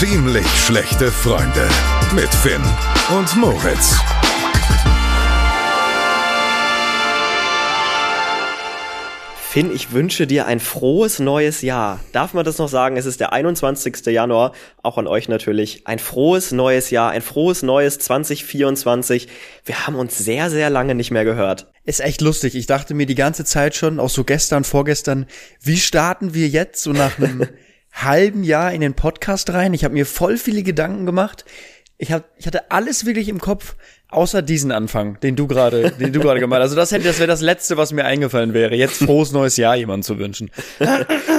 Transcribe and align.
Ziemlich 0.00 0.46
schlechte 0.46 1.12
Freunde 1.12 1.68
mit 2.14 2.34
Finn 2.36 2.62
und 3.14 3.36
Moritz. 3.36 3.98
Finn, 9.50 9.70
ich 9.74 9.92
wünsche 9.92 10.26
dir 10.26 10.46
ein 10.46 10.58
frohes 10.58 11.18
neues 11.18 11.60
Jahr. 11.60 12.00
Darf 12.12 12.32
man 12.32 12.46
das 12.46 12.56
noch 12.56 12.70
sagen? 12.70 12.96
Es 12.96 13.04
ist 13.04 13.20
der 13.20 13.34
21. 13.34 14.06
Januar. 14.06 14.52
Auch 14.82 14.96
an 14.96 15.06
euch 15.06 15.28
natürlich. 15.28 15.86
Ein 15.86 15.98
frohes 15.98 16.50
neues 16.50 16.88
Jahr, 16.88 17.10
ein 17.10 17.20
frohes 17.20 17.62
neues 17.62 17.98
2024. 17.98 19.28
Wir 19.66 19.86
haben 19.86 19.96
uns 19.96 20.16
sehr, 20.16 20.48
sehr 20.48 20.70
lange 20.70 20.94
nicht 20.94 21.10
mehr 21.10 21.26
gehört. 21.26 21.70
Ist 21.84 22.00
echt 22.00 22.22
lustig. 22.22 22.54
Ich 22.54 22.66
dachte 22.66 22.94
mir 22.94 23.04
die 23.04 23.14
ganze 23.14 23.44
Zeit 23.44 23.76
schon, 23.76 24.00
auch 24.00 24.08
so 24.08 24.24
gestern, 24.24 24.64
vorgestern, 24.64 25.26
wie 25.60 25.76
starten 25.76 26.32
wir 26.32 26.48
jetzt 26.48 26.82
so 26.82 26.92
nach 26.92 27.18
einem 27.18 27.46
halben 27.92 28.44
Jahr 28.44 28.72
in 28.72 28.80
den 28.80 28.94
Podcast 28.94 29.50
rein? 29.50 29.74
Ich 29.74 29.84
habe 29.84 29.94
mir 29.94 30.06
voll 30.06 30.36
viele 30.36 30.62
Gedanken 30.62 31.06
gemacht. 31.06 31.44
Ich, 31.98 32.12
hab, 32.12 32.24
ich 32.38 32.46
hatte 32.46 32.70
alles 32.70 33.04
wirklich 33.04 33.28
im 33.28 33.40
Kopf, 33.40 33.76
außer 34.08 34.40
diesen 34.40 34.72
Anfang, 34.72 35.20
den 35.20 35.36
du 35.36 35.46
gerade, 35.46 35.90
den 35.90 36.12
du 36.12 36.20
gerade 36.20 36.40
gemacht 36.40 36.60
hast. 36.60 36.70
Also 36.70 36.76
das 36.76 36.92
hätte, 36.92 37.04
das 37.04 37.18
wäre 37.18 37.28
das 37.28 37.42
Letzte, 37.42 37.76
was 37.76 37.92
mir 37.92 38.04
eingefallen 38.04 38.54
wäre. 38.54 38.74
Jetzt 38.74 39.04
frohes 39.04 39.32
neues 39.32 39.56
Jahr 39.58 39.76
jemandem 39.76 40.04
zu 40.04 40.18
wünschen. 40.18 40.50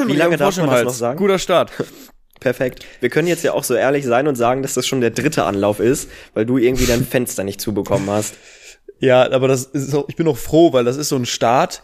Wie 0.06 0.14
lange 0.14 0.38
darf 0.38 0.56
man 0.58 0.70
das 0.70 0.84
noch 0.84 0.94
sagen? 0.94 1.18
Guter 1.18 1.40
Start. 1.40 1.72
Perfekt. 2.40 2.86
Wir 3.00 3.10
können 3.10 3.28
jetzt 3.28 3.44
ja 3.44 3.54
auch 3.54 3.64
so 3.64 3.76
ehrlich 3.76 4.06
sein 4.06 4.28
und 4.28 4.36
sagen, 4.36 4.62
dass 4.62 4.74
das 4.74 4.88
schon 4.88 5.00
der 5.02 5.12
dritte 5.12 5.46
Anlauf 5.46 5.80
ist, 5.80 6.10
weil 6.34 6.46
du 6.46 6.58
irgendwie 6.58 6.86
dein 6.86 7.06
Fenster 7.06 7.44
nicht 7.44 7.62
zubekommen 7.62 8.10
hast. 8.10 8.36
Ja, 9.00 9.32
aber 9.32 9.48
das 9.48 9.64
ist 9.66 9.90
so, 9.90 10.06
ich 10.08 10.16
bin 10.16 10.28
auch 10.28 10.38
froh, 10.38 10.74
weil 10.74 10.84
das 10.84 10.98
ist 10.98 11.10
so 11.10 11.16
ein 11.16 11.26
Start. 11.26 11.82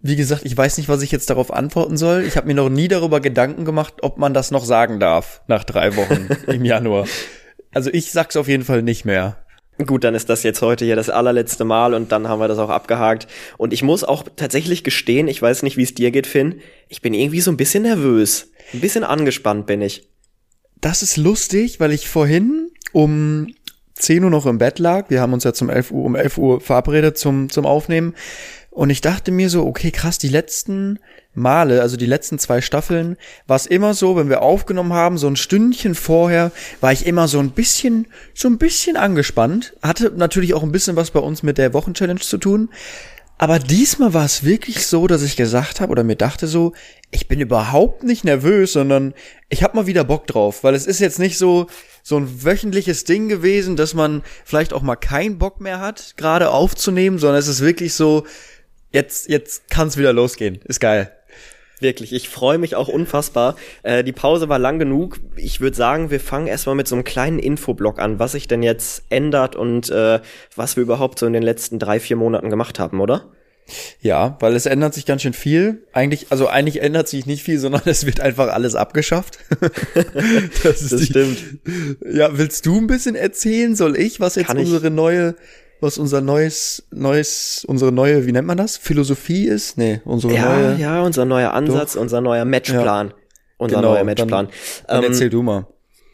Wie 0.00 0.16
gesagt, 0.16 0.44
ich 0.44 0.56
weiß 0.56 0.76
nicht, 0.78 0.88
was 0.88 1.02
ich 1.02 1.12
jetzt 1.12 1.30
darauf 1.30 1.52
antworten 1.52 1.96
soll. 1.96 2.24
Ich 2.24 2.36
habe 2.36 2.46
mir 2.46 2.54
noch 2.54 2.68
nie 2.68 2.88
darüber 2.88 3.20
Gedanken 3.20 3.64
gemacht, 3.64 3.94
ob 4.02 4.18
man 4.18 4.34
das 4.34 4.50
noch 4.50 4.64
sagen 4.64 5.00
darf 5.00 5.42
nach 5.46 5.64
drei 5.64 5.96
Wochen 5.96 6.28
im 6.50 6.64
Januar. 6.64 7.06
Also 7.72 7.90
ich 7.92 8.12
sag's 8.12 8.36
auf 8.36 8.48
jeden 8.48 8.64
Fall 8.64 8.82
nicht 8.82 9.04
mehr. 9.04 9.44
Gut, 9.84 10.04
dann 10.04 10.14
ist 10.14 10.30
das 10.30 10.44
jetzt 10.44 10.62
heute 10.62 10.84
hier 10.84 10.94
das 10.94 11.10
allerletzte 11.10 11.64
Mal 11.64 11.94
und 11.94 12.12
dann 12.12 12.28
haben 12.28 12.38
wir 12.38 12.46
das 12.46 12.58
auch 12.58 12.70
abgehakt. 12.70 13.26
Und 13.58 13.72
ich 13.72 13.82
muss 13.82 14.04
auch 14.04 14.24
tatsächlich 14.36 14.84
gestehen, 14.84 15.26
ich 15.26 15.42
weiß 15.42 15.64
nicht, 15.64 15.76
wie 15.76 15.82
es 15.82 15.94
dir 15.94 16.12
geht, 16.12 16.28
Finn. 16.28 16.60
Ich 16.88 17.02
bin 17.02 17.12
irgendwie 17.12 17.40
so 17.40 17.50
ein 17.50 17.56
bisschen 17.56 17.82
nervös. 17.82 18.52
Ein 18.72 18.80
bisschen 18.80 19.02
angespannt 19.02 19.66
bin 19.66 19.82
ich. 19.82 20.08
Das 20.80 21.02
ist 21.02 21.16
lustig, 21.16 21.80
weil 21.80 21.90
ich 21.90 22.08
vorhin 22.08 22.70
um 22.92 23.48
10 23.94 24.22
Uhr 24.22 24.30
noch 24.30 24.46
im 24.46 24.58
Bett 24.58 24.78
lag. 24.78 25.10
Wir 25.10 25.20
haben 25.20 25.32
uns 25.32 25.44
ja 25.44 25.52
zum 25.52 25.70
11 25.70 25.90
Uhr, 25.90 26.04
um 26.04 26.14
11 26.14 26.38
Uhr 26.38 26.60
verabredet 26.60 27.18
zum, 27.18 27.50
zum 27.50 27.66
Aufnehmen. 27.66 28.14
Und 28.74 28.90
ich 28.90 29.00
dachte 29.00 29.30
mir 29.30 29.50
so, 29.50 29.64
okay, 29.64 29.92
krass, 29.92 30.18
die 30.18 30.28
letzten 30.28 30.98
Male, 31.32 31.80
also 31.80 31.96
die 31.96 32.06
letzten 32.06 32.40
zwei 32.40 32.60
Staffeln, 32.60 33.16
war 33.46 33.54
es 33.54 33.66
immer 33.66 33.94
so, 33.94 34.16
wenn 34.16 34.28
wir 34.28 34.42
aufgenommen 34.42 34.92
haben, 34.92 35.16
so 35.16 35.28
ein 35.28 35.36
Stündchen 35.36 35.94
vorher, 35.94 36.50
war 36.80 36.92
ich 36.92 37.06
immer 37.06 37.28
so 37.28 37.38
ein 37.38 37.50
bisschen, 37.50 38.08
so 38.34 38.48
ein 38.48 38.58
bisschen 38.58 38.96
angespannt. 38.96 39.74
Hatte 39.80 40.12
natürlich 40.16 40.54
auch 40.54 40.64
ein 40.64 40.72
bisschen 40.72 40.96
was 40.96 41.12
bei 41.12 41.20
uns 41.20 41.44
mit 41.44 41.56
der 41.56 41.72
Wochenchallenge 41.72 42.18
zu 42.18 42.36
tun. 42.36 42.68
Aber 43.38 43.60
diesmal 43.60 44.12
war 44.12 44.24
es 44.24 44.42
wirklich 44.42 44.84
so, 44.86 45.06
dass 45.06 45.22
ich 45.22 45.36
gesagt 45.36 45.80
habe 45.80 45.92
oder 45.92 46.02
mir 46.02 46.16
dachte 46.16 46.48
so, 46.48 46.72
ich 47.12 47.28
bin 47.28 47.38
überhaupt 47.38 48.02
nicht 48.02 48.24
nervös, 48.24 48.72
sondern 48.72 49.14
ich 49.50 49.62
habe 49.62 49.76
mal 49.76 49.86
wieder 49.86 50.02
Bock 50.02 50.26
drauf, 50.26 50.64
weil 50.64 50.74
es 50.74 50.86
ist 50.86 50.98
jetzt 50.98 51.20
nicht 51.20 51.38
so 51.38 51.68
so 52.06 52.18
ein 52.18 52.44
wöchentliches 52.44 53.04
Ding 53.04 53.28
gewesen, 53.28 53.76
dass 53.76 53.94
man 53.94 54.22
vielleicht 54.44 54.74
auch 54.74 54.82
mal 54.82 54.94
keinen 54.94 55.38
Bock 55.38 55.60
mehr 55.60 55.80
hat, 55.80 56.14
gerade 56.18 56.50
aufzunehmen, 56.50 57.18
sondern 57.18 57.38
es 57.38 57.48
ist 57.48 57.62
wirklich 57.62 57.94
so, 57.94 58.24
jetzt, 58.94 59.28
jetzt 59.28 59.68
kann 59.68 59.88
es 59.88 59.98
wieder 59.98 60.12
losgehen. 60.12 60.60
Ist 60.64 60.80
geil. 60.80 61.12
Wirklich, 61.80 62.12
ich 62.12 62.28
freue 62.28 62.56
mich 62.56 62.76
auch 62.76 62.88
unfassbar. 62.88 63.56
Äh, 63.82 64.04
die 64.04 64.12
Pause 64.12 64.48
war 64.48 64.58
lang 64.58 64.78
genug. 64.78 65.18
Ich 65.36 65.60
würde 65.60 65.76
sagen, 65.76 66.10
wir 66.10 66.20
fangen 66.20 66.46
erstmal 66.46 66.76
mit 66.76 66.88
so 66.88 66.94
einem 66.94 67.04
kleinen 67.04 67.38
Infoblock 67.38 67.98
an, 67.98 68.18
was 68.18 68.32
sich 68.32 68.48
denn 68.48 68.62
jetzt 68.62 69.02
ändert 69.10 69.56
und 69.56 69.90
äh, 69.90 70.20
was 70.54 70.76
wir 70.76 70.82
überhaupt 70.82 71.18
so 71.18 71.26
in 71.26 71.32
den 71.32 71.42
letzten 71.42 71.78
drei, 71.78 71.98
vier 71.98 72.16
Monaten 72.16 72.48
gemacht 72.48 72.78
haben, 72.78 73.00
oder? 73.00 73.28
Ja, 74.00 74.36
weil 74.40 74.54
es 74.54 74.66
ändert 74.66 74.94
sich 74.94 75.06
ganz 75.06 75.22
schön 75.22 75.32
viel. 75.32 75.84
Eigentlich, 75.92 76.26
also 76.30 76.48
eigentlich 76.48 76.82
ändert 76.82 77.08
sich 77.08 77.26
nicht 77.26 77.42
viel, 77.42 77.58
sondern 77.58 77.82
es 77.86 78.06
wird 78.06 78.20
einfach 78.20 78.48
alles 78.48 78.76
abgeschafft. 78.76 79.38
das, 80.62 80.88
das 80.88 81.00
die, 81.00 81.06
stimmt. 81.06 81.38
Ja, 82.08 82.36
willst 82.38 82.66
du 82.66 82.78
ein 82.78 82.86
bisschen 82.86 83.16
erzählen? 83.16 83.74
Soll 83.74 83.96
ich, 83.96 84.20
was 84.20 84.36
jetzt 84.36 84.54
unsere 84.54 84.90
neue 84.90 85.34
was 85.84 85.98
unser 85.98 86.20
neues, 86.20 86.84
neues, 86.90 87.64
unsere 87.68 87.92
neue, 87.92 88.26
wie 88.26 88.32
nennt 88.32 88.48
man 88.48 88.56
das? 88.56 88.76
Philosophie 88.76 89.46
ist? 89.46 89.78
Nee, 89.78 90.00
unsere 90.04 90.34
ja, 90.34 90.56
neue. 90.56 90.76
Ja, 90.76 91.02
unser 91.02 91.24
neuer 91.24 91.52
Ansatz, 91.52 91.92
Doch. 91.92 92.00
unser 92.00 92.20
neuer 92.20 92.44
Matchplan. 92.44 93.08
Ja. 93.08 93.14
Unser 93.58 93.76
genau, 93.76 93.92
neuer 93.92 94.04
Matchplan. 94.04 94.46
Dann, 94.46 94.48
dann 94.88 95.04
ähm, 95.04 95.10
erzähl 95.10 95.30
du 95.30 95.42
mal. 95.42 95.66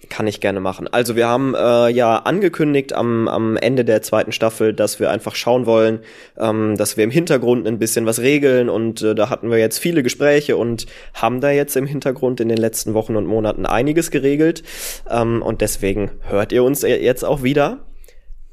Kann 0.08 0.26
ich 0.26 0.40
gerne 0.40 0.58
machen. 0.58 0.88
Also 0.88 1.14
wir 1.14 1.28
haben 1.28 1.54
äh, 1.54 1.88
ja 1.88 2.16
angekündigt 2.16 2.92
am, 2.92 3.28
am 3.28 3.56
Ende 3.56 3.84
der 3.84 4.02
zweiten 4.02 4.32
Staffel, 4.32 4.74
dass 4.74 4.98
wir 4.98 5.08
einfach 5.08 5.36
schauen 5.36 5.66
wollen, 5.66 6.00
ähm, 6.36 6.76
dass 6.76 6.96
wir 6.96 7.04
im 7.04 7.12
Hintergrund 7.12 7.66
ein 7.68 7.78
bisschen 7.78 8.06
was 8.06 8.18
regeln 8.18 8.68
und 8.68 9.02
äh, 9.02 9.14
da 9.14 9.30
hatten 9.30 9.50
wir 9.50 9.58
jetzt 9.58 9.78
viele 9.78 10.02
Gespräche 10.02 10.56
und 10.56 10.86
haben 11.14 11.40
da 11.40 11.50
jetzt 11.50 11.76
im 11.76 11.86
Hintergrund 11.86 12.40
in 12.40 12.48
den 12.48 12.58
letzten 12.58 12.92
Wochen 12.92 13.14
und 13.14 13.26
Monaten 13.26 13.66
einiges 13.66 14.10
geregelt 14.10 14.64
ähm, 15.08 15.42
und 15.42 15.60
deswegen 15.60 16.10
hört 16.22 16.50
ihr 16.50 16.64
uns 16.64 16.82
jetzt 16.82 17.24
auch 17.24 17.44
wieder. 17.44 17.78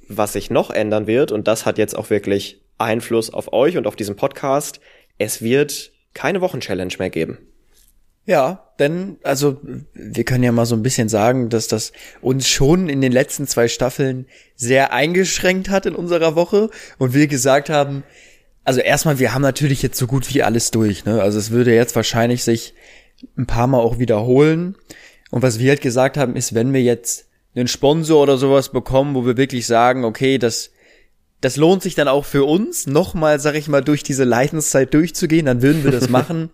Was 0.07 0.33
sich 0.33 0.49
noch 0.49 0.69
ändern 0.69 1.07
wird, 1.07 1.31
und 1.31 1.47
das 1.47 1.65
hat 1.65 1.77
jetzt 1.77 1.97
auch 1.97 2.09
wirklich 2.09 2.61
Einfluss 2.77 3.33
auf 3.33 3.53
euch 3.53 3.77
und 3.77 3.87
auf 3.87 3.95
diesen 3.95 4.15
Podcast, 4.15 4.79
es 5.17 5.41
wird 5.41 5.91
keine 6.13 6.41
Wochenchallenge 6.41 6.95
mehr 6.99 7.09
geben. 7.09 7.37
Ja, 8.25 8.73
denn, 8.77 9.17
also, 9.23 9.61
wir 9.93 10.25
können 10.25 10.43
ja 10.43 10.51
mal 10.51 10.65
so 10.65 10.75
ein 10.75 10.83
bisschen 10.83 11.07
sagen, 11.07 11.49
dass 11.49 11.67
das 11.67 11.93
uns 12.21 12.47
schon 12.49 12.89
in 12.89 12.99
den 12.99 13.13
letzten 13.13 13.47
zwei 13.47 13.69
Staffeln 13.69 14.27
sehr 14.55 14.91
eingeschränkt 14.91 15.69
hat 15.69 15.85
in 15.85 15.95
unserer 15.95 16.35
Woche 16.35 16.69
und 16.97 17.13
wir 17.13 17.27
gesagt 17.27 17.69
haben, 17.69 18.03
also 18.65 18.81
erstmal, 18.81 19.17
wir 19.17 19.33
haben 19.33 19.43
natürlich 19.43 19.81
jetzt 19.81 19.97
so 19.97 20.07
gut 20.07 20.33
wie 20.33 20.43
alles 20.43 20.71
durch, 20.71 21.05
ne? 21.05 21.21
Also 21.21 21.39
es 21.39 21.51
würde 21.51 21.73
jetzt 21.73 21.95
wahrscheinlich 21.95 22.43
sich 22.43 22.73
ein 23.37 23.45
paar 23.45 23.67
Mal 23.67 23.79
auch 23.79 23.97
wiederholen. 23.97 24.75
Und 25.31 25.41
was 25.41 25.59
wir 25.59 25.69
halt 25.69 25.81
gesagt 25.81 26.17
haben, 26.17 26.35
ist, 26.35 26.53
wenn 26.53 26.73
wir 26.73 26.81
jetzt 26.81 27.27
einen 27.59 27.67
Sponsor 27.67 28.21
oder 28.21 28.37
sowas 28.37 28.69
bekommen, 28.69 29.15
wo 29.15 29.25
wir 29.25 29.37
wirklich 29.37 29.67
sagen, 29.67 30.05
okay, 30.05 30.37
das, 30.37 30.71
das 31.41 31.57
lohnt 31.57 31.83
sich 31.83 31.95
dann 31.95 32.07
auch 32.07 32.25
für 32.25 32.43
uns, 32.45 32.87
nochmal, 32.87 33.39
sag 33.39 33.55
ich 33.55 33.67
mal, 33.67 33.83
durch 33.83 34.03
diese 34.03 34.23
Leidenszeit 34.23 34.93
durchzugehen, 34.93 35.45
dann 35.45 35.61
würden 35.61 35.83
wir 35.83 35.91
das 35.91 36.09
machen. 36.09 36.51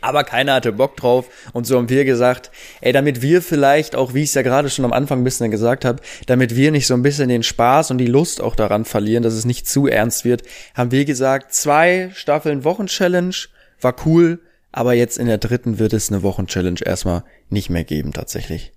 Aber 0.00 0.24
keiner 0.24 0.54
hatte 0.54 0.72
Bock 0.72 0.96
drauf. 0.96 1.26
Und 1.52 1.66
so 1.66 1.76
haben 1.76 1.88
wir 1.88 2.04
gesagt, 2.04 2.50
ey, 2.80 2.92
damit 2.92 3.22
wir 3.22 3.42
vielleicht 3.42 3.96
auch, 3.96 4.12
wie 4.12 4.22
ich 4.22 4.30
es 4.30 4.34
ja 4.34 4.42
gerade 4.42 4.68
schon 4.68 4.84
am 4.84 4.92
Anfang 4.92 5.20
ein 5.20 5.24
bisschen 5.24 5.50
gesagt 5.50 5.84
habe, 5.84 6.02
damit 6.26 6.56
wir 6.56 6.70
nicht 6.70 6.86
so 6.86 6.94
ein 6.94 7.02
bisschen 7.02 7.28
den 7.28 7.42
Spaß 7.42 7.90
und 7.90 7.98
die 7.98 8.06
Lust 8.06 8.40
auch 8.40 8.54
daran 8.54 8.84
verlieren, 8.84 9.22
dass 9.22 9.34
es 9.34 9.44
nicht 9.44 9.68
zu 9.68 9.86
ernst 9.86 10.24
wird, 10.24 10.42
haben 10.74 10.90
wir 10.90 11.04
gesagt, 11.04 11.54
zwei 11.54 12.10
Staffeln 12.14 12.64
Wochenchallenge 12.64 13.34
war 13.80 13.94
cool, 14.04 14.40
aber 14.72 14.94
jetzt 14.94 15.18
in 15.18 15.26
der 15.26 15.38
dritten 15.38 15.78
wird 15.78 15.92
es 15.92 16.10
eine 16.10 16.22
Wochenchallenge 16.22 16.80
erstmal 16.84 17.24
nicht 17.48 17.70
mehr 17.70 17.84
geben 17.84 18.12
tatsächlich. 18.12 18.72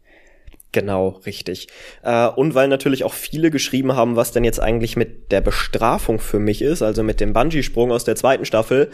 Genau, 0.73 1.21
richtig. 1.25 1.67
Äh, 2.03 2.27
und 2.27 2.53
weil 2.53 2.67
natürlich 2.67 3.03
auch 3.03 3.13
viele 3.13 3.51
geschrieben 3.51 3.95
haben, 3.95 4.15
was 4.15 4.31
denn 4.31 4.43
jetzt 4.43 4.59
eigentlich 4.59 4.97
mit 4.97 5.31
der 5.31 5.41
Bestrafung 5.41 6.19
für 6.19 6.39
mich 6.39 6.61
ist, 6.61 6.81
also 6.81 7.03
mit 7.03 7.19
dem 7.19 7.33
Bungee-Sprung 7.33 7.91
aus 7.91 8.03
der 8.03 8.15
zweiten 8.15 8.45
Staffel. 8.45 8.89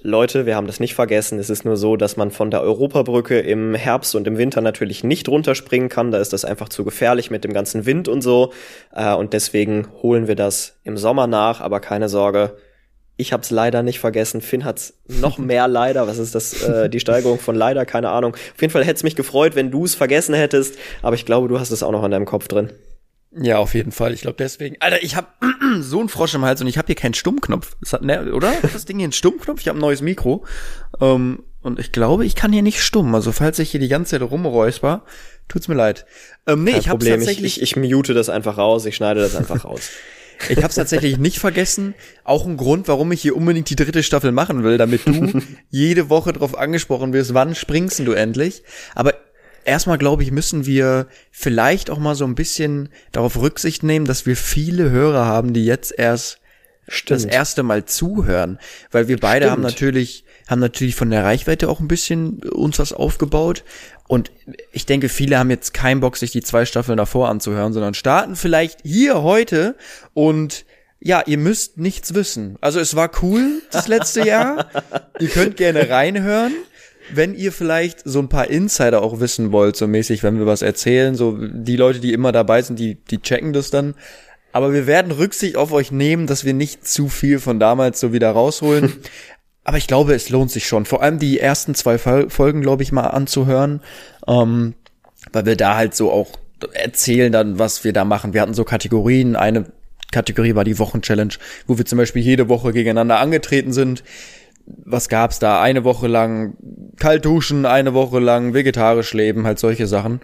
Leute, 0.00 0.46
wir 0.46 0.54
haben 0.54 0.68
das 0.68 0.78
nicht 0.78 0.94
vergessen. 0.94 1.40
Es 1.40 1.50
ist 1.50 1.64
nur 1.64 1.76
so, 1.76 1.96
dass 1.96 2.16
man 2.16 2.30
von 2.30 2.52
der 2.52 2.62
Europabrücke 2.62 3.40
im 3.40 3.74
Herbst 3.74 4.14
und 4.14 4.28
im 4.28 4.38
Winter 4.38 4.60
natürlich 4.60 5.02
nicht 5.02 5.28
runterspringen 5.28 5.88
kann. 5.88 6.12
Da 6.12 6.18
ist 6.18 6.32
das 6.32 6.44
einfach 6.44 6.68
zu 6.68 6.84
gefährlich 6.84 7.30
mit 7.32 7.42
dem 7.42 7.52
ganzen 7.52 7.84
Wind 7.84 8.06
und 8.06 8.22
so. 8.22 8.52
Äh, 8.94 9.12
und 9.14 9.32
deswegen 9.32 9.88
holen 10.02 10.28
wir 10.28 10.36
das 10.36 10.78
im 10.84 10.96
Sommer 10.96 11.26
nach. 11.26 11.60
Aber 11.60 11.80
keine 11.80 12.08
Sorge, 12.08 12.56
ich 13.18 13.32
habe 13.32 13.42
es 13.42 13.50
leider 13.50 13.82
nicht 13.82 13.98
vergessen. 13.98 14.40
Finn 14.40 14.64
hat's 14.64 14.94
noch 15.06 15.36
mehr 15.38 15.68
leider. 15.68 16.06
Was 16.06 16.18
ist 16.18 16.34
das? 16.34 16.62
Äh, 16.62 16.88
die 16.88 17.00
Steigerung 17.00 17.38
von 17.38 17.56
leider? 17.56 17.84
Keine 17.84 18.10
Ahnung. 18.10 18.34
Auf 18.34 18.60
jeden 18.60 18.72
Fall 18.72 18.84
hätte 18.84 18.94
es 18.94 19.02
mich 19.02 19.16
gefreut, 19.16 19.56
wenn 19.56 19.70
du 19.70 19.84
es 19.84 19.94
vergessen 19.94 20.34
hättest. 20.34 20.78
Aber 21.02 21.16
ich 21.16 21.26
glaube, 21.26 21.48
du 21.48 21.58
hast 21.60 21.70
es 21.70 21.82
auch 21.82 21.90
noch 21.90 22.04
in 22.04 22.12
deinem 22.12 22.26
Kopf 22.26 22.48
drin. 22.48 22.70
Ja, 23.32 23.58
auf 23.58 23.74
jeden 23.74 23.92
Fall. 23.92 24.14
Ich 24.14 24.22
glaube 24.22 24.36
deswegen. 24.38 24.76
Alter, 24.80 25.02
ich 25.02 25.16
habe 25.16 25.26
so 25.80 25.98
einen 25.98 26.08
Frosch 26.08 26.34
im 26.34 26.44
Hals 26.44 26.60
und 26.60 26.68
ich 26.68 26.78
habe 26.78 26.86
hier 26.86 26.94
keinen 26.94 27.14
Stummknopf. 27.14 27.76
Hat, 27.90 28.02
ne, 28.02 28.32
oder? 28.32 28.50
Hat 28.50 28.74
das 28.74 28.84
Ding 28.84 28.98
hier 28.98 29.04
einen 29.04 29.12
Stummknopf? 29.12 29.60
Ich 29.60 29.68
habe 29.68 29.78
ein 29.78 29.82
neues 29.82 30.00
Mikro. 30.00 30.44
Ähm, 31.00 31.42
und 31.60 31.80
ich 31.80 31.90
glaube, 31.90 32.24
ich 32.24 32.36
kann 32.36 32.52
hier 32.52 32.62
nicht 32.62 32.80
stumm. 32.80 33.14
Also 33.16 33.32
falls 33.32 33.58
ich 33.58 33.72
hier 33.72 33.80
die 33.80 33.88
ganze 33.88 34.18
Zeit 34.18 34.30
rumräusper, 34.30 35.02
tut's 35.48 35.66
mir 35.66 35.74
leid. 35.74 36.06
Ähm, 36.46 36.62
nee, 36.62 36.70
Kein 36.70 36.80
ich 36.80 36.88
habe 36.88 37.04
tatsächlich. 37.04 37.56
Ich, 37.56 37.62
ich, 37.62 37.76
ich 37.76 37.90
mute 37.90 38.14
das 38.14 38.28
einfach 38.28 38.58
raus. 38.58 38.86
Ich 38.86 38.94
schneide 38.94 39.20
das 39.20 39.34
einfach 39.34 39.64
raus. 39.64 39.90
Ich 40.48 40.58
habe 40.58 40.68
es 40.68 40.76
tatsächlich 40.76 41.18
nicht 41.18 41.38
vergessen. 41.38 41.94
Auch 42.24 42.46
ein 42.46 42.56
Grund, 42.56 42.88
warum 42.88 43.12
ich 43.12 43.22
hier 43.22 43.36
unbedingt 43.36 43.70
die 43.70 43.76
dritte 43.76 44.02
Staffel 44.02 44.32
machen 44.32 44.62
will, 44.62 44.78
damit 44.78 45.06
du 45.06 45.40
jede 45.70 46.08
Woche 46.10 46.32
drauf 46.32 46.56
angesprochen 46.56 47.12
wirst, 47.12 47.34
wann 47.34 47.54
springst 47.54 48.00
du 48.00 48.12
endlich. 48.12 48.62
Aber 48.94 49.14
erstmal 49.64 49.98
glaube 49.98 50.22
ich, 50.22 50.30
müssen 50.30 50.66
wir 50.66 51.06
vielleicht 51.30 51.90
auch 51.90 51.98
mal 51.98 52.14
so 52.14 52.24
ein 52.24 52.34
bisschen 52.34 52.88
darauf 53.12 53.36
Rücksicht 53.40 53.82
nehmen, 53.82 54.06
dass 54.06 54.26
wir 54.26 54.36
viele 54.36 54.90
Hörer 54.90 55.26
haben, 55.26 55.52
die 55.52 55.64
jetzt 55.64 55.96
erst 55.96 56.37
das 57.06 57.24
erste 57.24 57.62
Mal 57.62 57.84
zuhören, 57.84 58.58
weil 58.90 59.08
wir 59.08 59.18
beide 59.18 59.46
Stimmt. 59.46 59.52
haben 59.52 59.62
natürlich 59.62 60.24
haben 60.48 60.60
natürlich 60.60 60.94
von 60.94 61.10
der 61.10 61.24
Reichweite 61.24 61.68
auch 61.68 61.78
ein 61.78 61.88
bisschen 61.88 62.40
uns 62.42 62.78
was 62.78 62.94
aufgebaut 62.94 63.64
und 64.08 64.30
ich 64.72 64.86
denke, 64.86 65.10
viele 65.10 65.38
haben 65.38 65.50
jetzt 65.50 65.74
keinen 65.74 66.00
Bock, 66.00 66.16
sich 66.16 66.30
die 66.30 66.40
zwei 66.40 66.64
Staffeln 66.64 66.96
davor 66.96 67.28
anzuhören, 67.28 67.74
sondern 67.74 67.92
starten 67.92 68.34
vielleicht 68.34 68.80
hier 68.82 69.22
heute 69.22 69.76
und 70.14 70.64
ja, 71.00 71.22
ihr 71.26 71.38
müsst 71.38 71.78
nichts 71.78 72.14
wissen. 72.14 72.56
Also 72.60 72.80
es 72.80 72.96
war 72.96 73.10
cool 73.22 73.62
das 73.70 73.86
letzte 73.86 74.26
Jahr. 74.26 74.66
ihr 75.20 75.28
könnt 75.28 75.56
gerne 75.56 75.88
reinhören. 75.90 76.52
Wenn 77.12 77.34
ihr 77.34 77.52
vielleicht 77.52 78.00
so 78.04 78.18
ein 78.18 78.28
paar 78.28 78.48
Insider 78.48 79.02
auch 79.02 79.20
wissen 79.20 79.52
wollt, 79.52 79.76
so 79.76 79.86
mäßig, 79.86 80.22
wenn 80.22 80.38
wir 80.38 80.46
was 80.46 80.62
erzählen, 80.62 81.14
so 81.14 81.38
die 81.38 81.76
Leute, 81.76 82.00
die 82.00 82.12
immer 82.12 82.32
dabei 82.32 82.60
sind, 82.62 82.78
die, 82.78 82.96
die 82.96 83.20
checken 83.20 83.52
das 83.52 83.70
dann. 83.70 83.94
Aber 84.58 84.72
wir 84.72 84.88
werden 84.88 85.12
Rücksicht 85.12 85.56
auf 85.56 85.70
euch 85.70 85.92
nehmen, 85.92 86.26
dass 86.26 86.44
wir 86.44 86.52
nicht 86.52 86.84
zu 86.84 87.08
viel 87.08 87.38
von 87.38 87.60
damals 87.60 88.00
so 88.00 88.12
wieder 88.12 88.32
rausholen. 88.32 88.92
Aber 89.62 89.76
ich 89.78 89.86
glaube, 89.86 90.14
es 90.16 90.30
lohnt 90.30 90.50
sich 90.50 90.66
schon. 90.66 90.84
Vor 90.84 91.00
allem 91.00 91.20
die 91.20 91.38
ersten 91.38 91.76
zwei 91.76 91.96
Fol- 91.96 92.28
Folgen, 92.28 92.60
glaube 92.60 92.82
ich, 92.82 92.90
mal 92.90 93.06
anzuhören. 93.06 93.82
Ähm, 94.26 94.74
weil 95.32 95.46
wir 95.46 95.54
da 95.54 95.76
halt 95.76 95.94
so 95.94 96.10
auch 96.10 96.26
erzählen 96.72 97.30
dann, 97.30 97.60
was 97.60 97.84
wir 97.84 97.92
da 97.92 98.04
machen. 98.04 98.34
Wir 98.34 98.40
hatten 98.40 98.52
so 98.52 98.64
Kategorien. 98.64 99.36
Eine 99.36 99.66
Kategorie 100.10 100.56
war 100.56 100.64
die 100.64 100.80
Wochenchallenge, 100.80 101.34
wo 101.68 101.78
wir 101.78 101.84
zum 101.86 101.98
Beispiel 101.98 102.22
jede 102.22 102.48
Woche 102.48 102.72
gegeneinander 102.72 103.20
angetreten 103.20 103.72
sind. 103.72 104.02
Was 104.66 105.08
gab's 105.08 105.38
da? 105.38 105.62
Eine 105.62 105.84
Woche 105.84 106.08
lang 106.08 106.56
kalt 106.96 107.24
duschen, 107.24 107.64
eine 107.64 107.94
Woche 107.94 108.18
lang 108.18 108.54
vegetarisch 108.54 109.14
leben, 109.14 109.46
halt 109.46 109.60
solche 109.60 109.86
Sachen. 109.86 110.20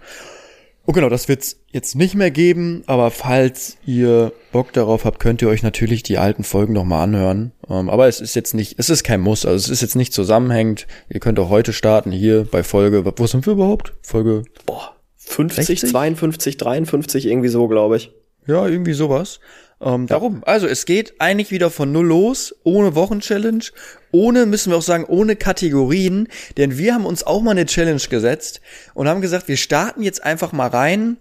Und 0.85 0.93
genau, 0.93 1.09
das 1.09 1.27
wird's 1.27 1.59
jetzt 1.71 1.95
nicht 1.95 2.13
mehr 2.13 2.29
geben, 2.29 2.83
aber 2.85 3.09
falls 3.09 3.77
ihr 3.87 4.31
Bock 4.51 4.71
darauf 4.73 5.03
habt, 5.03 5.19
könnt 5.19 5.41
ihr 5.41 5.49
euch 5.49 5.63
natürlich 5.63 6.03
die 6.03 6.19
alten 6.19 6.43
Folgen 6.43 6.73
nochmal 6.73 7.03
anhören. 7.03 7.53
Ähm, 7.67 7.89
aber 7.89 8.07
es 8.07 8.21
ist 8.21 8.35
jetzt 8.35 8.53
nicht, 8.53 8.75
es 8.77 8.91
ist 8.91 9.03
kein 9.03 9.19
Muss, 9.21 9.45
also 9.45 9.55
es 9.55 9.69
ist 9.69 9.81
jetzt 9.81 9.95
nicht 9.95 10.13
zusammenhängend. 10.13 10.85
Ihr 11.09 11.19
könnt 11.19 11.39
auch 11.39 11.49
heute 11.49 11.73
starten, 11.73 12.11
hier 12.11 12.43
bei 12.49 12.61
Folge, 12.61 13.03
wo 13.17 13.27
sind 13.27 13.47
wir 13.47 13.53
überhaupt? 13.53 13.93
Folge, 14.03 14.43
Boah, 14.67 14.95
50, 15.17 15.65
60? 15.65 15.89
52, 15.89 16.57
53, 16.57 17.25
irgendwie 17.25 17.49
so, 17.49 17.67
glaube 17.67 17.97
ich. 17.97 18.11
ja, 18.45 18.67
irgendwie 18.67 18.93
sowas. 18.93 19.39
Ähm, 19.85 20.07
Darum, 20.07 20.43
also 20.45 20.67
es 20.67 20.85
geht 20.85 21.21
eigentlich 21.21 21.51
wieder 21.51 21.69
von 21.69 21.91
null 21.91 22.07
los, 22.07 22.55
ohne 22.63 22.95
Wochenchallenge, 22.95 23.65
ohne, 24.11 24.47
müssen 24.47 24.71
wir 24.71 24.77
auch 24.77 24.81
sagen, 24.81 25.05
ohne 25.05 25.35
Kategorien, 25.35 26.27
denn 26.57 26.77
wir 26.77 26.95
haben 26.95 27.05
uns 27.05 27.23
auch 27.23 27.41
mal 27.41 27.51
eine 27.51 27.67
Challenge 27.67 28.01
gesetzt 28.09 28.61
und 28.95 29.07
haben 29.07 29.21
gesagt, 29.21 29.47
wir 29.47 29.57
starten 29.57 30.01
jetzt 30.01 30.23
einfach 30.23 30.51
mal 30.51 30.69
rein, 30.69 31.17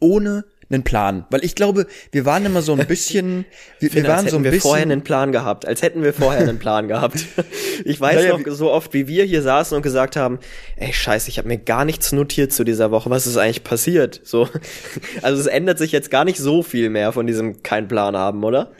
ohne 0.00 0.44
einen 0.74 0.82
Plan. 0.84 1.24
Weil 1.30 1.44
ich 1.44 1.54
glaube, 1.54 1.86
wir 2.12 2.24
waren 2.24 2.44
immer 2.44 2.60
so 2.62 2.72
ein 2.74 2.86
bisschen, 2.88 3.44
wir, 3.78 3.88
wir 3.88 3.90
Finde, 3.90 4.08
waren 4.10 4.28
so 4.28 4.36
ein 4.36 4.44
wir 4.44 4.50
bisschen. 4.50 4.62
vorher 4.68 4.82
einen 4.82 5.02
Plan 5.02 5.32
gehabt, 5.32 5.66
als 5.66 5.82
hätten 5.82 6.02
wir 6.02 6.12
vorher 6.12 6.42
einen 6.42 6.58
Plan 6.58 6.88
gehabt. 6.88 7.24
Ich 7.84 8.00
weiß 8.00 8.16
Naja, 8.16 8.38
noch 8.38 8.44
so 8.54 8.70
oft, 8.70 8.94
wie 8.94 9.08
wir 9.08 9.24
hier 9.24 9.42
saßen 9.42 9.76
und 9.76 9.82
gesagt 9.82 10.14
haben, 10.16 10.38
ey 10.76 10.92
Scheiße, 10.92 11.28
ich 11.28 11.38
habe 11.38 11.48
mir 11.48 11.58
gar 11.58 11.84
nichts 11.84 12.12
notiert 12.12 12.52
zu 12.52 12.62
dieser 12.62 12.90
Woche. 12.92 13.10
Was 13.10 13.26
ist 13.26 13.36
eigentlich 13.36 13.64
passiert? 13.64 14.20
So, 14.22 14.48
also 15.22 15.40
es 15.40 15.46
ändert 15.48 15.78
sich 15.78 15.90
jetzt 15.92 16.10
gar 16.10 16.24
nicht 16.24 16.38
so 16.38 16.62
viel 16.62 16.88
mehr 16.88 17.10
von 17.12 17.26
diesem 17.26 17.62
kein 17.64 17.88
Plan 17.88 18.16
haben, 18.16 18.44
oder? 18.44 18.70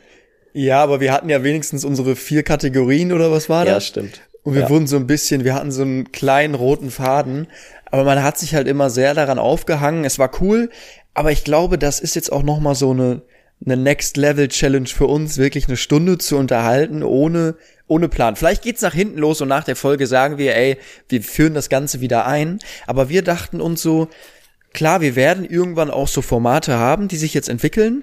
Ja, 0.52 0.81
aber 0.82 1.00
wir 1.00 1.12
hatten 1.12 1.29
ja 1.29 1.43
wenigstens 1.43 1.85
unsere 1.85 2.14
vier 2.14 2.44
Kategorien 2.44 3.12
oder 3.12 3.32
was 3.32 3.49
war 3.49 3.67
Ja, 3.67 3.75
das? 3.75 3.87
stimmt. 3.88 4.20
Und 4.44 4.55
wir 4.55 4.62
Ja. 4.62 4.70
wurden 4.70 4.87
so 4.87 4.96
ein 4.96 5.06
bisschen, 5.08 5.43
wir 5.44 5.55
hatten 5.55 5.73
so 5.73 5.82
einen 5.82 6.12
kleinen 6.12 6.55
roten 6.55 6.91
Faden, 6.91 7.49
aber 7.91 8.05
man 8.05 8.23
hat 8.23 8.38
sich 8.38 8.55
halt 8.55 8.69
immer 8.69 8.91
sehr 8.91 9.14
daran 9.14 9.38
aufgehangen. 9.41 10.05
Es 10.05 10.19
war 10.20 10.31
cool, 10.41 10.70
aber 11.15 11.33
ich 11.33 11.45
glaube, 11.45 11.79
das 11.79 12.01
ist 12.01 12.15
jetzt 12.15 12.31
auch 12.33 12.43
noch 12.43 12.61
mal 12.61 12.75
so 12.75 12.91
eine 12.91 13.23
eine 13.65 13.77
Next 13.77 14.17
Level 14.17 14.49
Challenge 14.49 14.89
für 14.89 15.07
uns, 15.07 15.39
wirklich 15.39 15.69
eine 15.69 15.77
Stunde 15.77 16.19
zu 16.19 16.37
unterhalten 16.37 17.03
ohne 17.03 17.57
ohne 17.87 18.09
Plan. 18.09 18.35
Vielleicht 18.37 18.63
geht's 18.63 18.83
nach 18.83 18.95
hinten 18.95 19.19
los 19.19 19.41
und 19.41 19.49
nach 19.49 19.65
der 19.65 19.77
Folge 19.77 20.07
sagen 20.07 20.39
wir, 20.39 20.57
ey, 20.57 20.79
wir 21.09 21.23
führen 21.23 21.55
das 21.55 21.69
Ganze 21.69 22.01
wieder 22.01 22.27
ein, 22.27 22.59
aber 22.87 23.11
wir 23.11 23.23
dachten 23.23 23.61
uns 23.61 23.83
so, 23.83 24.09
klar, 24.73 25.03
wir 25.03 25.17
werden 25.17 25.45
irgendwann 25.45 25.91
auch 25.91 26.09
so 26.09 26.23
Formate 26.23 26.79
haben, 26.79 27.09
die 27.09 27.17
sich 27.17 27.35
jetzt 27.35 27.51
entwickeln, 27.51 28.03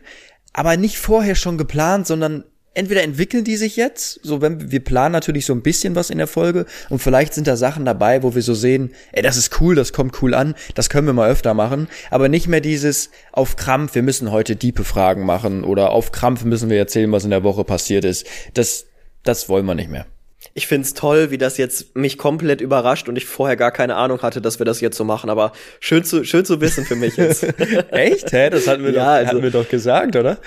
aber 0.54 0.78
nicht 0.78 0.98
vorher 0.98 1.36
schon 1.36 1.58
geplant, 1.58 2.06
sondern 2.06 2.44
entweder 2.74 3.04
entwickeln 3.04 3.44
die 3.44 3.58
sich 3.58 3.76
jetzt, 3.76 4.20
so 4.24 4.42
wenn 4.42 4.72
wir 4.72 4.84
planen 4.84 5.12
natürlich 5.14 5.46
so 5.46 5.54
ein 5.54 5.62
bisschen 5.62 5.96
was 5.96 6.10
in 6.10 6.18
der 6.18 6.28
Folge 6.28 6.66
und 6.90 7.00
vielleicht 7.00 7.34
sind 7.34 7.48
da 7.48 7.56
Sachen 7.56 7.86
dabei, 7.86 8.24
wo 8.24 8.36
wir 8.36 8.42
so 8.42 8.54
sehen, 8.54 8.92
ey, 9.12 9.22
das 9.22 9.38
ist 9.38 9.60
cool, 9.62 9.76
das 9.76 9.94
kommt 9.94 10.22
cool 10.22 10.34
an, 10.34 10.56
das 10.76 10.90
können 10.90 11.08
wir 11.08 11.14
mal 11.14 11.30
öfter 11.30 11.54
machen, 11.54 11.88
aber 12.10 12.30
nicht 12.30 12.48
mehr 12.48 12.62
dieses 12.62 13.10
auf 13.32 13.56
Krampf, 13.56 13.96
wir 13.96 14.04
müssen 14.04 14.32
heute 14.32 14.56
diepe 14.56 14.84
Fragen 14.84 15.26
machen 15.26 15.64
oder 15.64 15.92
auf 15.92 16.12
Krampf 16.12 16.44
müssen 16.44 16.70
wir 16.70 16.78
erzählen, 16.78 17.12
was 17.12 17.24
in 17.24 17.30
der 17.30 17.44
Woche 17.44 17.64
passiert 17.64 18.06
ist. 18.06 18.26
Das 18.54 18.86
das 19.24 19.50
wollen 19.50 19.66
wir 19.66 19.76
nicht 19.76 19.90
mehr. 19.90 20.06
Ich 20.54 20.68
find's 20.68 20.94
toll, 20.94 21.32
wie 21.32 21.38
das 21.38 21.58
jetzt 21.58 21.96
mich 21.96 22.18
komplett 22.18 22.60
überrascht 22.60 23.08
und 23.08 23.16
ich 23.16 23.26
vorher 23.26 23.56
gar 23.56 23.72
keine 23.72 23.96
Ahnung 23.96 24.22
hatte, 24.22 24.42
dass 24.42 24.60
wir 24.60 24.66
das 24.66 24.82
jetzt 24.82 24.98
so 24.98 25.04
machen. 25.06 25.30
Aber 25.30 25.54
schön 25.80 26.04
zu, 26.04 26.26
schön 26.26 26.44
zu 26.44 26.60
wissen 26.60 26.84
für 26.86 26.96
mich 26.98 27.16
jetzt. 27.16 27.44
Echt? 27.92 28.32
Hä? 28.34 28.50
Das 28.50 28.68
hatten 28.68 28.84
wir, 28.84 28.92
Ja, 28.92 29.04
doch, 29.06 29.12
also- 29.12 29.28
hatten 29.30 29.44
wir 29.44 29.52
doch 29.52 29.70
gesagt, 29.70 30.16
oder? 30.18 30.40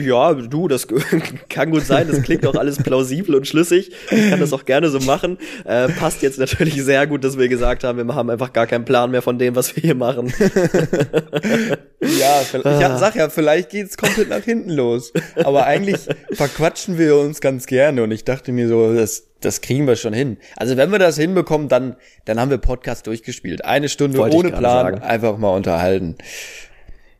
ja, 0.00 0.34
du, 0.34 0.66
das 0.66 0.88
kann 1.48 1.70
gut 1.70 1.86
sein. 1.86 2.08
Das 2.08 2.22
klingt 2.22 2.46
auch 2.46 2.56
alles 2.56 2.78
plausibel 2.82 3.34
und 3.36 3.46
schlüssig. 3.46 3.92
Ich 4.10 4.30
kann 4.30 4.40
das 4.40 4.52
auch 4.52 4.64
gerne 4.64 4.88
so 4.90 4.98
machen. 5.00 5.38
Äh, 5.64 5.88
passt 5.88 6.22
jetzt 6.22 6.38
natürlich 6.40 6.82
sehr 6.82 7.06
gut, 7.06 7.22
dass 7.22 7.38
wir 7.38 7.48
gesagt 7.48 7.84
haben, 7.84 8.04
wir 8.06 8.14
haben 8.14 8.30
einfach 8.30 8.52
gar 8.52 8.66
keinen 8.66 8.84
Plan 8.84 9.10
mehr 9.12 9.22
von 9.22 9.38
dem, 9.38 9.54
was 9.54 9.76
wir 9.76 9.82
hier 9.82 9.94
machen. 9.94 10.32
Ja, 12.00 12.42
ich 12.42 12.52
hab- 12.54 12.98
sag 12.98 13.16
ja, 13.16 13.30
vielleicht 13.30 13.70
geht's 13.70 13.96
komplett 13.96 14.28
nach 14.28 14.42
hinten 14.42 14.70
los. 14.70 15.12
Aber 15.42 15.64
eigentlich 15.64 16.00
verquatschen 16.32 16.98
wir 16.98 17.16
uns 17.16 17.40
ganz 17.40 17.66
gerne 17.66 18.02
und 18.02 18.10
ich 18.10 18.24
dachte 18.24 18.52
mir 18.52 18.68
so, 18.68 18.92
das, 18.94 19.24
das 19.44 19.60
kriegen 19.60 19.86
wir 19.86 19.96
schon 19.96 20.12
hin. 20.12 20.38
Also 20.56 20.76
wenn 20.76 20.90
wir 20.90 20.98
das 20.98 21.16
hinbekommen, 21.16 21.68
dann, 21.68 21.96
dann 22.24 22.40
haben 22.40 22.50
wir 22.50 22.58
Podcast 22.58 23.06
durchgespielt. 23.06 23.64
Eine 23.64 23.88
Stunde 23.88 24.18
Wollte 24.18 24.36
ohne 24.36 24.50
Plan, 24.50 24.86
sagen. 24.86 25.02
einfach 25.02 25.36
mal 25.38 25.54
unterhalten. 25.54 26.16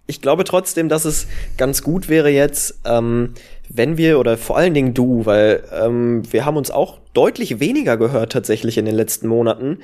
Ich 0.07 0.21
glaube 0.21 0.45
trotzdem, 0.45 0.89
dass 0.89 1.05
es 1.05 1.27
ganz 1.57 1.83
gut 1.83 2.09
wäre 2.09 2.29
jetzt, 2.29 2.81
ähm, 2.85 3.35
wenn 3.69 3.97
wir, 3.97 4.19
oder 4.19 4.37
vor 4.37 4.59
allen 4.59 4.75
Dingen 4.75 4.93
du, 4.93 5.25
weil 5.25 5.65
ähm, 5.73 6.23
wir 6.31 6.45
haben 6.45 6.59
uns 6.59 6.71
auch 6.71 6.99
deutlich 7.15 7.61
weniger 7.61 7.97
gehört 7.97 8.33
tatsächlich 8.33 8.77
in 8.77 8.85
den 8.85 8.95
letzten 8.95 9.29
Monaten, 9.29 9.79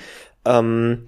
ähm, 0.45 1.07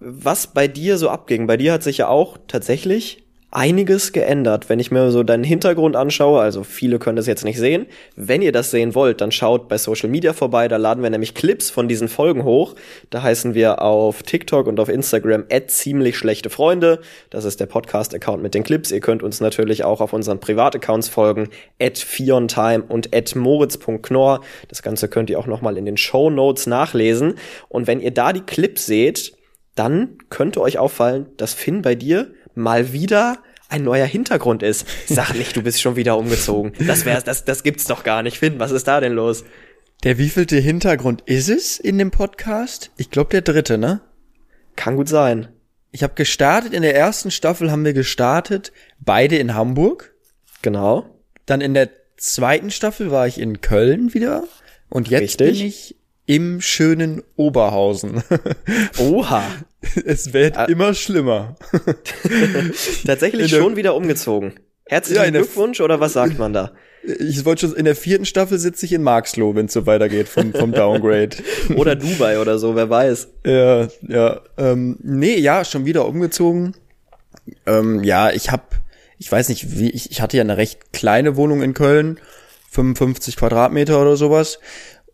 was 0.00 0.48
bei 0.48 0.66
dir 0.66 0.98
so 0.98 1.08
abging. 1.10 1.46
Bei 1.46 1.56
dir 1.56 1.72
hat 1.72 1.82
sich 1.82 1.98
ja 1.98 2.08
auch 2.08 2.38
tatsächlich 2.48 3.23
einiges 3.54 4.12
geändert. 4.12 4.68
Wenn 4.68 4.80
ich 4.80 4.90
mir 4.90 5.10
so 5.12 5.22
deinen 5.22 5.44
Hintergrund 5.44 5.94
anschaue, 5.94 6.40
also 6.40 6.64
viele 6.64 6.98
können 6.98 7.16
das 7.16 7.28
jetzt 7.28 7.44
nicht 7.44 7.58
sehen. 7.58 7.86
Wenn 8.16 8.42
ihr 8.42 8.50
das 8.50 8.72
sehen 8.72 8.94
wollt, 8.94 9.20
dann 9.20 9.30
schaut 9.30 9.68
bei 9.68 9.78
Social 9.78 10.08
Media 10.10 10.32
vorbei. 10.32 10.66
Da 10.66 10.76
laden 10.76 11.02
wir 11.02 11.10
nämlich 11.10 11.34
Clips 11.34 11.70
von 11.70 11.86
diesen 11.86 12.08
Folgen 12.08 12.44
hoch. 12.44 12.74
Da 13.10 13.22
heißen 13.22 13.54
wir 13.54 13.80
auf 13.80 14.24
TikTok 14.24 14.66
und 14.66 14.80
auf 14.80 14.88
Instagram 14.88 15.44
ziemlich 15.68 16.18
schlechte 16.18 16.50
Freunde. 16.50 17.00
Das 17.30 17.44
ist 17.44 17.60
der 17.60 17.66
Podcast-Account 17.66 18.42
mit 18.42 18.54
den 18.54 18.64
Clips. 18.64 18.90
Ihr 18.90 19.00
könnt 19.00 19.22
uns 19.22 19.40
natürlich 19.40 19.84
auch 19.84 20.00
auf 20.00 20.12
unseren 20.12 20.40
Privataccounts 20.40 21.08
folgen. 21.08 21.48
At 21.80 21.98
Fiontime 21.98 22.82
und 22.88 23.14
at 23.14 23.36
moritz.knorr. 23.36 24.40
Das 24.68 24.82
Ganze 24.82 25.08
könnt 25.08 25.30
ihr 25.30 25.38
auch 25.38 25.46
nochmal 25.46 25.78
in 25.78 25.86
den 25.86 25.96
Show 25.96 26.28
Notes 26.28 26.66
nachlesen. 26.66 27.34
Und 27.68 27.86
wenn 27.86 28.00
ihr 28.00 28.10
da 28.10 28.32
die 28.32 28.42
Clips 28.42 28.84
seht, 28.84 29.32
dann 29.76 30.18
könnte 30.30 30.60
euch 30.60 30.78
auffallen, 30.78 31.26
dass 31.36 31.54
Finn 31.54 31.82
bei 31.82 31.94
dir 31.94 32.32
mal 32.54 32.92
wieder 32.92 33.38
ein 33.68 33.82
neuer 33.82 34.06
Hintergrund 34.06 34.62
ist. 34.62 34.86
Sag 35.06 35.34
nicht, 35.34 35.56
du 35.56 35.62
bist 35.62 35.80
schon 35.80 35.96
wieder 35.96 36.16
umgezogen. 36.16 36.72
Das 36.86 37.04
wär's, 37.04 37.24
das, 37.24 37.44
das 37.44 37.62
gibt's 37.62 37.84
doch 37.84 38.04
gar 38.04 38.22
nicht. 38.22 38.38
Finn, 38.38 38.58
was 38.58 38.70
ist 38.70 38.86
da 38.86 39.00
denn 39.00 39.12
los? 39.12 39.44
Der 40.02 40.18
wievielte 40.18 40.58
Hintergrund 40.58 41.22
ist 41.26 41.48
es 41.48 41.78
in 41.78 41.98
dem 41.98 42.10
Podcast? 42.10 42.90
Ich 42.96 43.10
glaube 43.10 43.30
der 43.30 43.42
dritte, 43.42 43.78
ne? 43.78 44.00
Kann 44.76 44.96
gut 44.96 45.08
sein. 45.08 45.48
Ich 45.92 46.02
habe 46.02 46.14
gestartet, 46.14 46.74
in 46.74 46.82
der 46.82 46.96
ersten 46.96 47.30
Staffel 47.30 47.70
haben 47.70 47.84
wir 47.84 47.92
gestartet, 47.92 48.72
beide 48.98 49.36
in 49.36 49.54
Hamburg. 49.54 50.14
Genau. 50.62 51.06
Dann 51.46 51.60
in 51.60 51.72
der 51.72 51.90
zweiten 52.16 52.70
Staffel 52.70 53.10
war 53.10 53.26
ich 53.26 53.38
in 53.38 53.60
Köln 53.60 54.12
wieder. 54.12 54.44
Und 54.88 55.08
jetzt 55.08 55.40
Richtig. 55.40 55.58
bin 55.58 55.66
ich 55.66 55.96
im 56.26 56.60
schönen 56.60 57.22
Oberhausen. 57.36 58.22
Oha. 58.98 59.42
es 60.06 60.32
wird 60.32 60.56
immer 60.68 60.94
schlimmer. 60.94 61.56
Tatsächlich 63.06 63.50
der- 63.50 63.58
schon 63.60 63.76
wieder 63.76 63.94
umgezogen. 63.94 64.54
Herzlichen 64.86 65.22
Ja, 65.24 65.30
Glückwunsch 65.30 65.80
oder 65.80 65.98
was 66.00 66.12
sagt 66.12 66.38
man 66.38 66.52
da? 66.52 66.72
Ich 67.18 67.44
wollte 67.44 67.66
schon, 67.68 67.76
in 67.76 67.84
der 67.86 67.96
vierten 67.96 68.24
Staffel 68.26 68.58
sitze 68.58 68.84
ich 68.86 68.92
in 68.92 69.02
Marxloh, 69.02 69.54
wenn 69.54 69.66
es 69.66 69.72
so 69.72 69.86
weitergeht 69.86 70.28
vom, 70.28 70.52
vom 70.54 70.72
Downgrade. 70.72 71.36
Oder 71.76 71.96
Dubai 71.96 72.38
oder 72.38 72.58
so, 72.58 72.74
wer 72.76 72.88
weiß. 72.88 73.28
ja, 73.44 73.88
ja. 74.02 74.40
Ähm, 74.56 74.96
nee, 75.02 75.36
ja, 75.38 75.64
schon 75.66 75.84
wieder 75.84 76.06
umgezogen. 76.06 76.74
Ähm, 77.66 78.02
ja, 78.04 78.30
ich 78.30 78.50
hab, 78.50 78.76
ich 79.18 79.30
weiß 79.30 79.50
nicht, 79.50 79.78
wie, 79.78 79.90
ich, 79.90 80.10
ich 80.12 80.22
hatte 80.22 80.38
ja 80.38 80.42
eine 80.42 80.56
recht 80.56 80.92
kleine 80.94 81.36
Wohnung 81.36 81.62
in 81.62 81.74
Köln, 81.74 82.18
55 82.70 83.36
Quadratmeter 83.36 84.00
oder 84.00 84.16
sowas. 84.16 84.58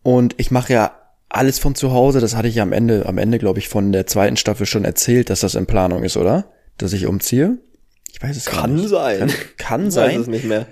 Und 0.03 0.35
ich 0.39 0.53
mache 0.53 0.73
ja 0.73 1.00
alles 1.31 1.59
von 1.59 1.75
zu 1.75 1.93
Hause. 1.93 2.21
Das 2.21 2.37
hatte 2.37 2.49
ich 2.49 2.57
ja 2.57 2.63
am 2.63 2.73
Ende, 2.73 3.07
am 3.07 3.17
Ende, 3.19 3.39
glaube 3.39 3.59
ich, 3.59 3.69
von 3.69 3.93
der 3.93 4.07
zweiten 4.07 4.37
Staffel 4.37 4.67
schon 4.67 4.85
erzählt, 4.85 5.31
dass 5.31 5.41
das 5.41 5.55
in 5.55 5.67
Planung 5.67 6.03
ist, 6.05 6.17
oder? 6.17 6.53
Dass 6.77 6.93
ich 6.93 7.07
umziehe? 7.07 7.59
Ich 8.13 8.21
weiß 8.23 8.37
es 8.37 8.45
Kann 8.47 8.75
nicht. 8.77 8.89
sein. 8.89 9.33
Kann 9.57 9.89
Ich 9.89 9.97
weiß 9.97 10.17
es 10.19 10.25
sein. 10.25 10.31
nicht 10.31 10.45
mehr. 10.45 10.67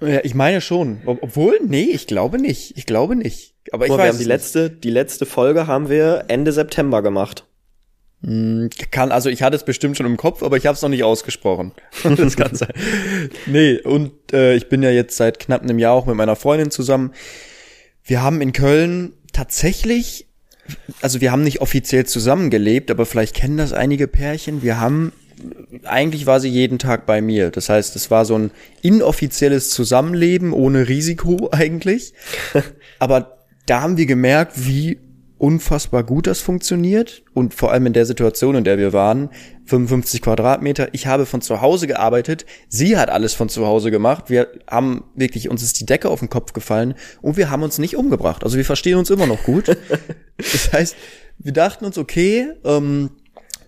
Ja, 0.00 0.20
ich 0.22 0.34
meine 0.34 0.60
schon. 0.60 1.00
Ob- 1.06 1.22
Obwohl, 1.22 1.58
nee, 1.66 1.82
ich 1.92 2.06
glaube 2.06 2.38
nicht. 2.38 2.76
Ich 2.76 2.86
glaube 2.86 3.16
nicht. 3.16 3.54
Aber 3.72 3.84
ich 3.84 3.90
Guck 3.90 3.98
mal, 3.98 4.04
wir 4.04 4.08
weiß 4.08 4.14
haben 4.14 4.18
die 4.18 4.22
es 4.24 4.28
letzte, 4.28 4.70
die 4.70 4.90
letzte 4.90 5.26
Folge 5.26 5.66
haben 5.66 5.88
wir 5.90 6.24
Ende 6.28 6.52
September 6.52 7.02
gemacht. 7.02 7.44
nicht. 8.20 8.90
Kann, 8.92 9.12
also 9.12 9.28
ich 9.28 9.42
hatte 9.42 9.56
es 9.56 9.64
bestimmt 9.64 9.96
schon 9.96 10.06
im 10.06 10.16
Kopf, 10.16 10.42
aber 10.42 10.56
ich 10.56 10.66
habe 10.66 10.74
es 10.76 10.82
noch 10.82 10.88
nicht 10.88 11.04
ausgesprochen. 11.04 11.72
das 12.16 12.36
kann 12.36 12.54
sein. 12.54 12.72
Nee, 13.46 13.78
und 13.80 14.12
äh, 14.32 14.54
ich 14.54 14.68
bin 14.68 14.82
ja 14.82 14.90
jetzt 14.90 15.16
seit 15.16 15.38
knapp 15.38 15.62
einem 15.62 15.78
Jahr 15.78 15.92
auch 15.94 16.06
mit 16.06 16.16
meiner 16.16 16.36
Freundin 16.36 16.70
zusammen. 16.70 17.12
Wir 18.04 18.22
haben 18.22 18.40
in 18.40 18.52
Köln 18.52 19.12
tatsächlich, 19.38 20.26
also 21.00 21.20
wir 21.20 21.30
haben 21.30 21.44
nicht 21.44 21.60
offiziell 21.60 22.04
zusammengelebt, 22.06 22.90
aber 22.90 23.06
vielleicht 23.06 23.36
kennen 23.36 23.56
das 23.56 23.72
einige 23.72 24.08
Pärchen. 24.08 24.62
Wir 24.62 24.80
haben 24.80 25.12
eigentlich 25.84 26.26
war 26.26 26.40
sie 26.40 26.48
jeden 26.48 26.80
Tag 26.80 27.06
bei 27.06 27.20
mir. 27.20 27.50
Das 27.52 27.68
heißt, 27.68 27.94
es 27.94 28.10
war 28.10 28.24
so 28.24 28.36
ein 28.36 28.50
inoffizielles 28.82 29.70
Zusammenleben 29.70 30.52
ohne 30.52 30.88
Risiko 30.88 31.50
eigentlich. 31.52 32.14
Aber 32.98 33.38
da 33.66 33.80
haben 33.80 33.96
wir 33.96 34.06
gemerkt, 34.06 34.54
wie 34.66 34.98
unfassbar 35.38 36.04
gut 36.04 36.26
das 36.26 36.40
funktioniert 36.40 37.22
und 37.32 37.54
vor 37.54 37.72
allem 37.72 37.86
in 37.86 37.92
der 37.92 38.06
Situation, 38.06 38.56
in 38.56 38.64
der 38.64 38.76
wir 38.76 38.92
waren, 38.92 39.30
55 39.66 40.20
Quadratmeter. 40.20 40.88
Ich 40.92 41.06
habe 41.06 41.26
von 41.26 41.40
zu 41.40 41.60
Hause 41.60 41.86
gearbeitet, 41.86 42.44
sie 42.68 42.96
hat 42.96 43.08
alles 43.08 43.34
von 43.34 43.48
zu 43.48 43.66
Hause 43.66 43.90
gemacht. 43.90 44.24
Wir 44.28 44.48
haben 44.68 45.04
wirklich, 45.14 45.48
uns 45.48 45.62
ist 45.62 45.78
die 45.78 45.86
Decke 45.86 46.10
auf 46.10 46.20
den 46.20 46.28
Kopf 46.28 46.52
gefallen 46.52 46.94
und 47.22 47.36
wir 47.36 47.50
haben 47.50 47.62
uns 47.62 47.78
nicht 47.78 47.96
umgebracht. 47.96 48.44
Also 48.44 48.56
wir 48.56 48.64
verstehen 48.64 48.98
uns 48.98 49.10
immer 49.10 49.26
noch 49.26 49.42
gut. 49.44 49.68
das 50.36 50.72
heißt, 50.72 50.96
wir 51.38 51.52
dachten 51.52 51.84
uns, 51.84 51.98
okay, 51.98 52.52
ähm, 52.64 53.10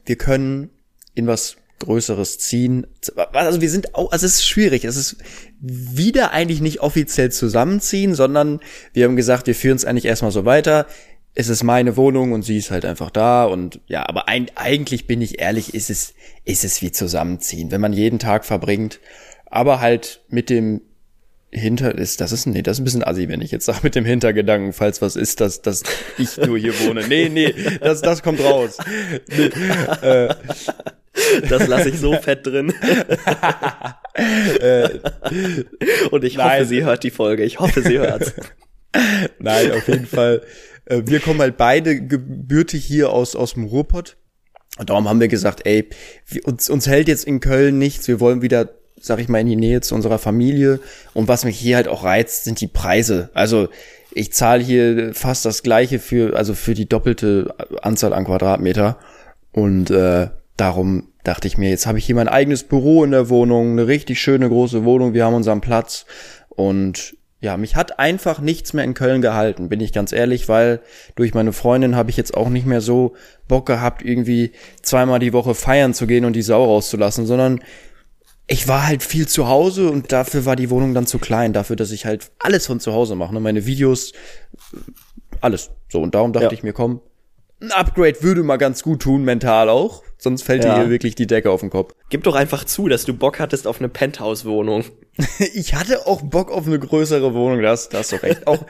wir 0.05 0.17
können 0.17 0.71
in 1.15 1.27
was 1.27 1.57
Größeres 1.81 2.39
ziehen. 2.39 2.87
Also 3.33 3.61
wir 3.61 3.71
sind 3.71 3.95
auch, 3.95 4.13
also 4.13 4.27
es 4.27 4.35
ist 4.35 4.47
schwierig. 4.47 4.85
Es 4.85 4.97
ist 4.97 5.17
wieder 5.61 6.31
eigentlich 6.31 6.61
nicht 6.61 6.81
offiziell 6.81 7.33
zusammenziehen, 7.33 8.15
sondern 8.15 8.61
wir 8.93 9.05
haben 9.05 9.17
gesagt, 9.17 9.47
wir 9.47 9.55
führen 9.55 9.77
es 9.77 9.85
eigentlich 9.85 10.05
erstmal 10.05 10.31
so 10.31 10.45
weiter. 10.45 10.87
Es 11.35 11.49
ist 11.49 11.63
meine 11.63 11.97
Wohnung 11.97 12.33
und 12.33 12.43
sie 12.43 12.59
ist 12.59 12.71
halt 12.71 12.85
einfach 12.85 13.11
da 13.11 13.45
und 13.45 13.81
ja, 13.87 14.09
aber 14.09 14.29
ein, 14.29 14.47
eigentlich 14.57 15.07
bin 15.07 15.23
ich 15.23 15.41
ehrlich, 15.41 15.75
ist 15.75 15.91
es, 15.91 16.15
ist 16.45 16.65
es 16.65 16.83
wie 16.83 16.91
zusammenziehen, 16.91 17.71
wenn 17.71 17.81
man 17.81 17.93
jeden 17.93 18.19
Tag 18.19 18.45
verbringt, 18.45 18.99
aber 19.47 19.81
halt 19.81 20.23
mit 20.29 20.51
dem 20.51 20.83
hinter 21.53 21.97
ist, 21.97 22.21
das 22.21 22.31
ist, 22.33 22.47
nee, 22.47 22.63
das 22.63 22.77
ist 22.77 22.81
ein 22.81 22.85
bisschen 22.85 23.05
assi, 23.05 23.29
wenn 23.29 23.43
ich 23.43 23.51
jetzt 23.51 23.67
sage 23.67 23.81
mit 23.83 23.95
dem 23.97 24.05
Hintergedanken, 24.05 24.73
falls 24.73 25.03
was 25.03 25.17
ist, 25.17 25.41
dass, 25.41 25.63
dass 25.63 25.83
ich 26.17 26.37
nur 26.37 26.57
hier 26.59 26.79
wohne. 26.81 27.07
Nee, 27.09 27.29
nee, 27.29 27.53
das, 27.81 28.03
das 28.03 28.23
kommt 28.23 28.41
raus. 28.41 28.79
Nee, 29.29 29.47
äh, 30.03 30.35
Das 31.49 31.67
lasse 31.67 31.89
ich 31.91 31.99
so 31.99 32.13
fett 32.15 32.47
drin. 32.47 32.73
Und 36.11 36.25
ich 36.25 36.39
hoffe, 36.39 36.49
Nein. 36.49 36.67
sie 36.67 36.85
hört 36.85 37.03
die 37.03 37.11
Folge. 37.11 37.45
Ich 37.45 37.59
hoffe, 37.59 37.83
sie 37.83 37.99
hört's. 37.99 38.33
Nein, 39.39 39.73
auf 39.73 39.87
jeden 39.89 40.07
Fall. 40.07 40.43
Äh, 40.91 41.03
Wir 41.07 41.21
kommen 41.21 41.41
halt 41.41 41.57
beide 41.57 42.05
gebürtig 42.05 42.85
hier 42.85 43.11
aus, 43.11 43.35
aus 43.37 43.55
dem 43.55 43.65
Ruhrpott. 43.65 44.17
Und 44.79 44.91
darum 44.91 45.09
haben 45.09 45.21
wir 45.21 45.29
gesagt, 45.29 45.67
ey, 45.67 45.89
uns, 46.45 46.71
uns 46.71 46.87
hält 46.87 47.09
jetzt 47.09 47.25
in 47.25 47.41
Köln 47.41 47.79
nichts. 47.79 48.09
Wir 48.09 48.21
wollen 48.21 48.43
wieder, 48.43 48.71
sag 49.01 49.19
ich 49.19 49.29
mal, 49.29 49.41
in 49.41 49.47
die 49.47 49.57
Nähe 49.57 49.81
zu 49.81 49.95
unserer 49.95 50.19
Familie. 50.19 50.81
Und 51.13 51.29
was 51.29 51.45
mich 51.45 51.59
hier 51.59 51.77
halt 51.77 51.89
auch 51.89 52.05
reizt, 52.05 52.45
sind 52.45 52.61
die 52.61 52.69
Preise. 52.69 53.31
Also, 53.35 53.69
ich 54.13 54.33
zahle 54.33 54.63
hier 54.63 55.15
fast 55.15 55.45
das 55.45 55.63
gleiche 55.63 55.99
für, 55.99 56.37
also 56.37 56.55
für 56.55 56.75
die 56.75 56.89
doppelte 56.89 57.55
Anzahl 57.83 58.13
an 58.13 58.25
Quadratmeter. 58.25 58.99
Und 59.53 59.91
äh, 59.91 60.29
darum 60.57 61.09
dachte 61.25 61.47
ich 61.47 61.59
mir, 61.59 61.71
jetzt 61.71 61.87
habe 61.87 61.99
ich 61.99 62.07
hier 62.07 62.15
mein 62.15 62.29
eigenes 62.29 62.65
Büro 62.65 63.05
in 63.05 63.11
der 63.11 63.29
Wohnung, 63.29 63.73
eine 63.73 63.87
richtig 63.87 64.21
schöne 64.21 64.49
große 64.49 64.85
Wohnung, 64.85 65.15
wir 65.15 65.25
haben 65.25 65.35
unseren 65.35 65.61
Platz. 65.61 66.07
Und 66.49 67.17
ja, 67.41 67.57
mich 67.57 67.75
hat 67.75 67.99
einfach 67.99 68.41
nichts 68.41 68.73
mehr 68.75 68.85
in 68.85 68.93
Köln 68.95 69.23
gehalten, 69.23 69.69
bin 69.71 69.81
ich 69.81 69.93
ganz 69.93 70.13
ehrlich, 70.13 70.49
weil 70.49 70.81
durch 71.17 71.33
meine 71.33 71.53
Freundin 71.53 71.97
habe 71.97 72.11
ich 72.11 72.17
jetzt 72.17 72.37
auch 72.37 72.51
nicht 72.51 72.67
mehr 72.67 72.81
so 72.83 73.15
Bock 73.49 73.65
gehabt, 73.67 74.03
irgendwie 74.03 74.53
zweimal 74.83 75.19
die 75.21 75.33
Woche 75.33 75.55
feiern 75.55 75.95
zu 75.95 76.07
gehen 76.07 76.25
und 76.27 76.35
die 76.35 76.43
Sau 76.43 76.65
rauszulassen, 76.65 77.25
sondern 77.27 77.61
ich 78.47 78.69
war 78.69 78.87
halt 78.87 79.03
viel 79.03 79.27
zu 79.29 79.49
Hause 79.49 79.91
und 79.91 80.13
dafür 80.13 80.45
war 80.45 80.57
die 80.57 80.71
Wohnung 80.71 80.93
dann 80.93 81.07
zu 81.07 81.19
klein, 81.19 81.53
dafür, 81.53 81.77
dass 81.77 81.93
ich 81.93 82.05
halt 82.05 82.31
alles 82.39 82.67
von 82.67 82.81
zu 82.81 82.93
Hause 82.93 83.15
mache, 83.15 83.33
ne? 83.33 83.41
meine 83.41 83.65
Videos, 83.65 84.13
alles. 85.41 85.71
So, 85.89 86.01
und 86.03 86.15
darum 86.15 86.33
dachte 86.33 86.47
Ja. 86.47 86.53
ich 86.53 86.63
mir, 86.63 86.73
komm, 86.73 87.01
ein 87.61 87.73
Upgrade 87.73 88.23
würde 88.23 88.43
mal 88.43 88.57
ganz 88.57 88.83
gut 88.83 89.03
tun, 89.03 89.23
mental 89.25 89.69
auch, 89.69 90.03
sonst 90.19 90.43
fällt 90.43 90.65
Ja. 90.65 90.75
dir 90.77 90.81
hier 90.83 90.91
wirklich 90.91 91.15
die 91.15 91.27
Decke 91.27 91.51
auf 91.51 91.61
den 91.61 91.71
Kopf. 91.71 91.95
Gib 92.09 92.23
doch 92.25 92.35
einfach 92.35 92.65
zu, 92.65 92.89
dass 92.89 93.05
du 93.05 93.13
Bock 93.15 93.39
hattest 93.39 93.67
auf 93.67 93.79
eine 93.79 93.89
Penthouse-Wohnung. 93.89 94.85
Ich 95.55 95.75
hatte 95.75 96.07
auch 96.07 96.23
Bock 96.23 96.51
auf 96.51 96.67
eine 96.67 96.79
größere 96.79 97.35
Wohnung, 97.35 97.61
das, 97.63 97.89
das 97.91 98.13
hast 98.13 98.13
du 98.13 98.27
recht. 98.27 98.47
Auch, 98.47 98.65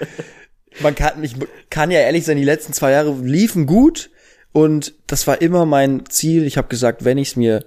man 0.80 0.94
kann, 0.94 1.23
ich 1.23 1.35
kann 1.70 1.90
ja 1.90 2.00
ehrlich 2.00 2.25
sein, 2.25 2.37
die 2.37 2.44
letzten 2.44 2.73
zwei 2.73 2.90
Jahre 2.92 3.14
liefen 3.23 3.66
gut 3.66 4.11
und 4.52 4.94
das 5.06 5.26
war 5.28 5.40
immer 5.40 5.64
mein 5.66 6.04
Ziel. 6.09 6.44
Ich 6.44 6.56
habe 6.56 6.68
gesagt, 6.68 7.04
wenn 7.04 7.18
ich 7.18 7.28
es 7.28 7.37
mir 7.37 7.64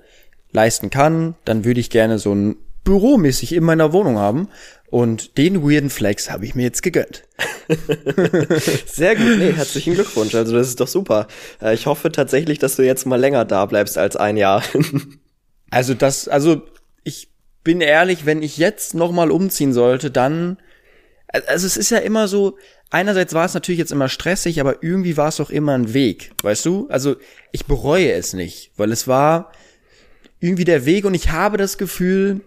leisten 0.51 0.89
kann, 0.89 1.35
dann 1.45 1.63
würde 1.63 1.79
ich 1.79 1.89
gerne 1.89 2.19
so 2.19 2.33
ein 2.33 2.57
Büromäßig 2.83 3.53
in 3.53 3.63
meiner 3.63 3.93
Wohnung 3.93 4.17
haben. 4.17 4.49
Und 4.93 5.39
den 5.39 5.63
weirden 5.63 5.89
Flex 5.89 6.29
habe 6.29 6.45
ich 6.45 6.53
mir 6.53 6.61
jetzt 6.61 6.83
gegönnt. 6.83 7.23
Sehr 8.85 9.15
gut, 9.15 9.39
nee, 9.39 9.51
herzlichen 9.51 9.95
Glückwunsch. 9.95 10.35
Also 10.35 10.55
das 10.55 10.67
ist 10.67 10.79
doch 10.79 10.87
super. 10.87 11.27
Äh, 11.59 11.73
Ich 11.73 11.87
hoffe 11.87 12.11
tatsächlich, 12.11 12.59
dass 12.59 12.75
du 12.75 12.83
jetzt 12.85 13.07
mal 13.07 13.19
länger 13.19 13.43
da 13.43 13.65
bleibst 13.65 13.97
als 13.97 14.15
ein 14.15 14.37
Jahr. 14.37 14.61
Also 15.71 15.95
das, 15.95 16.27
also 16.27 16.61
ich 17.03 17.29
bin 17.63 17.81
ehrlich, 17.81 18.27
wenn 18.27 18.43
ich 18.43 18.57
jetzt 18.57 18.93
noch 18.93 19.11
mal 19.11 19.31
umziehen 19.31 19.73
sollte, 19.73 20.11
dann, 20.11 20.57
also 21.47 21.65
es 21.65 21.77
ist 21.77 21.89
ja 21.89 21.97
immer 21.97 22.27
so, 22.27 22.59
einerseits 22.91 23.33
war 23.33 23.45
es 23.45 23.55
natürlich 23.55 23.79
jetzt 23.79 23.91
immer 23.91 24.07
stressig, 24.09 24.61
aber 24.61 24.83
irgendwie 24.83 25.17
war 25.17 25.29
es 25.29 25.39
auch 25.39 25.49
immer 25.49 25.73
ein 25.73 25.95
Weg, 25.95 26.33
weißt 26.43 26.63
du? 26.67 26.87
Also 26.89 27.15
ich 27.51 27.65
bereue 27.65 28.11
es 28.11 28.33
nicht, 28.33 28.73
weil 28.77 28.91
es 28.91 29.07
war 29.07 29.51
irgendwie 30.39 30.65
der 30.65 30.85
Weg 30.85 31.05
und 31.05 31.15
ich 31.15 31.31
habe 31.31 31.57
das 31.57 31.79
Gefühl, 31.79 32.41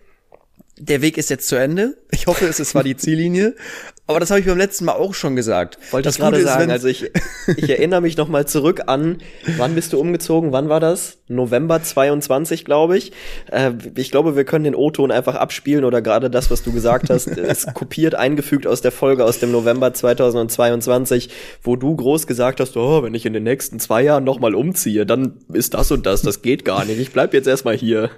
der 0.78 1.02
Weg 1.02 1.16
ist 1.18 1.30
jetzt 1.30 1.49
zu 1.49 1.56
Ende. 1.56 1.97
Ich 2.11 2.26
hoffe, 2.26 2.47
es 2.47 2.61
ist 2.61 2.71
zwar 2.71 2.85
die 2.85 2.97
Ziellinie, 2.97 3.54
aber 4.08 4.20
das 4.20 4.30
habe 4.30 4.40
ich 4.40 4.46
beim 4.46 4.58
letzten 4.58 4.84
Mal 4.84 4.92
auch 4.92 5.14
schon 5.14 5.34
gesagt. 5.34 5.78
Wollte 5.90 6.06
das 6.06 6.14
ich 6.14 6.20
gerade 6.20 6.36
ist, 6.38 6.44
sagen. 6.44 6.70
Also 6.70 6.86
ich, 6.86 7.10
ich 7.56 7.68
erinnere 7.68 8.00
mich 8.00 8.16
noch 8.16 8.28
mal 8.28 8.46
zurück 8.46 8.84
an, 8.86 9.18
wann 9.56 9.75
bist 9.75 9.92
du 9.92 9.98
umgezogen? 9.98 10.52
Wann 10.52 10.68
war 10.68 10.78
das? 10.78 11.18
November 11.28 11.82
22, 11.82 12.64
glaube 12.64 12.96
ich. 12.96 13.12
Äh, 13.50 13.72
ich 13.96 14.12
glaube, 14.12 14.36
wir 14.36 14.44
können 14.44 14.64
den 14.64 14.76
O-Ton 14.76 15.10
einfach 15.10 15.34
abspielen 15.34 15.84
oder 15.84 16.02
gerade 16.02 16.30
das, 16.30 16.52
was 16.52 16.62
du 16.62 16.72
gesagt 16.72 17.10
hast, 17.10 17.26
ist 17.26 17.75
kopiert, 17.75 18.14
eingefügt 18.14 18.66
aus 18.66 18.80
der 18.80 18.92
Folge 18.92 19.25
aus 19.25 19.40
dem 19.40 19.50
November 19.50 19.92
2022, 19.92 21.30
wo 21.62 21.75
du 21.75 21.96
groß 21.96 22.28
gesagt 22.28 22.60
hast, 22.60 22.76
oh, 22.76 23.02
wenn 23.02 23.14
ich 23.14 23.26
in 23.26 23.32
den 23.32 23.42
nächsten 23.42 23.80
zwei 23.80 24.02
Jahren 24.02 24.22
noch 24.22 24.38
mal 24.38 24.54
umziehe, 24.54 25.04
dann 25.04 25.38
ist 25.52 25.75
das 25.75 25.90
und 25.90 26.06
das, 26.06 26.22
das 26.22 26.42
geht 26.42 26.64
gar 26.64 26.84
nicht. 26.84 27.00
Ich 27.00 27.12
bleib 27.12 27.34
jetzt 27.34 27.48
erstmal 27.48 27.76
hier. 27.76 28.10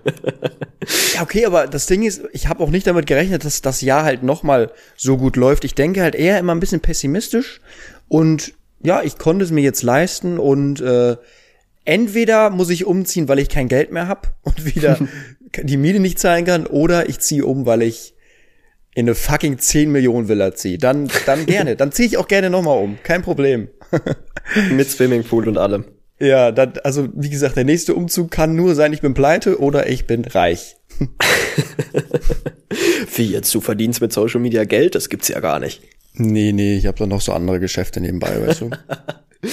Ja, 1.15 1.23
okay, 1.23 1.47
aber 1.47 1.67
das 1.67 1.87
Ding 1.87 2.03
ist, 2.03 2.23
ich 2.33 2.49
habe 2.49 2.63
auch 2.63 2.71
nicht 2.71 2.87
damit 2.87 3.07
gerechnet, 3.07 3.45
dass 3.45 3.63
das 3.63 3.81
Jahr 3.81 4.05
halt 4.05 4.23
noch 4.23 4.43
mal 4.43 4.71
so 4.97 5.17
gut 5.17 5.37
läuft. 5.37 5.65
Ich 5.65 5.75
denke 5.79 6.03
halt 6.03 6.15
eher 6.15 6.39
immer 6.39 6.55
ein 6.55 6.61
bisschen 6.61 6.81
pessimistisch 6.81 7.61
und 8.09 8.55
ja, 8.83 9.03
ich 9.03 9.19
konnte 9.19 9.45
es 9.45 9.51
mir 9.51 9.63
jetzt 9.63 9.83
leisten 9.83 10.39
und 10.39 10.81
äh, 10.81 11.17
entweder 11.85 12.51
muss 12.51 12.71
ich 12.71 12.85
umziehen, 12.85 13.29
weil 13.29 13.39
ich 13.39 13.49
kein 13.49 13.69
Geld 13.69 13.93
mehr 13.93 14.09
hab 14.09 14.35
und 14.43 14.65
wieder 14.65 14.99
die 15.63 15.77
Miete 15.77 16.01
nicht 16.01 16.19
zahlen 16.19 16.45
kann, 16.45 16.67
oder 16.67 17.09
ich 17.09 17.21
ziehe 17.21 17.45
um, 17.45 17.67
weil 17.67 17.83
ich 17.83 18.15
in 18.95 19.07
eine 19.07 19.15
fucking 19.15 19.59
10 19.59 19.93
Millionen 19.93 20.29
Villa 20.29 20.55
ziehe. 20.55 20.77
Dann, 20.77 21.09
dann 21.25 21.47
gerne. 21.47 21.77
Dann 21.77 21.93
ziehe 21.93 22.09
ich 22.09 22.17
auch 22.17 22.27
gerne 22.27 22.51
noch 22.51 22.63
mal 22.63 22.73
um. 22.73 22.99
Kein 23.05 23.23
Problem. 23.23 23.69
Mit 24.73 24.91
Swimmingpool 24.91 25.49
und 25.49 25.57
allem. 25.57 25.85
Ja, 26.19 26.51
dann, 26.51 26.73
also 26.83 27.09
wie 27.15 27.31
gesagt, 27.31 27.57
der 27.57 27.65
nächste 27.65 27.95
Umzug 27.95 28.33
kann 28.33 28.57
nur 28.57 28.75
sein, 28.75 28.93
ich 28.93 29.01
bin 29.01 29.15
pleite 29.15 29.61
oder 29.61 29.89
ich 29.89 30.09
bin 30.09 30.25
reich. 30.25 30.77
Wie 33.19 33.33
jetzt, 33.33 33.55
du 33.55 33.61
verdienst 33.61 34.01
mit 34.01 34.13
Social 34.13 34.41
Media 34.41 34.65
Geld? 34.65 34.95
Das 34.95 35.09
gibt's 35.09 35.29
ja 35.29 35.41
gar 35.41 35.59
nicht. 35.61 35.83
Nee, 36.15 36.53
nee, 36.53 36.77
ich 36.77 36.87
habe 36.87 36.99
da 36.99 37.07
noch 37.07 37.21
so 37.21 37.33
andere 37.33 37.61
Geschäfte 37.61 38.01
nebenbei, 38.01 38.47
weißt 38.47 38.63
du? 38.63 38.71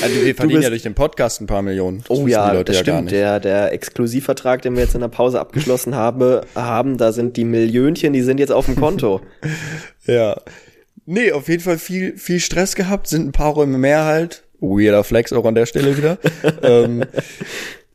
Also 0.01 0.25
wir 0.25 0.33
verdienen 0.33 0.63
ja 0.63 0.69
durch 0.69 0.81
den 0.81 0.95
Podcast 0.95 1.41
ein 1.41 1.45
paar 1.45 1.61
Millionen. 1.61 1.99
Das 2.07 2.09
Oh 2.17 2.25
ja, 2.25 2.49
die 2.49 2.57
Leute 2.57 2.71
das 2.71 2.77
ja 2.77 2.83
gar 2.83 2.95
stimmt. 2.95 3.11
nicht. 3.11 3.13
Der, 3.21 3.39
der 3.39 3.71
Exklusivvertrag, 3.71 4.63
den 4.63 4.73
wir 4.73 4.81
jetzt 4.81 4.95
in 4.95 5.01
der 5.01 5.09
Pause 5.09 5.39
abgeschlossen 5.39 5.93
habe, 5.95 6.41
haben, 6.55 6.97
da 6.97 7.11
sind 7.11 7.37
die 7.37 7.43
Millionchen, 7.43 8.11
die 8.11 8.23
sind 8.23 8.39
jetzt 8.39 8.51
auf 8.51 8.65
dem 8.65 8.75
Konto. 8.75 9.21
Ja. 10.07 10.41
Nee, 11.05 11.31
auf 11.31 11.49
jeden 11.49 11.61
Fall 11.61 11.77
viel, 11.77 12.17
viel 12.17 12.39
Stress 12.39 12.73
gehabt, 12.75 13.07
sind 13.07 13.27
ein 13.27 13.31
paar 13.31 13.53
Räume 13.53 13.77
mehr 13.77 14.05
halt. 14.05 14.43
Weirder 14.59 15.03
Flex 15.03 15.31
auch 15.33 15.45
an 15.45 15.53
der 15.53 15.67
Stelle 15.67 15.97
wieder. 15.97 16.17
ähm, 16.63 17.03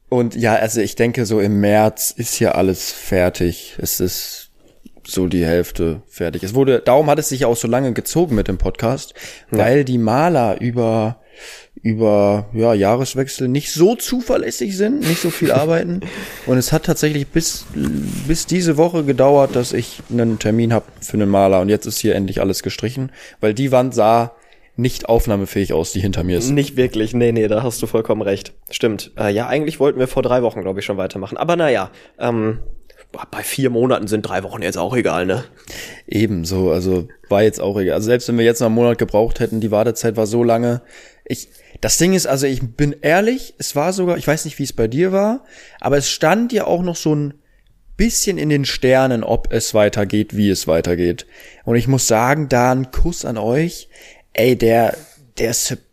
und 0.08 0.36
ja, 0.36 0.54
also 0.54 0.80
ich 0.80 0.94
denke, 0.94 1.26
so 1.26 1.40
im 1.40 1.60
März 1.60 2.12
ist 2.16 2.34
hier 2.34 2.54
alles 2.54 2.92
fertig. 2.92 3.76
Es 3.80 3.98
ist 3.98 4.49
so 5.06 5.26
die 5.26 5.44
Hälfte 5.44 6.02
fertig. 6.08 6.42
Es 6.42 6.54
wurde, 6.54 6.80
darum 6.80 7.08
hat 7.08 7.18
es 7.18 7.28
sich 7.28 7.40
ja 7.40 7.46
auch 7.46 7.56
so 7.56 7.68
lange 7.68 7.92
gezogen 7.92 8.34
mit 8.34 8.48
dem 8.48 8.58
Podcast, 8.58 9.14
weil 9.50 9.84
die 9.84 9.98
Maler 9.98 10.60
über 10.60 11.20
über 11.82 12.50
ja, 12.52 12.74
Jahreswechsel 12.74 13.48
nicht 13.48 13.72
so 13.72 13.94
zuverlässig 13.94 14.76
sind, 14.76 15.00
nicht 15.00 15.20
so 15.20 15.30
viel 15.30 15.50
arbeiten. 15.52 16.00
Und 16.46 16.58
es 16.58 16.72
hat 16.72 16.84
tatsächlich 16.84 17.28
bis, 17.28 17.64
bis 18.26 18.46
diese 18.46 18.76
Woche 18.76 19.04
gedauert, 19.04 19.56
dass 19.56 19.72
ich 19.72 20.02
einen 20.10 20.38
Termin 20.38 20.72
habe 20.72 20.84
für 21.00 21.14
einen 21.14 21.30
Maler. 21.30 21.60
Und 21.60 21.70
jetzt 21.70 21.86
ist 21.86 21.98
hier 21.98 22.14
endlich 22.14 22.40
alles 22.40 22.62
gestrichen, 22.62 23.12
weil 23.40 23.54
die 23.54 23.72
Wand 23.72 23.94
sah 23.94 24.32
nicht 24.76 25.08
aufnahmefähig 25.08 25.72
aus, 25.72 25.92
die 25.92 26.00
hinter 26.00 26.24
mir 26.24 26.38
ist. 26.38 26.50
Nicht 26.50 26.76
wirklich, 26.76 27.14
nee, 27.14 27.32
nee, 27.32 27.48
da 27.48 27.62
hast 27.62 27.82
du 27.82 27.86
vollkommen 27.86 28.22
recht. 28.22 28.52
Stimmt. 28.70 29.12
Äh, 29.18 29.32
ja, 29.32 29.46
eigentlich 29.46 29.80
wollten 29.80 29.98
wir 29.98 30.08
vor 30.08 30.22
drei 30.22 30.42
Wochen, 30.42 30.62
glaube 30.62 30.80
ich, 30.80 30.86
schon 30.86 30.96
weitermachen. 30.96 31.36
Aber 31.36 31.56
naja, 31.56 31.90
ähm, 32.18 32.60
bei 33.30 33.42
vier 33.42 33.70
Monaten 33.70 34.06
sind 34.06 34.22
drei 34.22 34.42
Wochen 34.42 34.62
jetzt 34.62 34.78
auch 34.78 34.94
egal, 34.94 35.26
ne? 35.26 35.44
Ebenso, 36.06 36.70
also 36.70 37.08
war 37.28 37.42
jetzt 37.42 37.60
auch 37.60 37.78
egal. 37.78 37.94
Also 37.94 38.06
selbst 38.06 38.28
wenn 38.28 38.38
wir 38.38 38.44
jetzt 38.44 38.60
noch 38.60 38.66
einen 38.66 38.76
Monat 38.76 38.98
gebraucht 38.98 39.40
hätten, 39.40 39.60
die 39.60 39.70
Wartezeit 39.70 40.16
war 40.16 40.26
so 40.26 40.44
lange. 40.44 40.82
Ich, 41.24 41.48
das 41.80 41.98
Ding 41.98 42.12
ist, 42.12 42.26
also 42.26 42.46
ich 42.46 42.60
bin 42.76 42.94
ehrlich, 43.00 43.54
es 43.58 43.74
war 43.74 43.92
sogar, 43.92 44.16
ich 44.16 44.26
weiß 44.26 44.44
nicht, 44.44 44.58
wie 44.58 44.64
es 44.64 44.72
bei 44.72 44.88
dir 44.88 45.12
war, 45.12 45.44
aber 45.80 45.96
es 45.96 46.10
stand 46.10 46.52
ja 46.52 46.66
auch 46.66 46.82
noch 46.82 46.96
so 46.96 47.14
ein 47.14 47.34
bisschen 47.96 48.38
in 48.38 48.48
den 48.48 48.64
Sternen, 48.64 49.22
ob 49.24 49.52
es 49.52 49.74
weitergeht, 49.74 50.36
wie 50.36 50.48
es 50.48 50.66
weitergeht. 50.66 51.26
Und 51.64 51.76
ich 51.76 51.86
muss 51.86 52.06
sagen, 52.06 52.48
da 52.48 52.72
ein 52.72 52.90
Kuss 52.90 53.24
an 53.24 53.36
euch. 53.36 53.88
Ey, 54.32 54.56
der, 54.56 54.96
der 55.38 55.52
Support, 55.52 55.89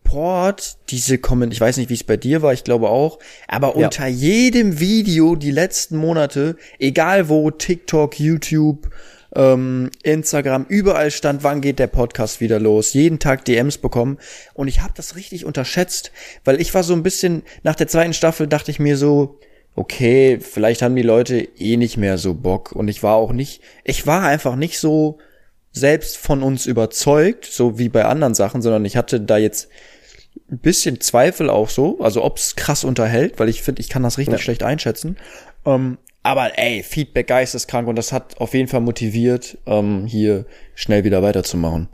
diese 0.90 1.18
Kommentare, 1.18 1.54
ich 1.54 1.62
weiß 1.62 1.78
nicht, 1.78 1.90
wie 1.90 1.94
es 1.96 2.04
bei 2.04 2.18
dir 2.18 2.42
war, 2.42 2.54
ich 2.54 2.64
glaube 2.64 2.90
auch, 2.90 3.20
aber 3.48 3.78
Ja. 3.78 3.86
unter 3.86 4.08
jedem 4.08 4.80
Video 4.80 5.36
die 5.36 5.52
letzten 5.52 5.98
Monate, 5.98 6.56
egal 6.80 7.30
wo, 7.30 7.52
TikTok, 7.52 8.20
YouTube, 8.20 8.90
ähm, 9.36 9.92
Instagram, 10.04 10.66
überall 10.70 11.12
stand, 11.12 11.44
wann 11.44 11.62
geht 11.62 11.80
der 11.80 11.88
Podcast 11.88 12.40
wieder 12.42 12.60
los. 12.60 12.94
Jeden 12.94 13.20
Tag 13.20 13.46
DMs 13.46 13.78
bekommen. 13.78 14.18
Und 14.54 14.68
ich 14.68 14.82
habe 14.82 14.94
das 14.96 15.16
richtig 15.16 15.46
unterschätzt, 15.46 16.12
weil 16.46 16.62
ich 16.62 16.74
war 16.74 16.84
so 16.84 16.94
ein 16.94 17.04
bisschen, 17.04 17.44
nach 17.64 17.76
der 17.76 17.88
zweiten 17.88 18.14
Staffel 18.14 18.48
dachte 18.48 18.72
ich 18.72 18.80
mir 18.80 18.98
so, 18.98 19.40
okay, 19.76 20.40
vielleicht 20.40 20.82
haben 20.82 20.96
die 20.96 21.04
Leute 21.04 21.40
eh 21.58 21.78
nicht 21.78 21.98
mehr 21.98 22.18
so 22.18 22.34
Bock. 22.34 22.72
Und 22.72 22.88
ich 22.88 23.04
war 23.04 23.16
auch 23.16 23.32
nicht, 23.34 23.62
ich 23.84 24.08
war 24.08 24.24
einfach 24.24 24.56
nicht 24.56 24.80
so 24.80 25.20
selbst 25.72 26.18
von 26.18 26.42
uns 26.42 26.66
überzeugt, 26.66 27.46
so 27.46 27.78
wie 27.78 27.90
bei 27.90 28.06
anderen 28.06 28.34
Sachen, 28.34 28.62
sondern 28.64 28.86
ich 28.86 28.98
hatte 28.98 29.20
da 29.22 29.38
jetzt 29.38 29.68
ein 30.50 30.60
bisschen 30.60 31.02
Zweifel 31.02 31.50
auch 31.50 31.70
so, 31.70 32.00
also 32.00 32.24
ob's 32.24 32.56
krass 32.56 32.84
unterhält, 32.84 33.40
weil 33.40 33.50
ich 33.50 33.62
finde, 33.62 33.82
ich 33.82 33.90
kann 33.90 34.04
das 34.04 34.18
richtig 34.18 34.34
Ja. 34.34 34.40
schlecht 34.40 34.64
einschätzen. 34.64 35.18
Ähm, 35.66 35.98
aber 36.24 36.58
ey, 36.58 36.84
Feedback 36.84 37.28
geisteskrank 37.28 37.88
und 37.88 37.96
das 37.98 38.12
hat 38.12 38.38
auf 38.40 38.54
jeden 38.54 38.68
Fall 38.68 38.82
motiviert, 38.82 39.58
ähm, 39.66 40.06
hier 40.06 40.46
schnell 40.76 41.04
wieder 41.04 41.22
weiterzumachen. 41.22 41.90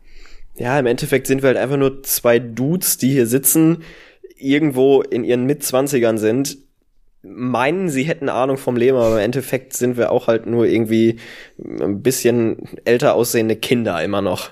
Ja, 0.55 0.77
im 0.77 0.86
Endeffekt 0.86 1.27
sind 1.27 1.41
wir 1.41 1.48
halt 1.48 1.57
einfach 1.57 1.77
nur 1.77 2.03
zwei 2.03 2.38
Dudes, 2.39 2.98
die 2.98 3.12
hier 3.12 3.25
sitzen, 3.25 3.83
irgendwo 4.38 5.01
in 5.01 5.24
ihren 5.24 5.45
Mitzwanzigern 5.45 6.17
sind, 6.17 6.57
meinen, 7.24 7.89
sie 7.89 8.03
hätten 8.03 8.27
Ahnung 8.29 8.57
vom 8.57 8.75
Leben, 8.75 8.98
aber 8.98 9.13
im 9.13 9.24
Endeffekt 9.24 9.74
sind 9.74 9.98
wir 9.98 10.12
auch 10.12 10.27
halt 10.27 10.45
nur 10.45 10.65
irgendwie 10.65 11.19
ein 11.57 12.01
bisschen 12.01 12.57
älter 12.86 13.15
aussehende 13.15 13.55
Kinder 13.55 14.03
immer 14.03 14.22
noch. 14.22 14.51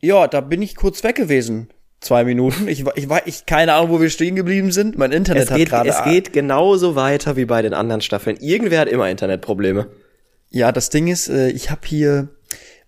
Ja, 0.00 0.28
da 0.28 0.40
bin 0.42 0.62
ich 0.62 0.76
kurz 0.76 1.02
weg 1.02 1.16
gewesen. 1.16 1.70
Zwei 2.06 2.22
Minuten. 2.24 2.68
Ich, 2.68 2.84
war- 2.84 2.96
ich 2.96 3.08
ich 3.26 3.46
keine 3.46 3.74
Ahnung, 3.74 3.90
wo 3.90 4.00
wir 4.00 4.10
stehen 4.10 4.36
geblieben 4.36 4.70
sind. 4.70 4.96
Mein 4.96 5.10
Internet 5.10 5.44
Es 5.44 5.50
hat 5.50 5.58
geht, 5.58 5.70
gerade. 5.70 5.88
es 5.88 6.04
geht 6.04 6.32
genauso 6.32 6.94
weiter 6.94 7.36
wie 7.36 7.44
bei 7.46 7.62
den 7.62 7.74
anderen 7.74 8.00
Staffeln. 8.00 8.36
Irgendwer 8.40 8.80
hat 8.80 8.88
immer 8.88 9.10
Internetprobleme. 9.10 9.88
Ja, 10.50 10.70
das 10.70 10.90
Ding 10.90 11.08
ist, 11.08 11.28
äh, 11.28 11.48
ich 11.50 11.70
habe 11.70 11.80
hier 11.84 12.28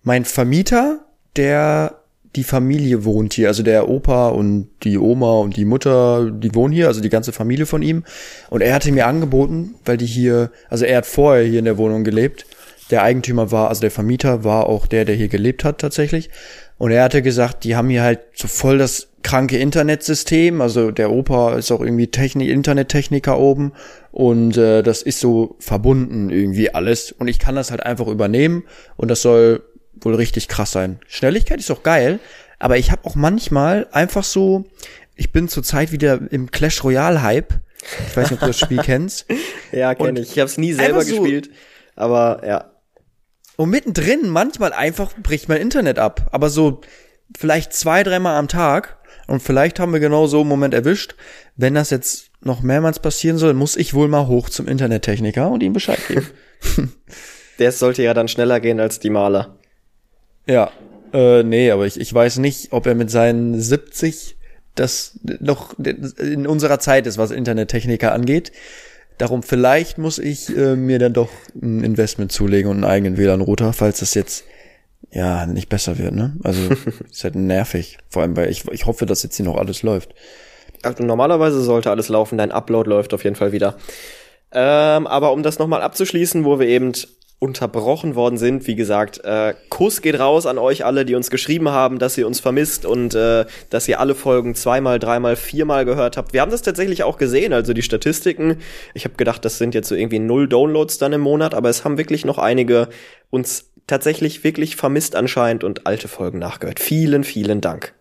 mein 0.03 0.23
Vermieter, 0.23 1.01
der 1.35 1.95
die 2.35 2.43
Familie 2.43 3.03
wohnt 3.03 3.33
hier, 3.33 3.47
also 3.49 3.63
der 3.63 3.89
Opa 3.89 4.29
und 4.29 4.69
die 4.83 4.97
Oma 4.97 5.33
und 5.39 5.57
die 5.57 5.65
Mutter, 5.65 6.29
die 6.31 6.53
wohnen 6.55 6.71
hier, 6.73 6.87
also 6.87 7.01
die 7.01 7.09
ganze 7.09 7.33
Familie 7.33 7.65
von 7.65 7.81
ihm. 7.81 8.03
Und 8.49 8.61
er 8.61 8.73
hatte 8.73 8.91
mir 8.91 9.07
angeboten, 9.07 9.75
weil 9.83 9.97
die 9.97 10.05
hier, 10.05 10.51
also 10.69 10.85
er 10.85 10.97
hat 10.97 11.05
vorher 11.07 11.43
hier 11.43 11.59
in 11.59 11.65
der 11.65 11.77
Wohnung 11.77 12.03
gelebt. 12.03 12.45
Der 12.91 13.03
Eigentümer 13.03 13.51
war, 13.51 13.67
also 13.69 13.81
der 13.81 13.91
Vermieter 13.91 14.43
war 14.43 14.67
auch 14.67 14.87
der, 14.87 15.05
der 15.05 15.15
hier 15.15 15.27
gelebt 15.27 15.63
hat 15.63 15.79
tatsächlich. 15.79 16.29
Und 16.77 16.91
er 16.91 17.03
hatte 17.03 17.21
gesagt, 17.21 17.63
die 17.65 17.75
haben 17.75 17.89
hier 17.89 18.03
halt 18.03 18.19
so 18.33 18.47
voll 18.47 18.77
das 18.77 19.08
kranke 19.23 19.57
Internetsystem. 19.57 20.61
Also 20.61 20.91
der 20.91 21.11
Opa 21.11 21.55
ist 21.55 21.71
auch 21.71 21.81
irgendwie 21.81 22.07
Technik, 22.07 22.49
Internettechniker 22.49 23.37
oben 23.39 23.73
und 24.11 24.57
äh, 24.57 24.81
das 24.83 25.01
ist 25.01 25.19
so 25.19 25.55
verbunden 25.59 26.29
irgendwie 26.29 26.73
alles. 26.73 27.11
Und 27.11 27.27
ich 27.27 27.39
kann 27.39 27.55
das 27.55 27.71
halt 27.71 27.83
einfach 27.85 28.07
übernehmen 28.07 28.63
und 28.97 29.09
das 29.09 29.21
soll 29.21 29.63
wohl 30.01 30.15
richtig 30.15 30.47
krass 30.47 30.71
sein. 30.71 30.99
Schnelligkeit 31.07 31.59
ist 31.59 31.71
auch 31.71 31.83
geil, 31.83 32.19
aber 32.59 32.77
ich 32.77 32.91
habe 32.91 33.05
auch 33.05 33.15
manchmal 33.15 33.87
einfach 33.91 34.23
so, 34.23 34.65
ich 35.15 35.31
bin 35.31 35.47
zurzeit 35.49 35.91
wieder 35.91 36.19
im 36.31 36.51
Clash 36.51 36.83
Royale 36.83 37.21
Hype. 37.21 37.53
Ich 38.09 38.15
weiß 38.17 38.31
nicht, 38.31 38.33
ob 38.33 38.39
du 38.41 38.47
das 38.47 38.59
Spiel 38.59 38.77
kennst. 38.83 39.25
Ja, 39.71 39.95
kenne 39.95 40.19
ich. 40.21 40.31
Ich 40.31 40.39
habe 40.39 40.47
es 40.49 40.57
nie 40.57 40.73
selber 40.73 41.01
so- 41.01 41.21
gespielt, 41.21 41.49
aber 41.95 42.41
ja. 42.47 42.71
Und 43.57 43.71
mittendrin 43.71 44.29
manchmal 44.29 44.71
einfach 44.71 45.11
bricht 45.21 45.49
mein 45.49 45.59
Internet 45.59 45.99
ab. 45.99 46.29
Aber 46.31 46.49
so 46.49 46.79
vielleicht 47.37 47.73
zwei, 47.73 48.03
dreimal 48.03 48.37
am 48.37 48.47
Tag. 48.47 48.97
Und 49.29 49.41
vielleicht 49.41 49.79
haben 49.79 49.93
wir 49.93 49.99
genau 49.99 50.27
so 50.27 50.41
einen 50.41 50.49
Moment 50.49 50.73
erwischt. 50.73 51.15
Wenn 51.55 51.75
das 51.75 51.91
jetzt 51.91 52.31
noch 52.41 52.61
mehrmals 52.61 52.99
passieren 52.99 53.37
soll, 53.37 53.53
muss 53.53 53.75
ich 53.75 53.93
wohl 53.93 54.07
mal 54.07 54.27
hoch 54.27 54.49
zum 54.49 54.67
Internettechniker 54.67 55.49
und 55.49 55.61
ihm 55.61 55.73
Bescheid 55.73 55.99
geben. 56.07 56.27
Der 57.59 57.71
sollte 57.71 58.01
ja 58.01 58.13
dann 58.13 58.27
schneller 58.27 58.59
gehen 58.59 58.79
als 58.79 58.99
die 58.99 59.09
Maler. 59.09 59.57
ja. 60.47 60.71
Äh, 61.11 61.41
nee, 61.41 61.71
aber 61.71 61.87
ich, 61.87 61.99
ich 61.99 62.13
weiß 62.13 62.37
nicht, 62.37 62.71
ob 62.71 62.85
er 62.85 62.93
mit 62.93 63.09
seinen 63.09 63.59
70 63.59 64.37
das 64.75 65.19
noch 65.39 65.73
in 65.79 66.45
unserer 66.45 66.79
Zeit 66.79 67.07
ist, 67.07 67.17
was 67.17 67.31
Internettechniker 67.31 68.13
angeht. 68.13 68.51
Darum 69.17 69.41
vielleicht 69.41 69.97
muss 69.97 70.19
ich 70.19 70.55
äh, 70.55 70.75
mir 70.75 70.99
dann 70.99 71.13
doch 71.13 71.29
ein 71.59 71.83
Investment 71.83 72.31
zulegen 72.31 72.69
und 72.69 72.77
einen 72.77 72.91
eigenen 72.91 73.17
WLAN-Router, 73.17 73.73
falls 73.73 74.01
das 74.01 74.13
jetzt 74.13 74.43
ja 75.11 75.45
nicht 75.45 75.69
besser 75.69 75.97
wird, 75.97 76.13
ne? 76.13 76.35
Also 76.43 76.61
ist 77.11 77.23
halt 77.23 77.35
nervig. 77.35 77.97
Vor 78.09 78.21
allem, 78.21 78.35
weil 78.37 78.49
ich, 78.49 78.67
ich 78.69 78.85
hoffe, 78.85 79.05
dass 79.05 79.23
jetzt 79.23 79.35
hier 79.35 79.45
noch 79.45 79.57
alles 79.57 79.83
läuft. 79.83 80.13
Also 80.83 81.03
normalerweise 81.03 81.61
sollte 81.61 81.91
alles 81.91 82.09
laufen, 82.09 82.37
dein 82.37 82.51
Upload 82.51 82.89
läuft 82.89 83.13
auf 83.13 83.23
jeden 83.23 83.35
Fall 83.35 83.51
wieder. 83.51 83.75
Ähm, 84.51 85.07
aber 85.07 85.33
um 85.33 85.43
das 85.43 85.59
nochmal 85.59 85.81
abzuschließen, 85.81 86.45
wo 86.45 86.59
wir 86.59 86.67
eben 86.67 86.93
unterbrochen 87.39 88.15
worden 88.15 88.37
sind, 88.37 88.67
wie 88.67 88.75
gesagt, 88.75 89.23
äh, 89.23 89.53
Kuss 89.69 90.01
geht 90.01 90.19
raus 90.19 90.45
an 90.45 90.57
euch 90.57 90.83
alle, 90.83 91.05
die 91.05 91.15
uns 91.15 91.29
geschrieben 91.29 91.69
haben, 91.69 91.97
dass 91.97 92.17
ihr 92.17 92.27
uns 92.27 92.41
vermisst 92.41 92.85
und 92.85 93.15
äh, 93.15 93.45
dass 93.69 93.87
ihr 93.87 94.01
alle 94.01 94.13
Folgen 94.13 94.55
zweimal, 94.55 94.99
dreimal, 94.99 95.37
viermal 95.37 95.85
gehört 95.85 96.17
habt. 96.17 96.33
Wir 96.33 96.41
haben 96.41 96.51
das 96.51 96.63
tatsächlich 96.63 97.03
auch 97.03 97.17
gesehen, 97.17 97.53
also 97.53 97.71
die 97.71 97.81
Statistiken. 97.81 98.57
Ich 98.93 99.05
habe 99.05 99.15
gedacht, 99.15 99.45
das 99.45 99.57
sind 99.57 99.73
jetzt 99.73 99.87
so 99.87 99.95
irgendwie 99.95 100.19
null 100.19 100.49
Downloads 100.49 100.97
dann 100.97 101.13
im 101.13 101.21
Monat, 101.21 101.53
aber 101.53 101.69
es 101.69 101.85
haben 101.85 101.97
wirklich 101.97 102.25
noch 102.25 102.39
einige 102.39 102.89
uns 103.29 103.68
tatsächlich 103.89 104.43
wirklich 104.43 104.75
vermisst 104.75 105.15
anscheinend 105.15 105.63
und 105.63 105.85
alte 105.85 106.07
Folgen 106.07 106.39
nachgehört. 106.39 106.79
Vielen, 106.79 107.23
vielen 107.23 107.61
Dank. 107.61 107.93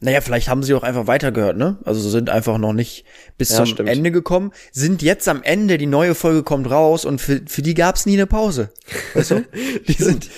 Naja, 0.00 0.20
vielleicht 0.20 0.48
haben 0.48 0.62
sie 0.62 0.74
auch 0.74 0.82
einfach 0.82 1.06
weitergehört, 1.06 1.56
ne? 1.56 1.78
Also 1.84 2.06
sind 2.08 2.28
einfach 2.28 2.58
noch 2.58 2.72
nicht 2.72 3.04
bis 3.38 3.50
Ja, 3.50 3.56
zum 3.56 3.66
stimmt. 3.66 3.88
Ende 3.88 4.10
gekommen, 4.10 4.52
sind 4.70 5.02
jetzt 5.02 5.28
am 5.28 5.42
Ende, 5.42 5.78
die 5.78 5.86
neue 5.86 6.14
Folge 6.14 6.42
kommt 6.42 6.70
raus 6.70 7.04
und 7.04 7.20
für, 7.20 7.40
für 7.46 7.62
die 7.62 7.74
gab's 7.74 8.04
nie 8.04 8.14
eine 8.14 8.26
Pause. 8.26 8.70
Weißt 9.14 9.30
du? 9.30 9.44
Die 9.88 9.92
sind, 9.94 10.28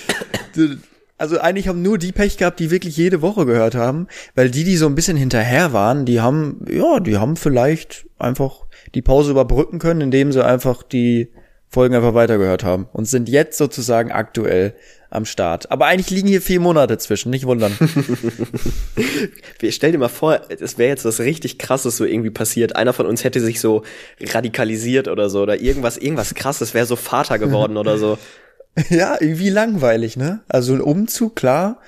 die, 0.55 0.77
also 1.17 1.39
eigentlich 1.39 1.67
haben 1.67 1.81
nur 1.81 1.97
die 1.97 2.11
Pech 2.11 2.37
gehabt, 2.37 2.59
die 2.59 2.69
wirklich 2.69 2.95
jede 2.95 3.21
Woche 3.21 3.45
gehört 3.45 3.75
haben, 3.75 4.07
weil 4.35 4.51
die, 4.51 4.63
die 4.63 4.77
so 4.77 4.85
ein 4.85 4.95
bisschen 4.95 5.17
hinterher 5.17 5.73
waren, 5.73 6.05
die 6.05 6.21
haben, 6.21 6.63
ja, 6.69 6.99
die 6.99 7.17
haben 7.17 7.35
vielleicht 7.35 8.05
einfach 8.19 8.67
die 8.93 9.01
Pause 9.01 9.31
überbrücken 9.31 9.79
können, 9.79 10.01
indem 10.01 10.31
sie 10.31 10.45
einfach 10.45 10.83
die 10.83 11.29
Folgen 11.69 11.95
einfach 11.95 12.13
weitergehört 12.13 12.63
haben 12.63 12.87
und 12.93 13.05
sind 13.05 13.27
jetzt 13.27 13.57
sozusagen 13.57 14.11
aktuell 14.11 14.73
am 15.09 15.25
Start. 15.25 15.69
Aber 15.71 15.85
eigentlich 15.85 16.09
liegen 16.09 16.27
hier 16.27 16.41
vier 16.41 16.59
Monate 16.59 16.97
zwischen, 16.97 17.29
nicht 17.29 17.45
wundern. 17.45 17.77
Stell 19.69 19.91
dir 19.91 19.97
mal 19.97 20.07
vor, 20.07 20.41
es 20.49 20.77
wäre 20.77 20.89
jetzt 20.89 21.05
was 21.05 21.19
richtig 21.19 21.57
krasses 21.57 21.97
so 21.97 22.05
irgendwie 22.05 22.29
passiert. 22.29 22.75
Einer 22.75 22.93
von 22.93 23.05
uns 23.05 23.23
hätte 23.23 23.39
sich 23.41 23.59
so 23.59 23.83
radikalisiert 24.21 25.07
oder 25.07 25.29
so 25.29 25.41
oder 25.41 25.61
irgendwas, 25.61 25.97
irgendwas 25.97 26.35
krasses, 26.35 26.73
wäre 26.73 26.85
so 26.85 26.95
Vater 26.95 27.39
geworden 27.39 27.77
oder 27.77 27.97
so. 27.97 28.17
Ja, 28.91 29.17
irgendwie 29.19 29.49
langweilig, 29.49 30.17
ne? 30.17 30.41
Also 30.47 30.73
ein 30.73 30.81
Umzug, 30.81 31.35
klar. 31.35 31.81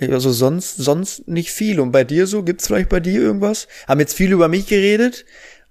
Also 0.00 0.32
sonst, 0.32 0.78
sonst 0.78 1.28
nicht 1.28 1.52
viel. 1.52 1.78
Und 1.78 1.92
bei 1.92 2.02
dir 2.02 2.26
so? 2.26 2.42
Gibt's 2.42 2.66
vielleicht 2.66 2.88
bei 2.88 2.98
dir 2.98 3.20
irgendwas? 3.20 3.68
Haben 3.86 4.00
jetzt 4.00 4.14
viel 4.14 4.32
über 4.32 4.48
mich 4.48 4.66
geredet. 4.66 5.24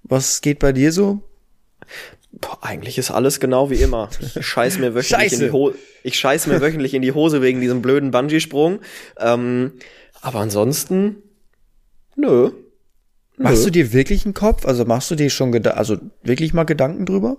Was 0.04 0.40
geht 0.40 0.60
bei 0.60 0.72
dir 0.72 0.90
so? 0.90 1.22
Boah, 2.40 2.58
eigentlich 2.62 2.98
ist 2.98 3.10
alles 3.10 3.38
genau 3.40 3.70
wie 3.70 3.76
immer. 3.82 4.10
Ich 4.34 4.46
scheiß 4.46 4.78
mir 4.78 4.94
wöchentlich 4.94 5.32
in 5.34 5.40
die 5.40 5.50
Hose. 5.52 5.76
Ich 6.02 6.18
scheiß 6.18 6.46
mir 6.46 6.60
wöchentlich 6.60 6.94
in 6.94 7.02
die 7.02 7.12
Hose 7.12 7.42
wegen 7.42 7.60
diesem 7.60 7.80
blöden 7.82 8.10
Bungee-Sprung. 8.10 8.80
Ähm, 9.18 9.72
aber 10.20 10.40
ansonsten, 10.40 11.16
nö. 12.16 12.50
Machst 13.36 13.64
du 13.66 13.70
dir 13.70 13.92
wirklich 13.92 14.24
einen 14.24 14.34
Kopf? 14.34 14.66
Also 14.66 14.84
machst 14.84 15.10
du 15.10 15.14
dir 15.16 15.30
schon 15.30 15.52
Geda 15.52 15.72
also 15.72 15.96
wirklich 16.22 16.54
mal 16.54 16.64
Gedanken 16.64 17.04
drüber? 17.06 17.36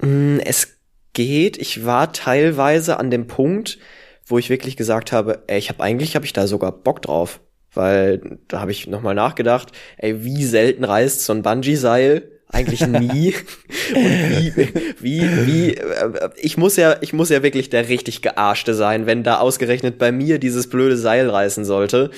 Mm, 0.00 0.38
Es 0.44 0.68
geht. 1.12 1.58
Ich 1.58 1.84
war 1.84 2.12
teilweise 2.12 2.98
an 2.98 3.10
dem 3.10 3.26
Punkt, 3.26 3.78
wo 4.26 4.38
ich 4.38 4.48
wirklich 4.50 4.76
gesagt 4.76 5.12
habe, 5.12 5.42
ey, 5.46 5.58
ich 5.58 5.68
habe 5.68 5.82
eigentlich 5.82 6.14
habe 6.14 6.24
ich 6.24 6.32
da 6.32 6.46
sogar 6.46 6.72
Bock 6.72 7.02
drauf. 7.02 7.40
weil 7.72 8.38
da 8.48 8.60
habe 8.60 8.72
ich 8.72 8.86
nochmal 8.86 9.14
nachgedacht, 9.14 9.72
ey, 9.98 10.24
wie 10.24 10.44
selten 10.44 10.84
reißt 10.84 11.22
so 11.24 11.32
ein 11.32 11.42
Bungee-Seil? 11.42 12.30
Eigentlich 12.52 12.86
nie. 12.86 13.34
Und 13.94 14.04
wie, 14.30 14.52
wie, 15.00 15.46
wie, 15.46 15.74
äh, 15.76 16.30
ich 16.36 16.56
muss 16.56 16.76
ja, 16.76 16.96
ich 17.00 17.12
muss 17.12 17.28
ja 17.30 17.42
wirklich 17.42 17.70
der 17.70 17.88
richtig 17.88 18.22
Gearschte 18.22 18.74
sein, 18.74 19.06
wenn 19.06 19.22
da 19.22 19.38
ausgerechnet 19.38 19.98
bei 19.98 20.10
mir 20.12 20.38
dieses 20.38 20.68
blöde 20.68 20.96
Seil 20.96 21.30
reißen 21.30 21.64
sollte. 21.64 22.10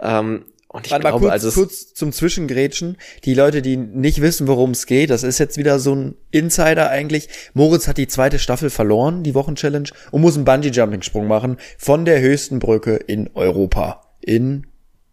Ähm, 0.00 0.44
und 0.70 0.84
ich 0.84 0.92
Warte 0.92 1.02
mal 1.04 1.10
glaube, 1.12 1.22
kurz, 1.24 1.32
also 1.32 1.48
es- 1.48 1.54
kurz 1.54 1.94
zum 1.94 2.12
Zwischengrätschen. 2.12 2.98
Die 3.24 3.32
Leute, 3.32 3.62
die 3.62 3.78
nicht 3.78 4.20
wissen, 4.20 4.46
worum 4.46 4.72
es 4.72 4.84
geht, 4.84 5.08
das 5.08 5.22
ist 5.22 5.38
jetzt 5.38 5.56
wieder 5.56 5.78
so 5.78 5.94
ein 5.94 6.14
Insider 6.30 6.90
eigentlich. 6.90 7.28
Moritz 7.54 7.88
hat 7.88 7.96
die 7.96 8.06
zweite 8.06 8.38
Staffel 8.38 8.68
verloren, 8.68 9.22
die 9.22 9.34
Wochenchallenge, 9.34 9.88
und 10.10 10.20
muss 10.20 10.36
einen 10.36 10.44
Bungee-Jumping-Sprung 10.44 11.26
machen 11.26 11.56
von 11.78 12.04
der 12.04 12.20
höchsten 12.20 12.58
Brücke 12.58 12.96
in 12.96 13.30
Europa. 13.34 14.02
In 14.20 14.66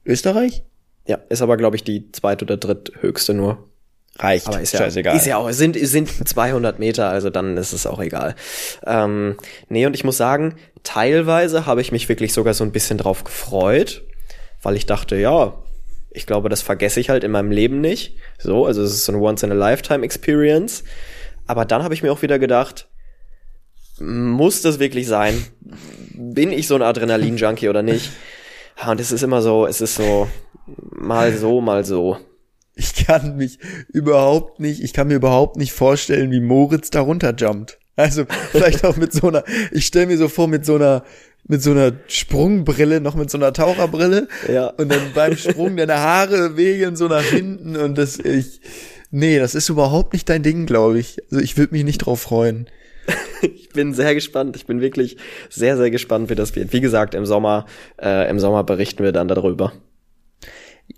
Österreich? 0.05 0.63
ja, 1.07 1.19
ist 1.29 1.41
aber 1.41 1.55
glaube 1.55 1.77
ich 1.77 1.83
die 1.85 2.11
zweit- 2.11 2.41
oder 2.43 2.57
dritthöchste 2.57 3.33
nur. 3.33 3.69
Reicht. 4.17 4.47
Aber 4.47 4.62
ist 4.62 4.73
ja, 4.73 4.80
Scheißegal. 4.80 5.17
ist 5.17 5.25
ja 5.25 5.38
auch, 5.38 5.51
sind, 5.51 5.78
sind 5.78 6.28
200 6.28 6.80
Meter, 6.80 7.10
also 7.10 7.30
dann 7.30 7.58
ist 7.58 7.73
es 7.73 7.86
auch 7.86 7.99
egal. 7.99 8.36
Ähm, 8.86 9.36
nee, 9.67 9.86
und 9.86 9.93
ich 9.93 10.04
muss 10.04 10.17
sagen, 10.17 10.56
teilweise 10.84 11.65
habe 11.65 11.82
ich 11.82 11.91
mich 11.91 12.08
wirklich 12.08 12.32
sogar 12.32 12.54
so 12.54 12.63
ein 12.63 12.71
bisschen 12.71 12.97
drauf 12.97 13.25
gefreut, 13.25 14.04
weil 14.62 14.75
ich 14.75 14.86
dachte, 14.86 15.17
ja, 15.17 15.54
ich 16.12 16.25
glaube, 16.25 16.47
das 16.47 16.62
vergesse 16.62 17.01
ich 17.01 17.10
halt 17.10 17.25
in 17.25 17.32
meinem 17.32 17.51
Leben 17.51 17.82
nicht. 17.82 18.15
So, 18.38 18.65
also 18.65 18.82
es 18.84 18.93
ist 18.93 19.06
so 19.06 19.12
eine 19.12 19.21
Once-in-a-Lifetime-Experience. 19.21 20.86
Aber 21.45 21.65
dann 21.65 21.84
habe 21.84 21.93
ich 21.93 22.01
mir 22.01 22.12
auch 22.12 22.21
wieder 22.21 22.39
gedacht, 22.39 22.88
muss 23.99 24.62
das 24.62 24.80
wirklich 24.80 25.08
sein? 25.08 25.45
Bin 26.13 26.54
ich 26.54 26.67
so 26.67 26.75
ein 26.75 26.82
Adrenalin-Junkie 26.82 27.67
oder 27.67 27.84
nicht? 27.84 28.12
Und 28.89 28.99
es 28.99 29.12
ist 29.12 29.23
immer 29.23 29.41
so, 29.41 29.65
es 29.65 29.82
ist 29.82 29.95
so, 29.95 30.30
mal 30.91 31.34
so, 31.34 31.60
mal 31.60 31.84
so. 31.84 32.17
Ich 32.75 33.05
kann 33.05 33.38
mich 33.38 33.59
überhaupt 33.93 34.59
nicht, 34.59 34.83
ich 34.83 34.91
kann 34.91 35.07
mir 35.07 35.15
überhaupt 35.15 35.55
nicht 35.55 35.71
vorstellen, 35.71 36.31
wie 36.31 36.41
Moritz 36.41 36.89
da 36.89 37.01
runterjumpt. 37.01 37.79
Also 37.95 38.25
vielleicht 38.51 38.83
auch 38.83 38.97
mit 38.97 39.13
so 39.13 39.29
einer, 39.29 39.43
ich 39.71 39.85
stelle 39.85 40.07
mir 40.07 40.17
so 40.17 40.27
vor, 40.27 40.47
mit 40.49 40.65
so 40.65 40.75
einer, 40.75 41.03
mit 41.47 41.63
so 41.63 41.71
einer 41.71 41.93
Sprungbrille, 42.07 42.99
noch 42.99 43.15
mit 43.15 43.29
so 43.29 43.38
einer 43.38 43.53
Taucherbrille. 43.53 44.27
Ja. 44.51 44.67
Und 44.67 44.91
dann 44.91 45.13
beim 45.13 45.38
Sprung 45.38 45.77
deine 45.77 45.99
Haare 45.99 46.57
wegeln 46.57 46.97
so 46.97 47.07
nach 47.07 47.23
hinten 47.23 47.77
und 47.77 47.97
das, 47.97 48.19
ich, 48.19 48.59
nee, 49.11 49.39
das 49.39 49.55
ist 49.55 49.69
überhaupt 49.69 50.11
nicht 50.13 50.27
dein 50.27 50.43
Ding, 50.43 50.65
glaube 50.65 50.99
ich. 50.99 51.17
Also 51.31 51.41
ich 51.41 51.57
würde 51.57 51.73
mich 51.73 51.85
nicht 51.85 51.99
drauf 51.99 52.21
freuen. 52.21 52.67
Ich 53.41 53.69
bin 53.69 53.93
sehr 53.93 54.15
gespannt. 54.15 54.55
Ich 54.55 54.65
bin 54.65 54.81
wirklich 54.81 55.17
sehr, 55.49 55.77
sehr 55.77 55.91
gespannt, 55.91 56.29
wie 56.29 56.35
das 56.35 56.55
wird. 56.55 56.73
Wie 56.73 56.81
gesagt, 56.81 57.13
im 57.13 57.25
Sommer, 57.25 57.65
äh, 58.01 58.29
im 58.29 58.39
Sommer 58.39 58.63
berichten 58.63 59.03
wir 59.03 59.11
dann 59.11 59.27
darüber. 59.27 59.73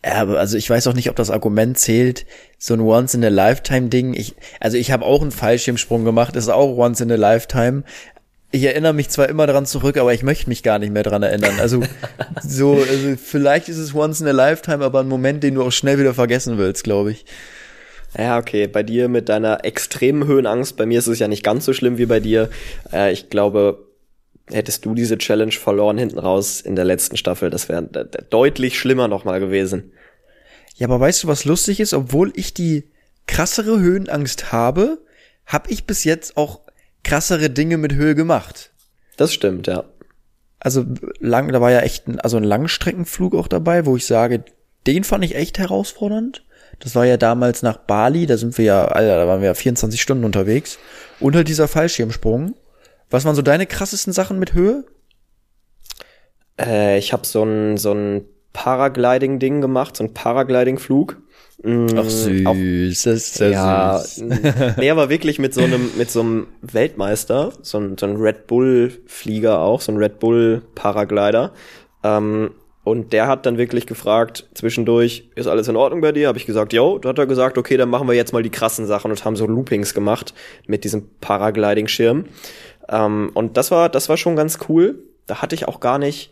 Ja, 0.05 0.15
aber 0.15 0.39
also 0.39 0.57
ich 0.57 0.69
weiß 0.69 0.87
auch 0.87 0.93
nicht, 0.93 1.09
ob 1.09 1.15
das 1.15 1.29
Argument 1.29 1.77
zählt, 1.77 2.25
so 2.57 2.73
ein 2.73 2.81
Once-in-a-Lifetime-Ding. 2.81 4.13
Ich, 4.13 4.35
also 4.59 4.77
ich 4.77 4.91
habe 4.91 5.05
auch 5.05 5.21
einen 5.21 5.31
Fallschirmsprung 5.31 6.05
gemacht, 6.05 6.35
ist 6.35 6.49
auch 6.49 6.77
Once-in-a-Lifetime. 6.77 7.83
Ich 8.51 8.63
erinnere 8.63 8.93
mich 8.93 9.09
zwar 9.09 9.27
immer 9.27 9.47
dran 9.47 9.65
zurück, 9.65 9.97
aber 9.97 10.13
ich 10.13 10.23
möchte 10.23 10.47
mich 10.49 10.63
gar 10.63 10.79
nicht 10.79 10.93
mehr 10.93 11.03
dran 11.03 11.23
erinnern. 11.23 11.59
Also 11.59 11.83
so, 12.41 12.75
also 12.75 13.15
vielleicht 13.21 13.69
ist 13.69 13.77
es 13.77 13.93
Once-in-a-Lifetime, 13.93 14.83
aber 14.83 15.01
ein 15.01 15.07
Moment, 15.07 15.43
den 15.43 15.55
du 15.55 15.63
auch 15.63 15.71
schnell 15.71 15.99
wieder 15.99 16.13
vergessen 16.13 16.57
willst, 16.57 16.83
glaube 16.83 17.11
ich. 17.11 17.25
Ja, 18.17 18.37
okay. 18.37 18.67
Bei 18.67 18.83
dir 18.83 19.09
mit 19.09 19.29
deiner 19.29 19.65
extremen 19.65 20.27
Höhenangst, 20.27 20.77
bei 20.77 20.85
mir 20.85 20.99
ist 20.99 21.07
es 21.07 21.19
ja 21.19 21.27
nicht 21.27 21.43
ganz 21.43 21.65
so 21.65 21.73
schlimm 21.73 21.97
wie 21.97 22.05
bei 22.05 22.19
dir. 22.19 22.49
Äh, 22.93 23.11
ich 23.11 23.29
glaube, 23.29 23.86
hättest 24.51 24.85
du 24.85 24.95
diese 24.95 25.17
Challenge 25.17 25.51
verloren 25.51 25.97
hinten 25.97 26.19
raus 26.19 26.61
in 26.61 26.75
der 26.75 26.85
letzten 26.85 27.17
Staffel, 27.17 27.49
das 27.49 27.69
wäre 27.69 27.83
de- 27.83 28.05
de- 28.09 28.23
deutlich 28.29 28.79
schlimmer 28.79 29.07
nochmal 29.07 29.39
gewesen. 29.39 29.91
Ja, 30.75 30.87
aber 30.87 30.99
weißt 30.99 31.23
du, 31.23 31.27
was 31.27 31.45
lustig 31.45 31.79
ist? 31.79 31.93
Obwohl 31.93 32.31
ich 32.35 32.53
die 32.53 32.89
krassere 33.25 33.79
Höhenangst 33.79 34.51
habe, 34.51 34.99
habe 35.45 35.69
ich 35.71 35.85
bis 35.85 36.03
jetzt 36.03 36.37
auch 36.37 36.61
krassere 37.03 37.49
Dinge 37.49 37.77
mit 37.77 37.93
Höhe 37.93 38.15
gemacht. 38.15 38.71
Das 39.17 39.33
stimmt, 39.33 39.67
ja. 39.67 39.85
also 40.59 40.85
lang, 41.19 41.51
da 41.51 41.59
war 41.61 41.71
ja 41.71 41.79
echt 41.79 42.07
ein, 42.07 42.19
also 42.19 42.37
ein 42.37 42.43
Langstreckenflug 42.43 43.33
auch 43.35 43.47
dabei, 43.47 43.85
wo 43.85 43.95
ich 43.95 44.05
sage, 44.05 44.43
den 44.85 45.03
fand 45.03 45.25
ich 45.25 45.35
echt 45.35 45.57
herausfordernd. 45.57 46.45
Das 46.79 46.93
war 46.95 47.05
ja 47.05 47.17
damals 47.17 47.63
nach 47.63 47.77
Bali, 47.77 48.27
da 48.27 48.37
sind 48.37 48.57
wir 48.57 48.65
ja, 48.65 48.85
Alter, 48.85 49.17
da 49.17 49.27
waren 49.27 49.41
wir 49.41 49.47
ja 49.47 49.53
24 49.55 49.99
Stunden 50.01 50.23
unterwegs. 50.23 50.77
Und 51.19 51.35
halt 51.35 51.47
dieser 51.47 51.67
Fallschirmsprung. 51.67 52.53
Was 53.09 53.25
waren 53.25 53.35
so 53.35 53.41
deine 53.41 53.65
krassesten 53.65 54.13
Sachen 54.13 54.39
mit 54.39 54.53
Höhe? 54.53 54.85
Äh, 56.59 56.97
ich 56.97 57.13
habe 57.13 57.25
so 57.25 57.43
ein 57.43 57.77
so 57.77 57.91
ein 57.93 58.25
Paragliding-Ding 58.53 59.61
gemacht, 59.61 59.95
so 59.95 60.03
ein 60.03 60.13
Paragliding-Flug. 60.13 61.17
Mm, 61.63 61.85
Ach 61.95 61.99
auf- 61.99 62.09
süß, 62.09 63.03
das 63.03 63.13
ist 63.15 63.33
sehr 63.35 63.49
ja, 63.51 63.99
süß. 63.99 64.23
nee, 64.77 64.89
aber 64.89 65.09
wirklich 65.09 65.37
mit 65.39 65.53
so 65.53 65.61
einem, 65.61 65.91
mit 65.97 66.09
so 66.09 66.21
einem 66.21 66.47
Weltmeister, 66.61 67.51
so 67.61 67.79
ein, 67.79 67.97
so 67.97 68.05
ein 68.07 68.15
Red 68.17 68.47
Bull 68.47 68.91
Flieger 69.05 69.59
auch, 69.59 69.81
so 69.81 69.91
ein 69.91 69.97
Red 69.97 70.19
Bull 70.19 70.63
Paraglider. 70.75 71.53
Ähm, 72.03 72.51
und 72.83 73.11
der 73.11 73.27
hat 73.27 73.45
dann 73.45 73.57
wirklich 73.57 73.85
gefragt, 73.85 74.47
zwischendurch, 74.53 75.29
ist 75.35 75.47
alles 75.47 75.67
in 75.67 75.75
Ordnung 75.75 75.99
bei 76.01 76.13
dir? 76.13 76.29
Habe 76.29 76.37
ich 76.37 76.45
gesagt, 76.45 76.71
jo. 76.73 76.97
Da 76.99 77.09
hat 77.09 77.17
er 77.19 77.25
gesagt, 77.27 77.57
okay, 77.57 77.75
dann 77.75 77.89
machen 77.89 78.07
wir 78.07 78.15
jetzt 78.15 78.31
mal 78.33 78.43
die 78.43 78.49
krassen 78.49 78.85
Sachen 78.87 79.11
und 79.11 79.25
haben 79.25 79.35
so 79.35 79.45
Loopings 79.45 79.93
gemacht 79.93 80.33
mit 80.67 80.83
diesem 80.85 81.09
Paragliding-Schirm. 81.19 82.25
Ähm, 82.89 83.31
und 83.33 83.57
das 83.57 83.71
war, 83.71 83.89
das 83.89 84.09
war 84.09 84.17
schon 84.17 84.35
ganz 84.35 84.59
cool. 84.69 85.03
Da 85.25 85.41
hatte 85.41 85.55
ich 85.55 85.67
auch 85.67 85.79
gar 85.79 85.97
nicht, 85.97 86.31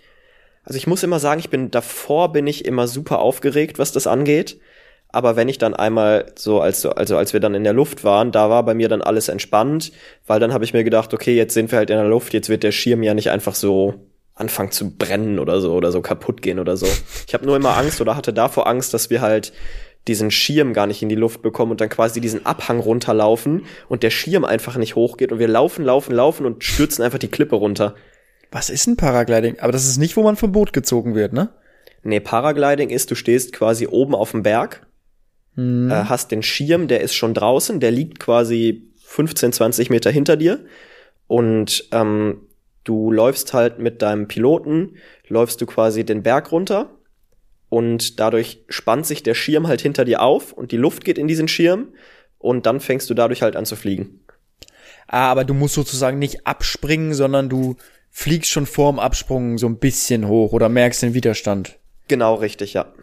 also 0.64 0.78
ich 0.78 0.88
muss 0.88 1.04
immer 1.04 1.20
sagen, 1.20 1.40
ich 1.40 1.50
bin 1.50 1.72
davor 1.72 2.32
bin 2.32 2.48
ich 2.48 2.66
immer 2.66 2.88
super 2.88 3.20
aufgeregt, 3.20 3.80
was 3.80 3.92
das 3.92 4.08
angeht. 4.08 4.60
Aber 5.10 5.38
wenn 5.38 5.48
ich 5.48 5.58
dann 5.58 5.74
einmal 5.74 6.34
so, 6.36 6.60
als, 6.60 6.86
also 6.86 7.16
als 7.16 7.32
wir 7.32 7.40
dann 7.40 7.56
in 7.56 7.64
der 7.64 7.72
Luft 7.72 8.04
waren, 8.04 8.34
da 8.34 8.50
war 8.50 8.64
bei 8.64 8.74
mir 8.74 8.90
dann 8.90 9.02
alles 9.02 9.30
entspannt, 9.30 9.94
weil 10.28 10.42
dann 10.42 10.52
habe 10.52 10.66
ich 10.66 10.74
mir 10.74 10.84
gedacht, 10.84 11.14
okay, 11.14 11.36
jetzt 11.36 11.54
sind 11.54 11.72
wir 11.72 11.78
halt 11.78 11.90
in 11.90 11.96
der 11.96 12.08
Luft, 12.08 12.34
jetzt 12.34 12.50
wird 12.50 12.64
der 12.64 12.74
Schirm 12.74 13.02
ja 13.02 13.14
nicht 13.14 13.30
einfach 13.30 13.56
so 13.56 13.94
anfangen 14.34 14.72
zu 14.72 14.98
brennen 14.98 15.40
oder 15.40 15.62
so 15.62 15.74
oder 15.74 15.94
so 15.94 16.02
kaputt 16.02 16.42
gehen 16.42 16.60
oder 16.60 16.76
so. 16.76 16.88
Ich 17.28 17.34
habe 17.34 17.46
nur 17.46 17.56
immer 17.56 17.78
Angst 17.78 18.02
oder 18.02 18.18
hatte 18.18 18.34
davor 18.34 18.68
Angst, 18.68 18.94
dass 18.94 19.10
wir 19.10 19.22
halt 19.22 19.54
diesen 20.08 20.32
Schirm 20.32 20.74
gar 20.74 20.88
nicht 20.88 21.02
in 21.02 21.10
die 21.10 21.16
Luft 21.16 21.42
bekommen 21.42 21.72
und 21.72 21.82
dann 21.82 21.90
quasi 21.90 22.22
diesen 22.22 22.46
Abhang 22.46 22.80
runterlaufen 22.80 23.64
und 23.90 24.04
der 24.04 24.12
Schirm 24.12 24.46
einfach 24.46 24.78
nicht 24.78 24.96
hochgeht 24.96 25.32
und 25.32 25.40
wir 25.40 25.48
laufen, 25.48 25.84
laufen, 25.84 26.14
laufen 26.14 26.46
und 26.46 26.64
stürzen 26.64 27.04
einfach 27.04 27.18
die 27.18 27.28
Klippe 27.28 27.56
runter. 27.56 27.96
Was 28.52 28.70
ist 28.70 28.88
ein 28.88 28.98
Paragliding? 28.98 29.60
Aber 29.60 29.72
das 29.72 29.88
ist 29.88 29.98
nicht, 29.98 30.16
wo 30.16 30.24
man 30.24 30.36
vom 30.36 30.52
Boot 30.52 30.74
gezogen 30.74 31.16
wird, 31.16 31.34
ne? 31.34 31.50
Nee, 32.04 32.20
Paragliding 32.20 32.90
ist, 32.90 33.10
du 33.10 33.16
stehst 33.16 33.52
quasi 33.52 33.88
oben 33.88 34.14
auf 34.14 34.32
dem 34.32 34.44
Berg, 34.44 34.86
äh, 35.90 36.06
hast 36.06 36.32
den 36.32 36.44
Schirm, 36.44 36.88
der 36.88 37.02
ist 37.02 37.16
schon 37.16 37.34
draußen, 37.34 37.80
der 37.80 37.90
liegt 37.90 38.20
quasi 38.20 38.92
15, 38.98 39.54
20 39.54 39.90
Meter 39.90 40.12
hinter 40.12 40.38
dir 40.38 40.60
und 41.28 41.88
ähm, 41.92 42.42
du 42.84 43.12
läufst 43.12 43.54
halt 43.54 43.80
mit 43.80 44.04
deinem 44.04 44.28
Piloten, 44.28 44.98
läufst 45.28 45.62
du 45.62 45.66
quasi 45.66 46.06
den 46.06 46.22
Berg 46.22 46.52
runter 46.52 46.92
und 47.76 48.22
dadurch 48.22 48.64
spannt 48.70 49.06
sich 49.06 49.22
der 49.22 49.34
Schirm 49.34 49.68
halt 49.68 49.82
hinter 49.82 50.06
dir 50.06 50.22
auf 50.22 50.54
und 50.54 50.72
die 50.72 50.78
Luft 50.78 51.04
geht 51.04 51.18
in 51.18 51.28
diesen 51.28 51.50
Schirm 51.50 51.90
und 52.38 52.66
dann 52.66 52.80
fängst 52.80 53.10
du 53.10 53.14
dadurch 53.14 53.42
halt 53.42 53.58
an 53.58 53.66
zu 53.66 53.76
fliegen. 53.76 54.22
Ah, 55.08 55.30
aber 55.30 55.44
du 55.44 55.54
musst 55.54 55.74
sozusagen 55.74 56.18
nicht 56.18 56.48
abspringen, 56.48 57.14
sondern 57.14 57.50
du 57.50 57.76
fliegst 58.12 58.50
schon 58.50 58.66
vorm 58.66 58.98
Absprung 58.98 59.58
so 59.58 59.68
ein 59.68 59.78
bisschen 59.78 60.30
hoch 60.30 60.54
oder 60.54 60.70
merkst 60.70 61.04
den 61.04 61.14
Widerstand. 61.14 61.78
Genau 62.08 62.36
richtig, 62.36 62.76
ja. 62.76 62.94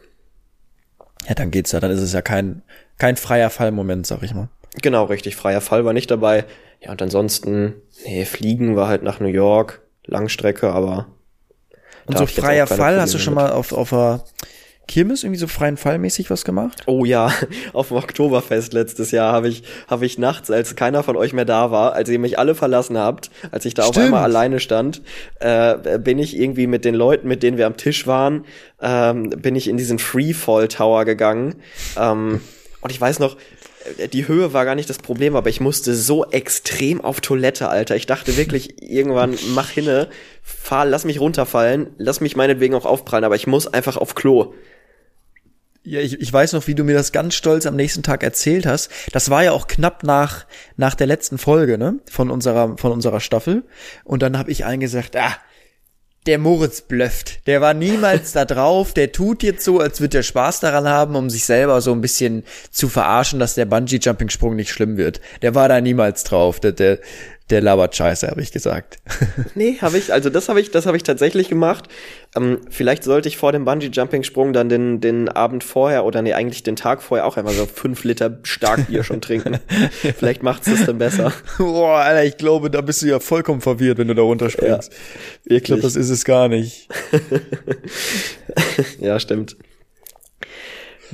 Ja, 1.28 1.35
dann 1.35 1.50
geht's 1.50 1.72
ja. 1.72 1.80
Dann 1.80 1.90
ist 1.90 2.00
es 2.00 2.14
ja 2.14 2.22
kein, 2.22 2.62
kein 2.96 3.16
freier 3.16 3.50
Fallmoment, 3.50 4.06
sag 4.06 4.22
ich 4.22 4.32
mal. 4.32 4.48
Genau 4.80 5.04
richtig, 5.04 5.37
freier 5.37 5.61
Fall 5.61 5.85
war 5.85 5.92
nicht 5.92 6.11
dabei. 6.11 6.46
Ja, 6.80 6.92
und 6.92 7.02
ansonsten, 7.02 7.74
nee, 8.06 8.24
Fliegen 8.24 8.74
war 8.74 8.88
halt 8.88 9.02
nach 9.02 9.20
New 9.20 9.28
York, 9.28 9.82
Langstrecke, 10.06 10.70
aber 10.70 11.08
Und 12.06 12.16
so 12.16 12.24
freier 12.24 12.66
Fall, 12.66 12.98
hast 12.98 13.12
du 13.12 13.18
Probleme 13.18 13.24
schon 13.24 13.35
mal 13.35 13.52
auf, 13.52 13.72
auf 13.72 13.92
einer 13.92 14.24
Kirmes 14.88 15.23
irgendwie 15.23 15.38
so 15.38 15.47
freien 15.47 15.77
Fallmäßig 15.77 16.31
was 16.31 16.45
gemacht? 16.45 16.83
Oh 16.87 17.05
ja, 17.05 17.33
auf 17.73 17.88
dem 17.88 17.97
Oktoberfest 17.97 18.73
letztes 18.73 19.11
Jahr 19.11 19.33
habe 19.33 19.49
ich, 19.49 19.62
habe 19.88 20.05
ich 20.07 20.18
nachts, 20.18 20.51
als 20.51 20.77
keiner 20.77 21.03
von 21.03 21.16
euch 21.16 21.33
mehr 21.33 21.45
da 21.45 21.71
war, 21.71 21.95
als 21.95 22.09
ihr 22.09 22.18
mich 22.18 22.38
alle 22.38 22.55
verlassen 22.55 22.99
habt, 22.99 23.31
als 23.51 23.64
ich 23.64 23.75
da 23.75 23.83
auf 23.85 23.90
Stimmt. 23.90 24.07
einmal 24.07 24.25
alleine 24.25 24.61
stand, 24.61 25.03
äh, 25.40 25.99
bin 25.99 26.18
ich 26.18 26.38
irgendwie 26.38 26.66
mit 26.66 26.85
den 26.85 26.95
Leuten, 26.95 27.29
mit 27.29 27.42
denen 27.42 27.57
wir 27.59 27.66
am 27.66 27.77
Tisch 27.77 28.07
waren, 28.07 28.45
ähm, 28.81 29.31
bin 29.31 29.57
ich 29.57 29.68
in 29.68 29.77
diesen 29.77 29.99
Freefall 29.99 30.68
Tower 30.68 31.05
gegangen. 31.05 31.57
Ähm, 31.97 32.40
und 32.81 32.90
ich 32.90 33.01
weiß 33.01 33.21
noch, 33.21 33.37
die 34.12 34.29
Höhe 34.29 34.53
war 34.53 34.64
gar 34.64 34.75
nicht 34.75 34.90
das 34.90 34.99
Problem, 34.99 35.37
aber 35.37 35.49
ich 35.49 35.61
musste 35.61 35.95
so 35.95 36.25
extrem 36.27 37.01
auf 37.01 37.21
Toilette, 37.21 37.68
Alter. 37.68 37.97
Ich 37.97 38.07
dachte 38.07 38.37
wirklich 38.37 38.83
irgendwann, 38.83 39.37
mach 39.55 39.71
hinne, 39.71 40.09
fahr, 40.42 40.85
lass 40.85 41.05
mich 41.05 41.21
runterfallen, 41.21 41.90
lass 41.99 42.21
mich 42.21 42.37
meinetwegen 42.37 42.75
auch 42.75 42.87
aufprallen, 42.87 43.25
aber 43.25 43.37
ich 43.37 43.47
muss 43.47 43.66
einfach 43.66 43.97
auf 43.97 44.14
Klo. 44.14 44.55
Ja, 45.85 45.99
ich, 45.99 46.21
ich 46.21 46.33
weiß 46.33 46.53
noch, 46.53 46.68
wie 46.68 46.77
du 46.77 46.85
mir 46.85 46.95
das 46.95 47.11
ganz 47.11 47.35
stolz 47.35 47.66
am 47.66 47.75
nächsten 47.75 48.05
Tag 48.05 48.23
erzählt 48.23 48.66
hast. 48.66 48.90
Das 49.12 49.31
war 49.31 49.42
ja 49.42 49.51
auch 49.53 49.66
knapp 49.66 50.05
nach, 50.05 50.47
nach 50.77 50.95
der 50.95 51.09
letzten 51.09 51.38
Folge, 51.38 51.77
ne? 51.77 51.99
Von 52.09 52.31
unserer, 52.31 52.77
von 52.79 52.92
unserer 52.92 53.21
Staffel. 53.21 53.64
Und 54.05 54.23
dann 54.23 54.38
habe 54.38 54.53
ich 54.53 54.64
allen 54.64 54.79
gesagt, 54.79 55.16
ah, 55.16 55.37
der 56.27 56.38
Moritz 56.38 56.83
blöfft. 56.83 57.47
Der 57.49 57.61
war 57.61 57.75
niemals 57.75 58.33
da 58.33 58.45
drauf. 58.45 58.95
Der 58.95 59.11
tut 59.11 59.42
jetzt 59.42 59.64
so, 59.64 59.81
als 59.81 60.01
würde 60.01 60.18
er 60.18 60.23
Spaß 60.23 60.61
daran 60.61 60.87
haben, 60.87 61.16
um 61.16 61.29
sich 61.29 61.45
selber 61.45 61.81
so 61.81 61.92
ein 61.92 62.01
bisschen 62.01 62.45
zu 62.71 62.88
verarschen, 62.88 63.40
dass 63.40 63.55
der 63.55 63.66
Bungee-Jumping-Sprung 63.66 64.55
nicht 64.55 64.71
schlimm 64.71 64.97
wird. 64.97 65.21
Der 65.42 65.57
war 65.57 65.68
da 65.68 65.81
niemals 65.81 66.23
drauf. 66.23 66.61
Der, 66.61 66.73
der, 66.73 67.01
der 67.51 67.61
labert 67.61 67.97
Scheiße, 67.97 68.29
habe 68.29 68.40
ich 68.40 68.53
gesagt. 68.53 68.99
nee, 69.55 69.79
habe 69.81 69.99
ich, 69.99 70.12
also 70.12 70.31
das 70.31 70.49
habe 70.49 70.61
ich, 70.61 70.71
das 70.71 70.87
habe 70.87 70.97
ich 70.97 71.03
tatsächlich 71.03 71.49
gemacht. 71.49 71.88
Ähm, 72.35 72.61
vielleicht 72.71 73.05
sollte 73.05 73.29
ich 73.29 73.37
vor 73.37 73.53
dem 73.53 73.66
Bungee-Jumping-Sprung 73.66 74.55
dann 74.55 74.71
den, 74.71 75.01
den 75.01 75.29
Abend 75.29 75.64
vorher 75.64 76.07
oder 76.07 76.23
nee, 76.23 76.33
eigentlich 76.33 76.62
den 76.62 76.77
Tag 76.77 77.03
vorher 77.03 77.27
auch 77.27 77.37
einmal 77.37 77.53
so 77.53 77.66
fünf 77.66 78.05
Liter 78.05 78.38
Starkbier 78.42 79.05
schon 79.05 79.21
trinken. 79.21 79.59
vielleicht 79.90 80.42
macht's 80.42 80.66
das 80.71 80.87
dann 80.87 80.97
besser. 80.97 81.33
Boah, 81.59 81.99
Alter, 81.99 82.25
ich 82.25 82.38
glaube, 82.38 82.71
da 82.71 82.81
bist 82.81 83.03
du 83.03 83.07
ja 83.07 83.21
vollkommen 83.21 83.61
verwirrt, 83.61 83.99
wenn 83.99 84.09
du 84.09 84.14
da 84.14 84.23
runterspringst. 84.23 84.92
Ja, 84.92 84.99
wirklich. 85.45 85.59
Ich 85.59 85.64
glaube, 85.64 85.83
das 85.83 85.95
ist 85.95 86.09
es 86.09 86.25
gar 86.25 86.49
nicht. 86.49 86.88
ja, 88.99 89.21
stimmt. 89.21 89.57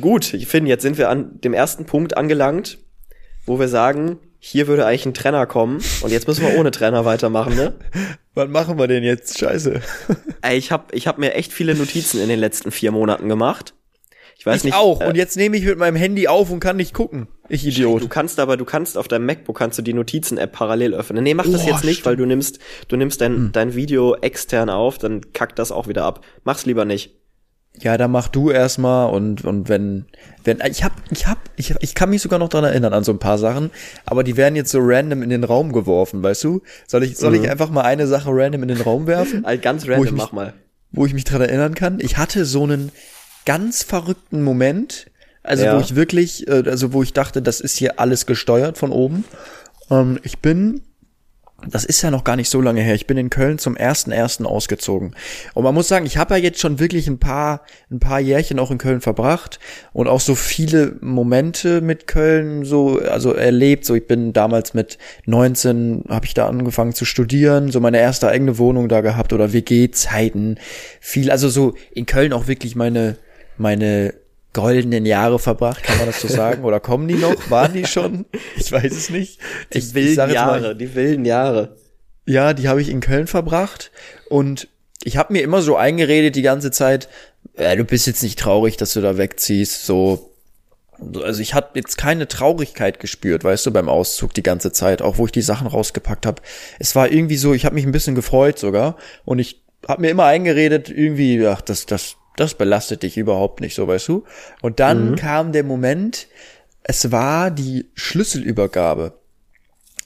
Gut, 0.00 0.32
ich 0.34 0.46
finde, 0.46 0.68
jetzt 0.68 0.82
sind 0.82 0.98
wir 0.98 1.08
an 1.08 1.40
dem 1.40 1.52
ersten 1.52 1.84
Punkt 1.84 2.16
angelangt, 2.16 2.78
wo 3.44 3.58
wir 3.58 3.66
sagen, 3.66 4.18
hier 4.40 4.68
würde 4.68 4.86
eigentlich 4.86 5.06
ein 5.06 5.14
Trenner 5.14 5.46
kommen 5.46 5.82
und 6.02 6.10
jetzt 6.10 6.28
müssen 6.28 6.46
wir 6.46 6.58
ohne 6.58 6.70
Trenner 6.70 7.04
weitermachen, 7.04 7.56
ne? 7.56 7.74
Wann 8.34 8.50
machen 8.50 8.78
wir 8.78 8.86
denn 8.86 9.02
jetzt? 9.02 9.38
Scheiße. 9.38 9.80
Ey, 10.42 10.56
ich 10.56 10.70
habe 10.70 10.94
ich 10.94 11.08
hab 11.08 11.18
mir 11.18 11.34
echt 11.34 11.52
viele 11.52 11.74
Notizen 11.74 12.20
in 12.20 12.28
den 12.28 12.38
letzten 12.38 12.70
vier 12.70 12.92
Monaten 12.92 13.28
gemacht. 13.28 13.74
Ich 14.38 14.46
weiß 14.46 14.58
ich 14.58 14.64
nicht. 14.64 14.74
auch. 14.74 15.00
Äh, 15.00 15.08
und 15.08 15.16
jetzt 15.16 15.36
nehme 15.36 15.56
ich 15.56 15.64
mit 15.64 15.78
meinem 15.78 15.96
Handy 15.96 16.28
auf 16.28 16.50
und 16.52 16.60
kann 16.60 16.76
nicht 16.76 16.94
gucken. 16.94 17.26
Ich 17.48 17.66
Idiot. 17.66 18.02
Du 18.02 18.08
kannst 18.08 18.38
aber, 18.38 18.56
du 18.56 18.64
kannst 18.64 18.96
auf 18.96 19.08
deinem 19.08 19.26
MacBook 19.26 19.58
kannst 19.58 19.78
du 19.78 19.82
die 19.82 19.92
Notizen-App 19.92 20.52
parallel 20.52 20.94
öffnen. 20.94 21.24
Nee, 21.24 21.34
mach 21.34 21.46
das 21.46 21.64
oh, 21.64 21.68
jetzt 21.68 21.82
nicht, 21.82 21.94
stimmt. 21.94 22.06
weil 22.06 22.16
du 22.16 22.24
nimmst, 22.24 22.60
du 22.86 22.96
nimmst 22.96 23.20
dein, 23.20 23.34
hm. 23.34 23.52
dein 23.52 23.74
Video 23.74 24.14
extern 24.14 24.70
auf, 24.70 24.98
dann 24.98 25.32
kackt 25.32 25.58
das 25.58 25.72
auch 25.72 25.88
wieder 25.88 26.04
ab. 26.04 26.24
Mach's 26.44 26.66
lieber 26.66 26.84
nicht. 26.84 27.16
Ja, 27.80 27.96
dann 27.96 28.10
mach 28.10 28.28
du 28.28 28.50
erstmal 28.50 29.10
und 29.10 29.44
und 29.44 29.68
wenn 29.68 30.06
wenn 30.44 30.58
ich 30.68 30.84
hab 30.84 30.92
ich 31.10 31.26
hab 31.26 31.38
ich 31.56 31.74
ich 31.80 31.94
kann 31.94 32.10
mich 32.10 32.22
sogar 32.22 32.38
noch 32.38 32.48
dran 32.48 32.64
erinnern 32.64 32.92
an 32.92 33.04
so 33.04 33.12
ein 33.12 33.18
paar 33.18 33.38
Sachen, 33.38 33.70
aber 34.04 34.24
die 34.24 34.36
werden 34.36 34.56
jetzt 34.56 34.70
so 34.70 34.78
random 34.80 35.22
in 35.22 35.30
den 35.30 35.44
Raum 35.44 35.72
geworfen, 35.72 36.22
weißt 36.22 36.44
du? 36.44 36.62
Soll 36.86 37.04
ich 37.04 37.16
soll 37.16 37.36
mhm. 37.36 37.44
ich 37.44 37.50
einfach 37.50 37.70
mal 37.70 37.82
eine 37.82 38.06
Sache 38.06 38.30
random 38.32 38.62
in 38.62 38.68
den 38.68 38.80
Raum 38.80 39.06
werfen? 39.06 39.44
Also 39.48 39.62
ganz 39.62 39.86
random 39.86 40.02
mich, 40.02 40.12
mach 40.12 40.32
mal. 40.32 40.54
Wo 40.90 41.06
ich 41.06 41.14
mich 41.14 41.24
dran 41.24 41.40
erinnern 41.40 41.74
kann, 41.74 42.00
ich 42.00 42.18
hatte 42.18 42.44
so 42.44 42.64
einen 42.64 42.90
ganz 43.44 43.82
verrückten 43.82 44.42
Moment, 44.42 45.06
also 45.42 45.64
ja. 45.64 45.76
wo 45.76 45.80
ich 45.80 45.94
wirklich 45.94 46.48
äh, 46.48 46.64
also 46.66 46.92
wo 46.92 47.02
ich 47.02 47.12
dachte, 47.12 47.42
das 47.42 47.60
ist 47.60 47.76
hier 47.76 48.00
alles 48.00 48.26
gesteuert 48.26 48.78
von 48.78 48.90
oben. 48.90 49.24
Ähm, 49.90 50.18
ich 50.22 50.38
bin 50.40 50.82
das 51.66 51.84
ist 51.84 52.02
ja 52.02 52.10
noch 52.12 52.22
gar 52.22 52.36
nicht 52.36 52.48
so 52.48 52.60
lange 52.60 52.80
her. 52.80 52.94
Ich 52.94 53.08
bin 53.08 53.16
in 53.16 53.30
Köln 53.30 53.58
zum 53.58 53.76
ersten 53.76 54.12
ersten 54.12 54.46
ausgezogen. 54.46 55.16
Und 55.54 55.64
man 55.64 55.74
muss 55.74 55.88
sagen, 55.88 56.06
ich 56.06 56.16
habe 56.16 56.34
ja 56.34 56.40
jetzt 56.40 56.60
schon 56.60 56.78
wirklich 56.78 57.08
ein 57.08 57.18
paar 57.18 57.62
ein 57.90 57.98
paar 57.98 58.20
Jährchen 58.20 58.60
auch 58.60 58.70
in 58.70 58.78
Köln 58.78 59.00
verbracht 59.00 59.58
und 59.92 60.06
auch 60.06 60.20
so 60.20 60.36
viele 60.36 60.96
Momente 61.00 61.80
mit 61.80 62.06
Köln 62.06 62.64
so 62.64 63.00
also 63.00 63.32
erlebt. 63.32 63.84
So 63.84 63.96
ich 63.96 64.06
bin 64.06 64.32
damals 64.32 64.72
mit 64.72 64.98
19 65.26 66.04
habe 66.08 66.26
ich 66.26 66.34
da 66.34 66.46
angefangen 66.46 66.92
zu 66.92 67.04
studieren, 67.04 67.72
so 67.72 67.80
meine 67.80 67.98
erste 67.98 68.28
eigene 68.28 68.58
Wohnung 68.58 68.88
da 68.88 69.00
gehabt 69.00 69.32
oder 69.32 69.52
WG 69.52 69.90
Zeiten. 69.90 70.58
Viel 71.00 71.30
also 71.30 71.48
so 71.48 71.74
in 71.90 72.06
Köln 72.06 72.32
auch 72.32 72.46
wirklich 72.46 72.76
meine 72.76 73.16
meine 73.56 74.14
goldenen 74.58 75.06
Jahre 75.06 75.38
verbracht, 75.38 75.84
kann 75.84 75.98
man 75.98 76.06
das 76.06 76.20
so 76.20 76.26
sagen? 76.26 76.64
Oder 76.64 76.80
kommen 76.80 77.06
die 77.06 77.14
noch? 77.14 77.48
Waren 77.48 77.74
die 77.74 77.86
schon? 77.86 78.26
Ich 78.56 78.72
weiß 78.72 78.92
es 78.92 79.08
nicht. 79.08 79.38
Die 79.72 79.78
ich, 79.78 79.94
wilden 79.94 80.28
ich 80.28 80.34
Jahre, 80.34 80.60
mal, 80.60 80.74
die 80.74 80.94
wilden 80.96 81.24
Jahre. 81.24 81.76
Ja, 82.26 82.52
die 82.54 82.68
habe 82.68 82.82
ich 82.82 82.88
in 82.88 83.00
Köln 83.00 83.28
verbracht 83.28 83.92
und 84.28 84.68
ich 85.04 85.16
habe 85.16 85.32
mir 85.32 85.42
immer 85.42 85.62
so 85.62 85.76
eingeredet 85.76 86.34
die 86.34 86.42
ganze 86.42 86.72
Zeit, 86.72 87.08
äh, 87.54 87.76
du 87.76 87.84
bist 87.84 88.08
jetzt 88.08 88.22
nicht 88.24 88.38
traurig, 88.38 88.76
dass 88.76 88.94
du 88.94 89.00
da 89.00 89.16
wegziehst, 89.16 89.86
so 89.86 90.34
also 91.22 91.40
ich 91.40 91.54
hatte 91.54 91.78
jetzt 91.78 91.96
keine 91.96 92.26
Traurigkeit 92.26 92.98
gespürt, 92.98 93.44
weißt 93.44 93.66
du, 93.66 93.70
beim 93.70 93.88
Auszug 93.88 94.34
die 94.34 94.42
ganze 94.42 94.72
Zeit, 94.72 95.00
auch 95.00 95.18
wo 95.18 95.26
ich 95.26 95.32
die 95.32 95.42
Sachen 95.42 95.68
rausgepackt 95.68 96.26
habe. 96.26 96.42
Es 96.80 96.96
war 96.96 97.12
irgendwie 97.12 97.36
so, 97.36 97.54
ich 97.54 97.64
habe 97.64 97.76
mich 97.76 97.86
ein 97.86 97.92
bisschen 97.92 98.16
gefreut 98.16 98.58
sogar 98.58 98.96
und 99.24 99.38
ich 99.38 99.62
habe 99.86 100.02
mir 100.02 100.10
immer 100.10 100.24
eingeredet, 100.24 100.90
irgendwie, 100.90 101.46
ach, 101.46 101.60
das, 101.60 101.86
das, 101.86 102.16
das 102.38 102.54
belastet 102.54 103.02
dich 103.02 103.16
überhaupt 103.16 103.60
nicht, 103.60 103.74
so 103.74 103.88
weißt 103.88 104.08
du. 104.08 104.24
Und 104.62 104.80
dann 104.80 105.10
mhm. 105.10 105.16
kam 105.16 105.52
der 105.52 105.64
Moment, 105.64 106.28
es 106.82 107.10
war 107.10 107.50
die 107.50 107.86
Schlüsselübergabe. 107.94 109.14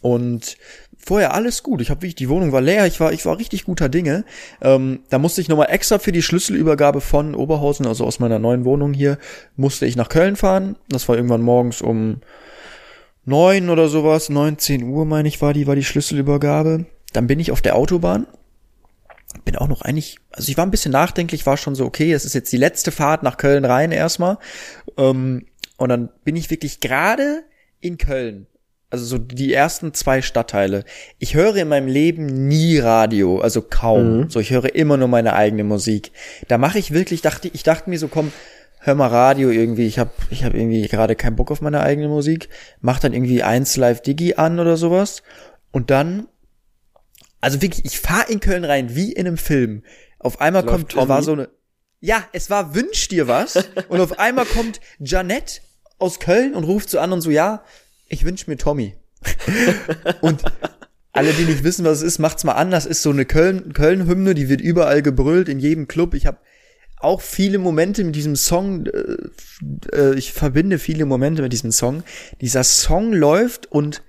Und 0.00 0.56
vorher 0.98 1.34
alles 1.34 1.62
gut. 1.62 1.80
Ich 1.80 1.90
habe 1.90 2.02
wirklich, 2.02 2.14
die 2.14 2.28
Wohnung 2.28 2.52
war 2.52 2.60
leer, 2.60 2.86
ich 2.86 2.98
war, 3.00 3.12
ich 3.12 3.24
war 3.26 3.38
richtig 3.38 3.64
guter 3.64 3.88
Dinge. 3.88 4.24
Ähm, 4.60 5.00
da 5.10 5.18
musste 5.18 5.40
ich 5.40 5.48
nochmal 5.48 5.70
extra 5.70 5.98
für 5.98 6.12
die 6.12 6.22
Schlüsselübergabe 6.22 7.00
von 7.00 7.34
Oberhausen, 7.34 7.86
also 7.86 8.04
aus 8.04 8.18
meiner 8.18 8.38
neuen 8.38 8.64
Wohnung 8.64 8.92
hier, 8.94 9.18
musste 9.56 9.86
ich 9.86 9.96
nach 9.96 10.08
Köln 10.08 10.36
fahren. 10.36 10.76
Das 10.88 11.08
war 11.08 11.16
irgendwann 11.16 11.42
morgens 11.42 11.82
um 11.82 12.20
neun 13.24 13.70
oder 13.70 13.88
sowas, 13.88 14.28
neun, 14.28 14.58
zehn 14.58 14.82
Uhr, 14.82 15.04
meine 15.04 15.28
ich, 15.28 15.40
war 15.42 15.52
die, 15.52 15.66
war 15.66 15.76
die 15.76 15.84
Schlüsselübergabe. 15.84 16.86
Dann 17.12 17.26
bin 17.26 17.40
ich 17.40 17.52
auf 17.52 17.60
der 17.60 17.76
Autobahn 17.76 18.26
bin 19.44 19.56
auch 19.56 19.68
noch 19.68 19.82
eigentlich, 19.82 20.18
also 20.30 20.50
ich 20.50 20.56
war 20.56 20.66
ein 20.66 20.70
bisschen 20.70 20.92
nachdenklich, 20.92 21.46
war 21.46 21.56
schon 21.56 21.74
so, 21.74 21.84
okay, 21.84 22.12
es 22.12 22.24
ist 22.24 22.34
jetzt 22.34 22.52
die 22.52 22.58
letzte 22.58 22.90
Fahrt 22.90 23.22
nach 23.22 23.36
Köln 23.36 23.64
rein 23.64 23.92
erstmal. 23.92 24.38
Ähm, 24.96 25.46
und 25.76 25.88
dann 25.88 26.10
bin 26.24 26.36
ich 26.36 26.50
wirklich 26.50 26.80
gerade 26.80 27.42
in 27.80 27.98
Köln. 27.98 28.46
Also 28.90 29.06
so 29.06 29.18
die 29.18 29.54
ersten 29.54 29.94
zwei 29.94 30.20
Stadtteile. 30.20 30.84
Ich 31.18 31.34
höre 31.34 31.56
in 31.56 31.68
meinem 31.68 31.88
Leben 31.88 32.26
nie 32.26 32.78
Radio, 32.78 33.40
also 33.40 33.62
kaum. 33.62 34.18
Mhm. 34.18 34.30
So, 34.30 34.38
ich 34.38 34.50
höre 34.50 34.74
immer 34.74 34.98
nur 34.98 35.08
meine 35.08 35.32
eigene 35.32 35.64
Musik. 35.64 36.12
Da 36.48 36.58
mache 36.58 36.78
ich 36.78 36.92
wirklich, 36.92 37.22
dachte 37.22 37.48
ich, 37.50 37.62
dachte 37.62 37.88
mir 37.88 37.98
so, 37.98 38.08
komm, 38.08 38.32
hör 38.80 38.94
mal 38.94 39.06
Radio 39.06 39.48
irgendwie. 39.48 39.86
Ich 39.86 39.98
habe 39.98 40.10
ich 40.28 40.44
hab 40.44 40.52
irgendwie 40.52 40.86
gerade 40.88 41.16
keinen 41.16 41.36
Bock 41.36 41.50
auf 41.50 41.62
meine 41.62 41.80
eigene 41.80 42.08
Musik. 42.08 42.50
Mach 42.82 42.98
dann 42.98 43.14
irgendwie 43.14 43.42
eins 43.42 43.76
Live 43.76 44.02
Digi 44.02 44.34
an 44.34 44.60
oder 44.60 44.76
sowas. 44.76 45.22
Und 45.70 45.90
dann 45.90 46.28
also 47.42 47.60
wirklich, 47.60 47.84
ich 47.84 48.00
fahr 48.00 48.30
in 48.30 48.40
Köln 48.40 48.64
rein 48.64 48.94
wie 48.94 49.12
in 49.12 49.26
einem 49.26 49.36
Film. 49.36 49.82
Auf 50.18 50.40
einmal 50.40 50.62
Läuft 50.62 50.72
kommt, 50.72 50.92
Tommy. 50.92 51.08
war 51.08 51.22
so 51.22 51.32
eine, 51.32 51.50
ja, 52.00 52.24
es 52.32 52.48
war 52.48 52.74
Wünsch 52.74 53.08
dir 53.08 53.28
was. 53.28 53.56
und 53.88 54.00
auf 54.00 54.18
einmal 54.18 54.46
kommt 54.46 54.80
Janette 55.00 55.60
aus 55.98 56.20
Köln 56.20 56.54
und 56.54 56.64
ruft 56.64 56.88
so 56.88 57.00
an 57.00 57.12
und 57.12 57.20
so, 57.20 57.30
ja, 57.30 57.64
ich 58.08 58.24
wünsch 58.24 58.46
mir 58.46 58.56
Tommy. 58.56 58.94
und 60.20 60.42
alle, 61.12 61.32
die 61.32 61.44
nicht 61.44 61.64
wissen, 61.64 61.84
was 61.84 61.98
es 61.98 62.04
ist, 62.04 62.18
macht's 62.20 62.44
mal 62.44 62.52
an. 62.52 62.70
Das 62.70 62.86
ist 62.86 63.02
so 63.02 63.10
eine 63.10 63.24
Köln, 63.24 63.72
Köln-Hymne, 63.72 64.34
die 64.34 64.48
wird 64.48 64.60
überall 64.60 65.02
gebrüllt, 65.02 65.48
in 65.48 65.58
jedem 65.58 65.88
Club. 65.88 66.14
Ich 66.14 66.26
habe 66.26 66.38
auch 66.98 67.20
viele 67.20 67.58
Momente 67.58 68.04
mit 68.04 68.14
diesem 68.14 68.36
Song, 68.36 68.86
äh, 68.86 69.16
äh, 69.92 70.14
ich 70.14 70.32
verbinde 70.32 70.78
viele 70.78 71.06
Momente 71.06 71.42
mit 71.42 71.52
diesem 71.52 71.72
Song. 71.72 72.04
Dieser 72.40 72.62
Song 72.62 73.12
läuft 73.12 73.66
und 73.66 74.02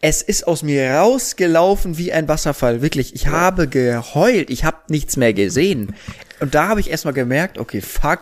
es 0.00 0.22
ist 0.22 0.46
aus 0.46 0.62
mir 0.62 0.90
rausgelaufen 0.92 1.98
wie 1.98 2.12
ein 2.12 2.26
Wasserfall. 2.26 2.80
Wirklich, 2.80 3.14
ich 3.14 3.26
habe 3.26 3.68
geheult. 3.68 4.48
Ich 4.50 4.64
habe 4.64 4.78
nichts 4.88 5.16
mehr 5.16 5.34
gesehen. 5.34 5.94
Und 6.40 6.54
da 6.54 6.68
habe 6.68 6.80
ich 6.80 6.90
erstmal 6.90 7.12
gemerkt, 7.12 7.58
okay, 7.58 7.80
fuck, 7.80 8.20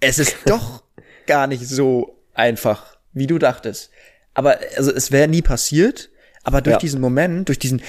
es 0.00 0.18
ist 0.18 0.36
doch 0.44 0.82
gar 1.26 1.46
nicht 1.46 1.66
so 1.66 2.18
einfach, 2.34 2.98
wie 3.12 3.26
du 3.26 3.38
dachtest. 3.38 3.90
Aber 4.34 4.58
also 4.76 4.92
es 4.92 5.10
wäre 5.10 5.28
nie 5.28 5.42
passiert. 5.42 6.10
Aber 6.42 6.60
durch 6.60 6.74
ja. 6.74 6.78
diesen 6.78 7.00
Moment, 7.00 7.48
durch 7.48 7.58
diesen, 7.58 7.82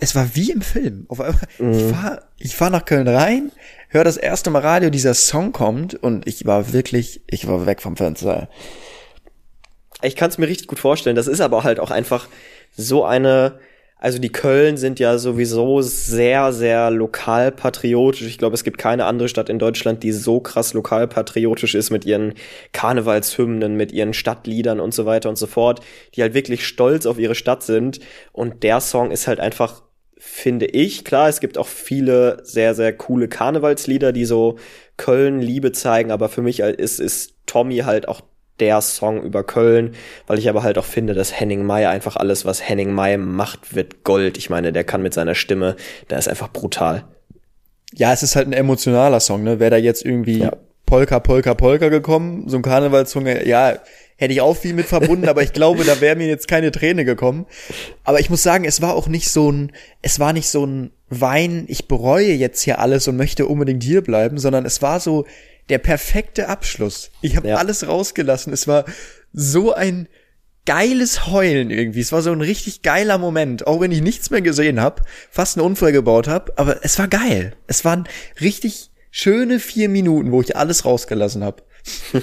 es 0.00 0.14
war 0.14 0.34
wie 0.34 0.50
im 0.50 0.62
Film. 0.62 1.06
Auf 1.08 1.20
einmal, 1.20 1.40
mhm. 1.58 1.72
ich 1.72 1.82
fahr, 1.84 2.22
ich 2.38 2.56
fahr 2.56 2.70
nach 2.70 2.84
Köln 2.84 3.08
rein, 3.08 3.52
höre 3.88 4.04
das 4.04 4.16
erste 4.16 4.50
Mal 4.50 4.60
Radio, 4.60 4.90
dieser 4.90 5.14
Song 5.14 5.52
kommt 5.52 5.94
und 5.94 6.26
ich 6.26 6.46
war 6.46 6.72
wirklich, 6.72 7.22
ich 7.26 7.46
war 7.46 7.66
weg 7.66 7.82
vom 7.82 7.96
Fenster. 7.96 8.48
Ich 10.02 10.16
kann 10.16 10.30
es 10.30 10.38
mir 10.38 10.48
richtig 10.48 10.68
gut 10.68 10.78
vorstellen. 10.78 11.16
Das 11.16 11.26
ist 11.26 11.40
aber 11.40 11.64
halt 11.64 11.80
auch 11.80 11.90
einfach 11.90 12.28
so 12.72 13.04
eine, 13.04 13.58
also 13.98 14.18
die 14.18 14.32
Köln 14.32 14.76
sind 14.76 14.98
ja 14.98 15.16
sowieso 15.18 15.80
sehr, 15.80 16.52
sehr 16.52 16.90
lokalpatriotisch. 16.90 18.22
Ich 18.22 18.38
glaube, 18.38 18.54
es 18.54 18.64
gibt 18.64 18.78
keine 18.78 19.04
andere 19.04 19.28
Stadt 19.28 19.48
in 19.48 19.58
Deutschland, 19.58 20.02
die 20.02 20.12
so 20.12 20.40
krass 20.40 20.74
lokalpatriotisch 20.74 21.74
ist 21.74 21.90
mit 21.90 22.04
ihren 22.04 22.34
Karnevalshymnen, 22.72 23.76
mit 23.76 23.92
ihren 23.92 24.12
Stadtliedern 24.12 24.80
und 24.80 24.92
so 24.92 25.06
weiter 25.06 25.28
und 25.28 25.36
so 25.36 25.46
fort, 25.46 25.80
die 26.14 26.22
halt 26.22 26.34
wirklich 26.34 26.66
stolz 26.66 27.06
auf 27.06 27.18
ihre 27.18 27.34
Stadt 27.34 27.62
sind. 27.62 28.00
Und 28.32 28.64
der 28.64 28.80
Song 28.80 29.10
ist 29.12 29.28
halt 29.28 29.40
einfach 29.40 29.82
finde 30.24 30.66
ich. 30.66 31.04
Klar, 31.04 31.28
es 31.28 31.40
gibt 31.40 31.58
auch 31.58 31.66
viele 31.66 32.38
sehr, 32.44 32.76
sehr 32.76 32.92
coole 32.92 33.26
Karnevalslieder, 33.26 34.12
die 34.12 34.24
so 34.24 34.56
Köln 34.96 35.40
Liebe 35.40 35.72
zeigen, 35.72 36.12
aber 36.12 36.28
für 36.28 36.42
mich 36.42 36.60
ist, 36.60 37.00
ist 37.00 37.34
Tommy 37.46 37.78
halt 37.78 38.06
auch 38.06 38.20
der 38.60 38.80
Song 38.80 39.22
über 39.22 39.44
Köln, 39.44 39.94
weil 40.26 40.38
ich 40.38 40.48
aber 40.48 40.62
halt 40.62 40.78
auch 40.78 40.84
finde, 40.84 41.14
dass 41.14 41.38
Henning 41.38 41.64
Mai 41.64 41.88
einfach 41.88 42.16
alles, 42.16 42.44
was 42.44 42.66
Henning 42.66 42.92
Mai 42.92 43.16
macht, 43.16 43.74
wird 43.74 44.04
Gold. 44.04 44.38
Ich 44.38 44.50
meine, 44.50 44.72
der 44.72 44.84
kann 44.84 45.02
mit 45.02 45.14
seiner 45.14 45.34
Stimme, 45.34 45.76
der 46.10 46.18
ist 46.18 46.28
einfach 46.28 46.52
brutal. 46.52 47.04
Ja, 47.94 48.12
es 48.12 48.22
ist 48.22 48.36
halt 48.36 48.46
ein 48.46 48.52
emotionaler 48.52 49.20
Song, 49.20 49.42
ne? 49.42 49.60
Wäre 49.60 49.72
da 49.72 49.76
jetzt 49.76 50.04
irgendwie 50.04 50.38
ja. 50.38 50.52
Polka, 50.86 51.20
Polka, 51.20 51.54
Polka 51.54 51.88
gekommen, 51.88 52.48
so 52.48 52.56
ein 52.56 52.62
Karnevalssong, 52.62 53.26
ja, 53.26 53.78
hätte 54.16 54.32
ich 54.32 54.40
auch 54.40 54.56
viel 54.56 54.74
mit 54.74 54.86
verbunden, 54.86 55.28
aber 55.28 55.42
ich 55.42 55.52
glaube, 55.52 55.84
da 55.84 56.00
wäre 56.00 56.16
mir 56.16 56.28
jetzt 56.28 56.48
keine 56.48 56.70
Träne 56.70 57.04
gekommen. 57.04 57.46
Aber 58.04 58.20
ich 58.20 58.30
muss 58.30 58.42
sagen, 58.42 58.64
es 58.64 58.80
war 58.80 58.94
auch 58.94 59.08
nicht 59.08 59.28
so 59.30 59.50
ein, 59.50 59.72
es 60.00 60.20
war 60.20 60.32
nicht 60.32 60.48
so 60.48 60.64
ein 60.64 60.92
Wein, 61.08 61.64
ich 61.68 61.88
bereue 61.88 62.32
jetzt 62.32 62.62
hier 62.62 62.78
alles 62.78 63.08
und 63.08 63.16
möchte 63.16 63.46
unbedingt 63.46 63.82
hier 63.82 64.02
bleiben, 64.02 64.38
sondern 64.38 64.64
es 64.64 64.80
war 64.80 65.00
so 65.00 65.26
der 65.72 65.78
perfekte 65.78 66.48
Abschluss. 66.48 67.10
Ich 67.22 67.36
habe 67.36 67.48
Ja. 67.48 67.56
alles 67.56 67.86
rausgelassen. 67.88 68.52
Es 68.52 68.68
war 68.68 68.84
so 69.32 69.72
ein 69.72 70.06
geiles 70.66 71.26
Heulen 71.26 71.70
irgendwie. 71.70 72.00
Es 72.00 72.12
war 72.12 72.22
so 72.22 72.30
ein 72.30 72.40
richtig 72.40 72.82
geiler 72.82 73.18
Moment, 73.18 73.66
auch 73.66 73.80
wenn 73.80 73.90
ich 73.90 74.00
nichts 74.02 74.30
mehr 74.30 74.42
gesehen 74.42 74.80
habe, 74.80 75.02
fast 75.30 75.56
einen 75.56 75.66
Unfall 75.66 75.90
gebaut 75.92 76.28
habe, 76.28 76.52
aber 76.56 76.84
es 76.84 76.98
war 76.98 77.08
geil. 77.08 77.56
Es 77.66 77.84
waren 77.84 78.06
richtig 78.40 78.90
schöne 79.10 79.58
vier 79.58 79.88
Minuten, 79.88 80.30
wo 80.30 80.40
ich 80.40 80.56
alles 80.56 80.84
rausgelassen 80.84 81.42
habe. 81.42 81.62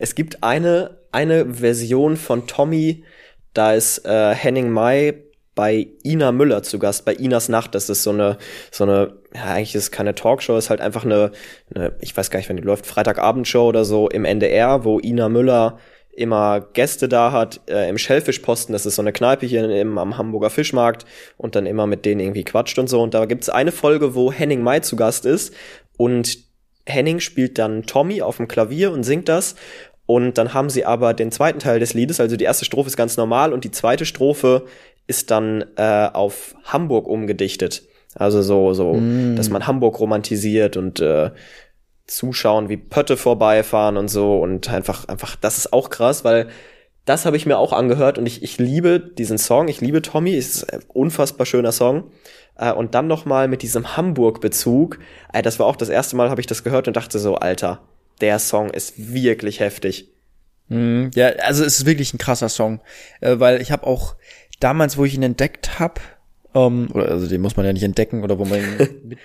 Es 0.00 0.14
gibt 0.16 0.42
eine, 0.42 0.98
eine 1.12 1.54
Version 1.54 2.16
von 2.16 2.48
Tommy, 2.48 3.04
da 3.52 3.74
ist 3.74 4.04
äh, 4.04 4.34
Henning 4.34 4.70
Mai 4.70 5.14
bei 5.54 5.88
Ina 6.04 6.32
Müller 6.32 6.62
zu 6.62 6.78
Gast, 6.78 7.04
bei 7.04 7.14
Inas 7.14 7.48
Nacht. 7.48 7.74
Das 7.74 7.88
ist 7.88 8.02
so 8.02 8.10
eine, 8.10 8.38
so 8.70 8.84
eine, 8.84 9.14
ja, 9.34 9.44
eigentlich 9.44 9.74
ist 9.74 9.84
es 9.84 9.90
keine 9.90 10.14
Talkshow, 10.14 10.56
ist 10.56 10.70
halt 10.70 10.80
einfach 10.80 11.04
eine, 11.04 11.32
eine, 11.74 11.92
ich 12.00 12.16
weiß 12.16 12.30
gar 12.30 12.38
nicht, 12.38 12.48
wann 12.48 12.56
die 12.56 12.62
läuft, 12.62 12.86
Freitagabendshow 12.86 13.68
oder 13.68 13.84
so 13.84 14.08
im 14.08 14.24
NDR, 14.24 14.84
wo 14.84 14.98
Ina 14.98 15.28
Müller 15.28 15.78
immer 16.16 16.60
Gäste 16.60 17.08
da 17.08 17.32
hat, 17.32 17.60
äh, 17.68 17.88
im 17.88 17.98
Schellfischposten, 17.98 18.72
das 18.72 18.86
ist 18.86 18.96
so 18.96 19.02
eine 19.02 19.12
Kneipe 19.12 19.46
hier 19.46 19.68
im, 19.68 19.98
am 19.98 20.16
Hamburger 20.16 20.50
Fischmarkt 20.50 21.04
und 21.36 21.56
dann 21.56 21.66
immer 21.66 21.86
mit 21.86 22.04
denen 22.04 22.20
irgendwie 22.20 22.44
quatscht 22.44 22.78
und 22.78 22.88
so. 22.88 23.02
Und 23.02 23.14
da 23.14 23.24
gibt's 23.26 23.48
eine 23.48 23.72
Folge, 23.72 24.14
wo 24.14 24.32
Henning 24.32 24.62
Mai 24.62 24.80
zu 24.80 24.96
Gast 24.96 25.26
ist 25.26 25.54
und 25.96 26.38
Henning 26.86 27.20
spielt 27.20 27.58
dann 27.58 27.84
Tommy 27.84 28.22
auf 28.22 28.36
dem 28.36 28.48
Klavier 28.48 28.92
und 28.92 29.04
singt 29.04 29.28
das. 29.28 29.56
Und 30.06 30.36
dann 30.36 30.52
haben 30.52 30.68
sie 30.68 30.84
aber 30.84 31.14
den 31.14 31.32
zweiten 31.32 31.60
Teil 31.60 31.80
des 31.80 31.94
Liedes, 31.94 32.20
also 32.20 32.36
die 32.36 32.44
erste 32.44 32.66
Strophe 32.66 32.88
ist 32.88 32.96
ganz 32.96 33.16
normal 33.16 33.54
und 33.54 33.64
die 33.64 33.70
zweite 33.70 34.04
Strophe 34.04 34.66
ist 35.06 35.30
dann 35.30 35.64
äh, 35.76 36.08
auf 36.12 36.54
Hamburg 36.64 37.06
umgedichtet. 37.06 37.82
Also 38.14 38.42
so, 38.42 38.74
so, 38.74 38.96
dass 39.34 39.50
man 39.50 39.66
Hamburg 39.66 39.98
romantisiert 39.98 40.76
und 40.76 41.00
äh, 41.00 41.30
zuschauen, 42.06 42.68
wie 42.68 42.76
Pötte 42.76 43.16
vorbeifahren 43.16 43.96
und 43.96 44.08
so 44.08 44.38
und 44.38 44.70
einfach, 44.70 45.08
einfach, 45.08 45.36
das 45.36 45.58
ist 45.58 45.72
auch 45.72 45.90
krass, 45.90 46.24
weil 46.24 46.48
das 47.04 47.26
habe 47.26 47.36
ich 47.36 47.44
mir 47.44 47.58
auch 47.58 47.72
angehört 47.72 48.18
und 48.18 48.26
ich, 48.26 48.42
ich 48.42 48.58
liebe 48.58 49.00
diesen 49.00 49.36
Song, 49.36 49.68
ich 49.68 49.80
liebe 49.80 50.00
Tommy, 50.00 50.34
es 50.36 50.56
ist 50.56 50.72
ein 50.72 50.82
unfassbar 50.88 51.44
schöner 51.44 51.72
Song. 51.72 52.10
Äh, 52.56 52.72
und 52.72 52.94
dann 52.94 53.06
noch 53.06 53.24
mal 53.24 53.48
mit 53.48 53.62
diesem 53.62 53.96
Hamburg-Bezug, 53.96 54.98
äh, 55.32 55.42
das 55.42 55.58
war 55.58 55.66
auch 55.66 55.76
das 55.76 55.88
erste 55.88 56.16
Mal, 56.16 56.30
habe 56.30 56.40
ich 56.40 56.46
das 56.46 56.64
gehört 56.64 56.86
und 56.88 56.96
dachte 56.96 57.18
so, 57.18 57.34
Alter, 57.34 57.82
der 58.20 58.38
Song 58.38 58.70
ist 58.70 59.12
wirklich 59.12 59.60
heftig. 59.60 60.08
Mhm. 60.68 61.10
Ja, 61.14 61.28
also 61.40 61.64
es 61.64 61.80
ist 61.80 61.86
wirklich 61.86 62.14
ein 62.14 62.18
krasser 62.18 62.48
Song, 62.48 62.80
äh, 63.20 63.38
weil 63.38 63.60
ich 63.60 63.70
habe 63.70 63.86
auch 63.86 64.16
damals, 64.60 64.96
wo 64.96 65.04
ich 65.04 65.14
ihn 65.14 65.22
entdeckt 65.22 65.78
habe, 65.78 66.00
ähm, 66.54 66.88
oder 66.94 67.08
also 67.08 67.26
den 67.26 67.40
muss 67.40 67.56
man 67.56 67.66
ja 67.66 67.72
nicht 67.72 67.82
entdecken 67.82 68.22
oder 68.22 68.38
wo 68.38 68.44
man 68.44 68.60
ihn 68.60 68.76
mit, 69.08 69.18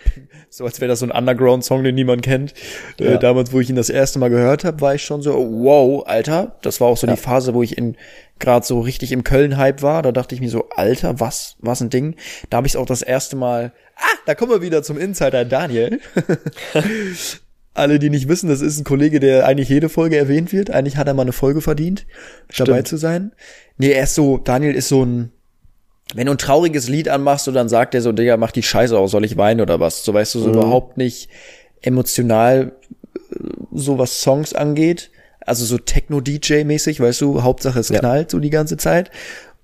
so 0.49 0.65
als 0.65 0.81
wäre 0.81 0.89
das 0.89 0.99
so 0.99 1.05
ein 1.05 1.11
Underground-Song, 1.11 1.83
den 1.83 1.93
niemand 1.95 2.23
kennt. 2.23 2.55
Ja. 2.99 3.13
Äh, 3.13 3.19
damals, 3.19 3.53
wo 3.53 3.59
ich 3.59 3.69
ihn 3.69 3.75
das 3.75 3.89
erste 3.91 4.17
Mal 4.17 4.29
gehört 4.31 4.63
habe, 4.63 4.81
war 4.81 4.95
ich 4.95 5.03
schon 5.03 5.21
so, 5.21 5.33
wow, 5.35 6.07
Alter. 6.07 6.55
Das 6.63 6.81
war 6.81 6.87
auch 6.87 6.97
so 6.97 7.05
Ja. 7.05 7.13
die 7.13 7.21
Phase, 7.21 7.53
wo 7.53 7.61
ich 7.61 7.77
in 7.77 7.95
gerade 8.39 8.65
so 8.65 8.79
richtig 8.79 9.11
im 9.11 9.23
Köln-Hype 9.23 9.83
war. 9.83 10.01
Da 10.01 10.11
dachte 10.11 10.33
ich 10.33 10.41
mir 10.41 10.49
so, 10.49 10.69
Alter, 10.75 11.19
was, 11.19 11.55
was 11.59 11.81
ein 11.81 11.89
Ding. 11.91 12.15
Da 12.49 12.57
habe 12.57 12.67
ich 12.67 12.77
auch 12.77 12.85
das 12.87 13.01
erste 13.03 13.35
Mal. 13.35 13.73
Ah, 13.95 14.01
da 14.25 14.33
kommen 14.33 14.51
wir 14.51 14.61
wieder 14.63 14.81
zum 14.81 14.97
Insider 14.97 15.45
Daniel. 15.45 15.99
Alle, 17.79 17.97
die 17.99 18.09
nicht 18.09 18.27
wissen, 18.27 18.49
das 18.49 18.61
ist 18.61 18.77
ein 18.79 18.83
Kollege, 18.83 19.19
der 19.19 19.45
eigentlich 19.45 19.69
jede 19.69 19.89
Folge 19.89 20.17
erwähnt 20.17 20.53
wird. 20.53 20.69
Eigentlich 20.69 20.97
hat 20.97 21.07
er 21.07 21.13
mal 21.13 21.23
eine 21.23 21.31
Folge 21.31 21.61
verdient, 21.61 22.05
dabei 22.57 22.73
Stimmt. 22.73 22.87
zu 22.87 22.97
sein. 22.97 23.31
Nee, 23.77 23.91
er 23.91 24.03
ist 24.03 24.15
so, 24.15 24.37
Daniel 24.37 24.75
ist 24.75 24.89
so 24.89 25.03
ein, 25.05 25.31
wenn 26.15 26.25
du 26.25 26.31
ein 26.33 26.37
trauriges 26.37 26.89
Lied 26.89 27.07
anmachst 27.09 27.47
und 27.47 27.53
dann 27.53 27.69
sagt 27.69 27.95
er 27.95 28.01
so, 28.01 28.11
Digga, 28.11 28.37
mach 28.37 28.51
die 28.51 28.63
Scheiße 28.63 28.97
aus, 28.97 29.11
soll 29.11 29.25
ich 29.25 29.37
weinen 29.37 29.61
oder 29.61 29.79
was? 29.79 30.03
So 30.03 30.13
weißt 30.13 30.35
du, 30.35 30.39
so 30.39 30.49
überhaupt 30.51 30.97
nicht 30.97 31.29
emotional, 31.81 32.73
äh, 33.31 33.35
so 33.73 33.97
was 33.97 34.21
Songs 34.21 34.53
angeht. 34.53 35.11
Also 35.45 35.65
so 35.65 35.77
Techno-DJ-mäßig, 35.77 36.99
weißt 36.99 37.21
du, 37.21 37.43
Hauptsache 37.43 37.79
es 37.79 37.89
Ja. 37.89 37.99
knallt 37.99 38.29
so 38.31 38.39
die 38.39 38.49
ganze 38.49 38.77
Zeit. 38.77 39.09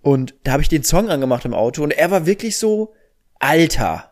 Und 0.01 0.36
da 0.43 0.54
habe 0.54 0.62
ich 0.63 0.69
den 0.69 0.84
Song 0.84 1.10
angemacht 1.10 1.45
im 1.45 1.54
Auto 1.54 1.84
und 1.84 1.91
er 1.91 2.12
war 2.12 2.25
wirklich 2.25 2.58
so, 2.58 2.93
Alter, 3.39 4.12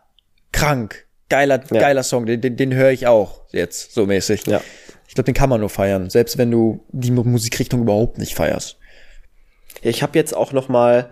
krank, 0.52 1.06
geiler, 1.28 1.60
Ja. 1.72 1.80
geiler 1.80 2.02
Song, 2.02 2.26
den, 2.26 2.40
den, 2.40 2.56
den 2.56 2.74
höre 2.74 2.90
ich 2.90 3.06
auch 3.06 3.42
jetzt 3.52 3.94
so 3.94 4.06
mäßig. 4.06 4.46
Ja. 4.46 4.60
Ich 5.08 5.14
glaube, 5.14 5.26
den 5.26 5.34
kann 5.34 5.48
man 5.50 5.60
nur 5.60 5.70
feiern, 5.70 6.10
selbst 6.10 6.38
wenn 6.38 6.50
du 6.50 6.84
die 6.90 7.10
Mu- 7.10 7.24
Musikrichtung 7.24 7.82
überhaupt 7.82 8.18
nicht 8.18 8.34
feierst. 8.34 8.78
Ich 9.82 10.02
habe 10.02 10.18
jetzt 10.18 10.34
auch 10.34 10.52
noch 10.52 10.68
mal 10.68 11.10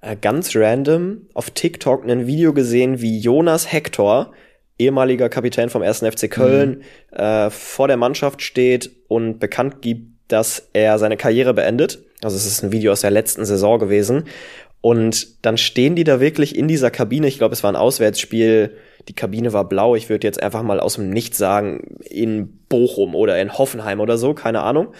äh, 0.00 0.16
ganz 0.20 0.54
random 0.54 1.26
auf 1.34 1.50
TikTok 1.50 2.08
ein 2.08 2.26
Video 2.26 2.52
gesehen, 2.52 3.00
wie 3.00 3.18
Jonas 3.18 3.70
Hector, 3.72 4.32
ehemaliger 4.78 5.28
Kapitän 5.28 5.68
vom 5.70 5.82
1. 5.82 5.98
FC 6.00 6.30
Köln, 6.30 6.82
äh, 7.12 7.50
vor 7.50 7.86
der 7.88 7.96
Mannschaft 7.96 8.42
steht 8.42 8.90
und 9.08 9.38
bekannt 9.38 9.82
gibt, 9.82 10.10
dass 10.28 10.68
er 10.72 10.98
seine 10.98 11.16
Karriere 11.16 11.52
beendet. 11.54 12.00
Also 12.22 12.36
es 12.36 12.46
ist 12.46 12.62
ein 12.64 12.72
Video 12.72 12.90
aus 12.92 13.02
der 13.02 13.10
letzten 13.10 13.44
Saison 13.44 13.78
gewesen. 13.78 14.24
Und 14.80 15.44
dann 15.46 15.56
stehen 15.56 15.96
die 15.96 16.04
da 16.04 16.20
wirklich 16.20 16.56
in 16.56 16.68
dieser 16.68 16.90
Kabine. 16.90 17.26
Ich 17.26 17.38
glaube, 17.38 17.54
es 17.54 17.62
war 17.62 17.72
ein 17.72 17.76
Auswärtsspiel. 17.76 18.76
Die 19.08 19.14
Kabine 19.14 19.52
war 19.52 19.68
blau. 19.68 19.96
Ich 19.96 20.10
würde 20.10 20.26
jetzt 20.26 20.42
einfach 20.42 20.62
mal 20.62 20.78
aus 20.78 20.96
dem 20.96 21.08
Nichts 21.10 21.38
sagen, 21.38 21.98
in 22.08 22.58
Bochum 22.68 23.14
oder 23.14 23.40
in 23.40 23.56
Hoffenheim 23.56 24.00
oder 24.00 24.18
so, 24.18 24.34
keine 24.34 24.62
Ahnung. 24.62 24.94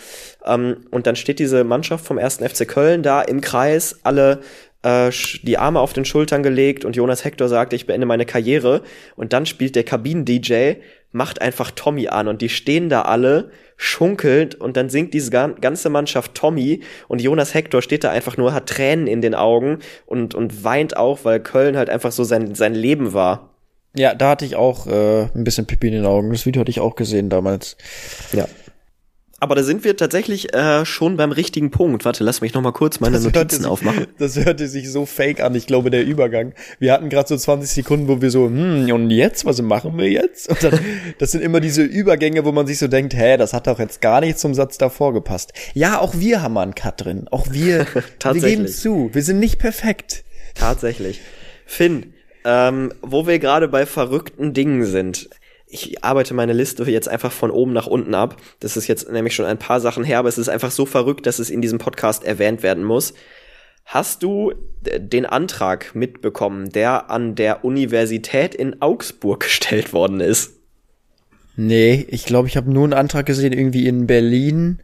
Ähm, 0.45 0.87
und 0.91 1.07
dann 1.07 1.17
steht 1.17 1.39
diese 1.39 1.65
Mannschaft 1.65 2.07
vom 2.07 2.19
1. 2.19 2.39
FC 2.39 2.67
Köln 2.67 3.03
da 3.03 3.21
im 3.21 3.41
Kreis, 3.41 4.01
alle 4.05 4.41
äh, 4.85 5.11
die 5.43 5.59
Arme 5.59 5.81
auf 5.81 5.93
den 5.93 6.05
Schultern 6.05 6.43
gelegt 6.43 6.85
und 6.85 6.97
Jonas 6.97 7.25
Hector 7.25 7.49
sagt, 7.49 7.73
ich 7.73 7.87
beende 7.87 8.07
meine 8.07 8.27
Karriere. 8.27 8.83
Und 9.17 9.33
dann 9.33 9.47
spielt 9.47 9.77
der 9.77 9.85
Kabinen-DJ, 9.85 10.77
macht 11.15 11.41
einfach 11.41 11.71
Tommy 11.71 12.09
an 12.09 12.29
und 12.29 12.43
die 12.43 12.49
stehen 12.49 12.89
da 12.89 13.03
alle 13.03 13.51
schunkelnd 13.77 14.57
und 14.57 14.77
dann 14.77 14.89
singt 14.91 15.15
diese 15.15 15.31
gan- 15.31 15.61
ganze 15.61 15.89
Mannschaft 15.89 16.35
Tommy 16.35 16.81
und 17.09 17.23
Jonas 17.23 17.55
Hector 17.55 17.83
steht 17.83 18.05
da 18.05 18.11
einfach 18.11 18.37
nur, 18.37 18.53
hat 18.53 18.69
Tränen 18.69 19.07
in 19.07 19.21
den 19.21 19.35
Augen 19.35 19.79
und, 20.07 20.35
und 20.35 20.65
weint 20.65 20.97
auch, 20.97 21.21
weil 21.25 21.41
Köln 21.41 21.77
halt 21.77 21.89
einfach 21.89 22.13
so 22.13 22.25
sein, 22.25 22.55
sein 22.55 22.75
Leben 22.75 23.13
war. 23.15 23.51
Ja, 23.97 24.13
da 24.15 24.31
hatte 24.31 24.45
ich 24.45 24.57
auch 24.57 24.89
äh, 24.89 25.29
ein 25.35 25.45
bisschen 25.45 25.67
Pipi 25.67 25.87
in 25.87 25.93
den 25.95 26.07
Augen. 26.07 26.31
Das 26.33 26.47
Video 26.47 26.61
hatte 26.61 26.71
ich 26.71 26.81
auch 26.81 26.97
gesehen 26.97 27.31
damals. 27.31 27.77
Ja. 28.33 28.47
Aber 29.45 29.57
da 29.57 29.63
sind 29.63 29.85
wir 29.85 29.95
tatsächlich 29.95 30.55
äh, 30.55 30.87
schon 30.87 31.19
beim 31.19 31.31
richtigen 31.31 31.71
Punkt. 31.71 32.07
Warte, 32.07 32.25
lass 32.25 32.41
mich 32.41 32.55
noch 32.55 32.63
mal 32.63 32.73
kurz 32.73 33.01
meine 33.01 33.21
hörte 33.21 33.41
Notizen 33.41 33.65
sich, 33.65 33.71
aufmachen. 33.71 34.07
Das 34.19 34.43
hörte 34.43 34.69
sich 34.69 34.91
so 34.91 35.05
fake 35.05 35.41
an. 35.41 35.55
Ich 35.55 35.67
glaube, 35.67 35.91
der 35.91 36.03
Übergang. 36.03 36.55
Wir 36.79 36.95
hatten 36.95 37.11
gerade 37.11 37.29
so 37.29 37.37
20 37.37 37.69
Sekunden, 37.69 38.09
wo 38.09 38.23
wir 38.23 38.31
so, 38.31 38.47
hm, 38.47 38.91
und 38.91 39.11
jetzt? 39.11 39.45
Was 39.45 39.61
machen 39.61 39.99
wir 39.99 40.09
jetzt? 40.09 40.49
Und 40.49 40.65
dann, 40.65 40.81
das 41.19 41.33
sind 41.33 41.43
immer 41.43 41.61
diese 41.61 41.83
Übergänge, 41.83 42.47
wo 42.47 42.53
man 42.53 42.67
sich 42.67 42.79
so 42.79 42.89
denkt, 42.89 43.13
hä, 43.13 43.37
das 43.37 43.53
hat 43.53 43.67
doch 43.67 43.79
jetzt 43.79 44.01
gar 44.01 44.23
nicht 44.23 44.39
zum 44.39 44.55
Satz 44.55 44.79
davor 44.79 45.13
gepasst. 45.13 45.53
Ja, 45.75 46.01
auch 46.01 46.15
wir 46.17 46.41
haben 46.41 46.55
mal 46.55 46.63
einen 46.63 46.75
Cut 46.75 47.05
drin. 47.05 47.29
Auch 47.31 47.49
wir, 47.51 47.81
wir 47.93 48.03
Tatsächlich. 48.19 48.57
geben 48.57 48.69
zu. 48.69 49.11
Wir 49.13 49.23
sind 49.23 49.41
nicht 49.41 49.59
perfekt. 49.59 50.25
Tatsächlich. 50.55 51.21
Finn, 51.67 52.15
ähm, 52.47 52.95
wo 53.03 53.27
wir 53.27 53.39
gerade 53.39 53.69
bei 53.69 53.85
verrückten 53.85 54.55
Dingen 54.55 54.87
sind. 54.87 55.29
Ich 55.75 56.05
arbeite 56.05 56.35
meine 56.35 56.53
Liste 56.53 56.85
jetzt 56.89 57.09
einfach 57.09 57.33
von 57.33 57.51
oben 57.51 57.73
nach 57.73 57.89
unten 57.89 58.15
ab. 58.15 58.37
Das 58.61 58.77
ist 58.77 58.87
jetzt 58.87 59.11
nämlich 59.11 59.35
schon 59.35 59.45
ein 59.45 59.59
paar 59.59 59.81
Sachen 59.81 60.05
her, 60.05 60.21
aber 60.21 60.29
es 60.29 60.39
ist 60.39 60.49
einfach 60.49 60.71
so 60.71 60.87
verrückt, 60.87 61.27
dass 61.27 61.41
es 61.41 61.51
in 61.51 61.61
diesem 61.61 61.79
Podcast 61.79 62.23
erwähnt 62.23 62.63
werden 62.63 62.85
muss. 62.85 63.13
Hast 63.85 64.23
du 64.23 64.53
den 64.83 65.27
Antrag 65.27 65.97
mitbekommen, 65.97 66.71
der 66.71 67.11
an 67.11 67.35
der 67.35 67.65
Universität 67.65 68.55
in 68.55 68.81
Augsburg 68.83 69.41
gestellt 69.45 69.93
worden 69.93 70.21
ist? 70.21 70.53
Nee, 71.57 72.07
ich 72.09 72.25
glaube, 72.25 72.47
ich 72.47 72.57
habe 72.57 72.71
nur 72.73 72.85
einen 72.85 72.93
Antrag 72.93 73.27
gesehen, 73.27 73.53
irgendwie 73.53 73.89
in 73.89 74.07
Berlin 74.07 74.81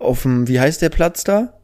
auf 0.00 0.22
dem, 0.22 0.48
wie 0.48 0.58
heißt 0.58 0.82
der 0.82 0.88
Platz 0.90 1.22
da? 1.22 1.60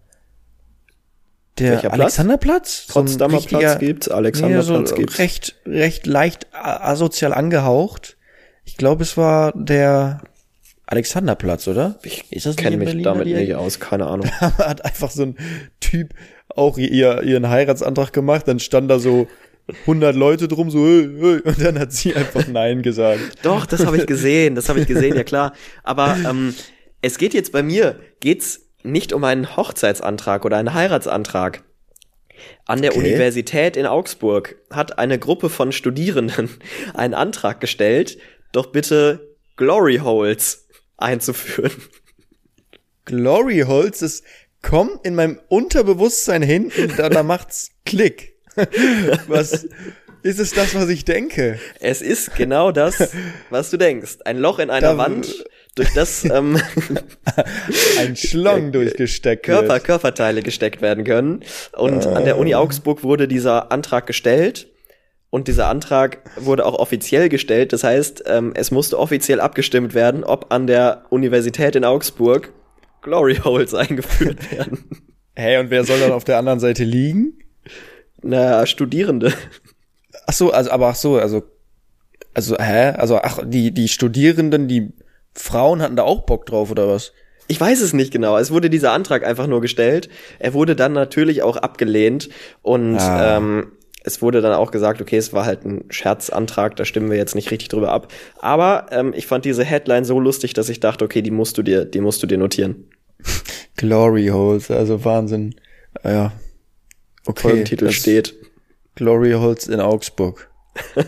Der 1.59 1.73
Welcher 1.73 1.89
Platz? 1.89 2.01
Alexanderplatz? 2.01 2.87
So 2.87 3.01
ein 3.01 3.07
Potsdamer 3.07 3.35
richtiger- 3.39 3.59
Platz 3.59 3.79
gibt's, 3.81 4.09
Alexanderplatz 4.09 4.69
nee, 4.83 4.87
so 4.87 4.95
gibt's. 4.95 5.19
recht, 5.19 5.57
recht 5.67 6.07
leicht 6.07 6.47
asozial 6.53 7.35
angehaucht. 7.35 8.15
Ich 8.69 8.77
glaube, 8.77 9.03
es 9.03 9.17
war 9.17 9.53
der 9.57 10.21
Alexanderplatz, 10.87 11.67
oder? 11.69 11.99
Ich 12.03 12.31
Ist 12.31 12.45
das 12.45 12.57
kenne 12.57 12.77
mich 12.77 12.87
Berlin, 12.89 13.03
damit 13.05 13.27
Ecke? 13.27 13.39
nicht 13.39 13.55
aus, 13.55 13.81
keine 13.81 14.07
Ahnung. 14.09 14.31
hat 14.41 14.85
einfach 14.85 15.11
so 15.11 15.23
ein 15.23 15.37
Typ 15.81 16.13
auch 16.55 16.77
ihr, 16.77 17.23
ihren 17.23 17.49
Heiratsantrag 17.49 18.13
gemacht, 18.13 18.47
dann 18.47 18.59
stand 18.61 18.91
da 18.91 18.99
so 18.99 19.27
100 19.83 20.15
Leute 20.15 20.49
drum, 20.49 20.71
so, 20.71 20.85
hey, 20.87 21.09
hey, 21.19 21.41
und 21.41 21.63
dann 21.63 21.79
hat 21.79 21.93
sie 21.93 22.15
einfach 22.15 22.47
Nein 22.47 22.83
gesagt. 22.83 23.21
Doch, 23.43 23.65
das 23.65 23.87
habe 23.87 23.97
ich 23.97 24.07
gesehen, 24.07 24.55
das 24.55 24.69
habe 24.69 24.81
ich 24.81 24.87
gesehen, 24.87 25.17
ja 25.17 25.25
klar. 25.25 25.55
Aber 25.83 26.17
ähm, 26.29 26.55
es 27.01 27.17
geht 27.19 27.33
jetzt 27.35 27.53
bei 27.53 27.63
mir, 27.63 27.97
geht's 28.21 28.67
nicht 28.83 29.13
um 29.15 29.25
einen 29.25 29.57
Hochzeitsantrag 29.57 30.45
oder 30.45 30.59
einen 30.59 30.75
Heiratsantrag. 30.75 31.65
An 32.67 32.83
der 32.83 32.93
Okay. 32.93 33.01
Universität 33.01 33.77
in 33.77 33.87
Augsburg 33.87 34.57
hat 34.71 34.99
eine 34.99 35.19
Gruppe 35.19 35.49
von 35.49 35.73
Studierenden 35.73 36.51
einen 36.95 37.15
Antrag 37.15 37.61
gestellt, 37.61 38.19
doch 38.53 38.67
bitte 38.67 39.37
Glory 39.57 39.99
Holes 39.99 40.67
einzuführen. 40.97 41.73
Glory 43.05 43.61
Holes, 43.67 43.99
das 44.01 44.23
kommt 44.63 45.05
in 45.05 45.15
meinem 45.15 45.41
Unterbewusstsein 45.49 46.43
hin 46.43 46.71
und 46.77 46.99
dann 46.99 47.27
macht's 47.27 47.71
Klick. 47.87 48.35
Was 49.29 49.67
ist 50.25 50.41
es 50.41 50.51
das, 50.51 50.75
was 50.75 50.89
ich 50.89 51.05
denke? 51.05 51.61
Es 51.79 52.03
ist 52.03 52.35
genau 52.35 52.73
das, 52.73 53.13
was 53.51 53.71
du 53.71 53.77
denkst. 53.77 54.19
Ein 54.25 54.39
Loch 54.39 54.59
in 54.59 54.69
einer 54.69 54.93
Da- 54.95 54.99
Wand, 54.99 55.45
durch 55.77 55.95
das 55.95 56.25
ähm, 56.25 56.61
Ein 57.99 58.17
Schlong 58.17 58.73
durchgesteckt 58.73 59.45
Körper, 59.47 59.75
wird. 59.75 59.85
Körperteile 59.85 60.43
gesteckt 60.43 60.83
werden 60.83 61.05
können. 61.05 61.45
Und 61.77 62.05
an 62.07 62.25
der 62.25 62.37
Uni 62.37 62.57
Augsburg 62.57 63.05
wurde 63.05 63.29
dieser 63.29 63.71
Antrag 63.71 64.09
gestellt. 64.09 64.67
Und 65.31 65.47
dieser 65.49 65.69
Antrag 65.69 66.19
wurde 66.37 66.65
auch 66.65 66.79
offiziell 66.79 67.29
gestellt. 67.29 67.73
Das 67.73 67.85
heißt, 67.85 68.25
ähm, 68.27 68.53
es 68.55 68.71
musste 68.71 68.99
offiziell 68.99 69.41
abgestimmt 69.41 69.93
werden, 69.95 70.25
ob 70.25 70.47
an 70.53 70.67
der 70.67 71.05
Universität 71.11 71.77
in 71.77 71.85
Augsburg 71.85 72.53
Glory 73.03 73.37
Holes 73.37 73.75
eingeführt 73.75 74.51
werden. 74.51 74.85
Hey, 75.35 75.59
und 75.59 75.71
wer 75.71 75.85
soll 75.85 76.01
dann 76.01 76.13
auf 76.13 76.25
der 76.25 76.39
anderen 76.39 76.61
Seite 76.61 76.83
liegen? 76.85 77.39
Na, 78.23 78.65
Studierende. 78.67 79.33
Ach 80.27 80.33
so, 80.33 80.51
also, 80.51 80.71
aber 80.71 80.89
ach 80.89 80.95
so, 80.97 81.17
also, 81.19 81.43
also, 82.35 82.57
hä? 82.59 82.91
Also, 82.97 83.19
ach, 83.23 83.41
die, 83.45 83.73
die 83.73 83.89
Studierenden, 83.89 84.67
die 84.67 84.93
Frauen 85.35 85.81
hatten 85.83 85.97
da 85.97 86.03
auch 86.03 86.23
Bock 86.25 86.47
drauf, 86.47 86.71
oder 86.71 86.89
was? 86.89 87.13
Ich 87.47 87.61
weiß 87.61 87.81
es 87.81 87.93
nicht 87.93 88.13
genau. 88.13 88.37
Es 88.37 88.51
wurde 88.51 88.69
dieser 88.71 88.93
Antrag 88.93 89.25
einfach 89.25 89.47
nur 89.47 89.61
gestellt. 89.61 90.09
Er 90.39 90.53
wurde 90.55 90.75
dann 90.75 90.93
natürlich 90.93 91.43
auch 91.43 91.57
abgelehnt 91.57 92.29
und 92.63 92.97
Ah. 92.99 93.37
ähm, 93.39 93.73
es 94.09 94.23
wurde 94.23 94.41
dann 94.41 94.53
auch 94.55 94.71
gesagt, 94.71 95.01
okay, 95.01 95.17
es 95.17 95.33
war 95.33 95.45
halt 95.45 95.65
ein 95.65 95.85
Scherzantrag, 95.91 96.77
da 96.77 96.85
stimmen 96.85 97.11
wir 97.11 97.17
jetzt 97.19 97.35
nicht 97.35 97.51
richtig 97.51 97.69
drüber 97.69 97.93
ab. 97.93 98.13
Aber 98.39 98.87
ähm, 98.91 99.13
ich 99.15 99.27
fand 99.27 99.45
diese 99.45 99.65
Headline 99.65 100.05
so 100.05 100.19
lustig, 100.19 100.55
dass 100.55 100.69
ich 100.69 100.81
dachte, 100.81 101.05
okay, 101.05 101.23
die 101.23 101.31
musst 101.31 101.59
du 101.59 101.63
dir, 101.63 101.85
die 101.85 102.01
musst 102.01 102.23
du 102.23 102.27
dir 102.27 102.39
notieren. 102.39 102.89
Glory 103.77 104.29
Holes, 104.29 104.71
also 104.71 105.05
Wahnsinn. 105.05 105.55
Ja. 106.03 106.33
Okay. 107.27 107.65
Das- 107.77 107.95
steht. 107.95 108.35
Glory 108.95 109.33
Holes 109.33 109.69
in 109.69 109.81
Augsburg. 109.81 110.51
Nein, 110.95 111.05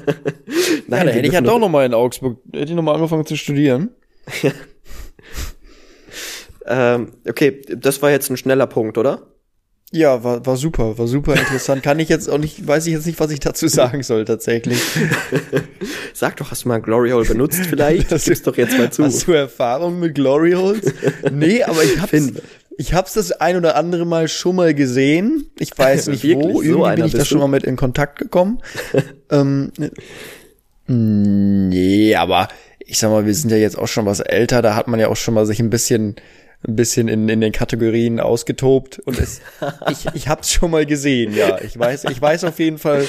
Ja, 0.89 1.05
da 1.05 1.11
hätte 1.11 1.27
ich 1.27 1.33
ja 1.33 1.41
doch 1.41 1.59
noch 1.59 1.69
mal 1.69 1.87
in 1.87 1.95
Augsburg, 1.95 2.39
hätte 2.53 2.71
ich 2.71 2.77
noch 2.77 2.83
mal 2.83 2.95
angefangen 2.95 3.27
zu 3.27 3.37
studieren. 3.37 3.91
Ähm, 6.67 7.15
okay, 7.29 7.63
das 7.77 8.01
war 8.01 8.11
jetzt 8.13 8.31
ein 8.31 8.37
schneller 8.37 8.67
Punkt, 8.67 8.97
oder? 8.97 9.27
Ja, 9.93 10.23
war, 10.23 10.47
war 10.47 10.57
super, 10.57 10.97
war 10.99 11.09
super 11.09 11.35
interessant. 11.35 11.83
Kann 11.83 11.99
ich 11.99 12.09
jetzt 12.09 12.31
auch 12.31 12.39
nicht, 12.39 12.65
weiß 12.65 12.87
ich 12.87 12.93
jetzt 12.93 13.07
nicht, 13.07 13.19
was 13.19 13.33
ich 13.33 13.41
dazu 13.41 13.67
sagen 13.67 14.05
soll, 14.05 14.25
tatsächlich. 14.25 14.79
Sag 16.15 16.37
doch, 16.37 16.53
hast 16.53 16.65
du 16.65 16.69
mal 16.69 16.81
Glory 16.81 17.11
Hole 17.11 17.25
benutzt 17.27 17.63
vielleicht? 17.69 18.13
Das- 18.13 18.25
Gib's 18.25 18.43
doch 18.43 18.57
jetzt 18.57 18.79
mal 18.79 18.93
zu. 18.93 19.03
Hast 19.05 19.27
du 19.27 19.33
Erfahrung 19.33 19.99
mit 19.99 20.15
Glory 20.15 20.53
Holes? 20.53 20.93
Nee, 21.33 21.65
aber 21.65 21.83
ich 21.83 21.99
hab's, 22.01 22.11
Finn. 22.11 22.37
ich 22.79 22.95
hab's 22.95 23.15
das 23.15 23.33
ein 23.33 23.57
oder 23.57 23.75
andere 23.75 24.07
Mal 24.07 24.29
schon 24.29 24.55
mal 24.55 24.75
gesehen. 24.75 25.51
Ich 25.59 25.77
weiß 25.77 26.07
nicht 26.07 26.23
Wirklich? 26.23 26.45
wo. 26.47 26.59
So 26.59 26.63
Irgendwie 26.63 26.85
einer 26.87 26.97
bin 26.97 27.07
ich 27.07 27.13
da 27.15 27.25
schon 27.25 27.39
mal 27.41 27.49
mit 27.49 27.65
in 27.65 27.75
Kontakt 27.75 28.17
gekommen. 28.21 28.61
ähm, 29.31 29.73
nee, 30.87 32.15
aber 32.15 32.49
ich 32.79 32.99
sag 32.99 33.11
mal, 33.11 33.27
wir 33.27 33.35
sind 33.35 33.51
ja 33.51 33.57
jetzt 33.57 33.79
auch 33.79 33.89
schon 33.89 34.07
was 34.07 34.21
älter. 34.21 34.63
Da 34.63 34.75
hat 34.77 34.87
man 34.89 35.01
ja 35.01 35.09
auch 35.09 35.17
schon 35.17 35.35
mal 35.35 35.47
sich 35.47 35.59
ein 35.61 35.71
bisschen 35.71 36.17
ein 36.67 36.77
bisschen 36.77 37.09
in, 37.09 37.29
in 37.29 37.41
den 37.41 37.53
Kategorien 37.53 38.21
ausgetobt 38.21 38.99
und 39.01 39.19
es, 39.19 39.41
ich, 39.91 40.07
ich 40.15 40.29
hab's 40.29 40.53
schon 40.53 40.71
mal 40.71 40.87
gesehen, 40.87 41.35
ja. 41.35 41.61
Ich 41.61 41.79
weiß, 41.79 42.05
ich 42.05 42.21
weiß 42.21 42.45
auf 42.45 42.59
jeden 42.59 42.79
Fall, 42.79 43.07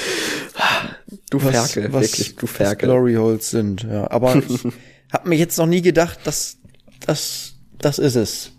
Du 1.30 1.42
was, 1.42 1.72
Ferkel, 1.72 1.92
was, 1.92 2.02
wirklich, 2.02 2.36
du 2.36 2.42
was 2.42 2.50
Ferkel. 2.50 2.88
Glory 2.88 3.14
Holes 3.14 3.50
sind, 3.50 3.84
ja. 3.84 4.10
Aber 4.10 4.36
ich 4.36 4.60
hab 5.12 5.26
mir 5.26 5.36
jetzt 5.36 5.56
noch 5.58 5.66
nie 5.66 5.82
gedacht, 5.82 6.20
dass 6.24 6.58
das, 7.06 7.54
das 7.78 7.98
ist 7.98 8.16
es. 8.16 8.52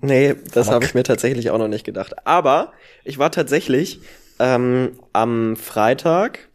Nee, 0.00 0.34
das 0.52 0.68
habe 0.68 0.84
ich 0.84 0.94
mir 0.94 1.02
tatsächlich 1.02 1.50
auch 1.50 1.56
noch 1.58 1.68
nicht 1.68 1.84
gedacht. 1.84 2.26
Aber 2.26 2.72
ich 3.04 3.18
war 3.18 3.30
tatsächlich 3.30 4.00
ähm, 4.38 4.98
am 5.14 5.56
Freitag, 5.56 6.50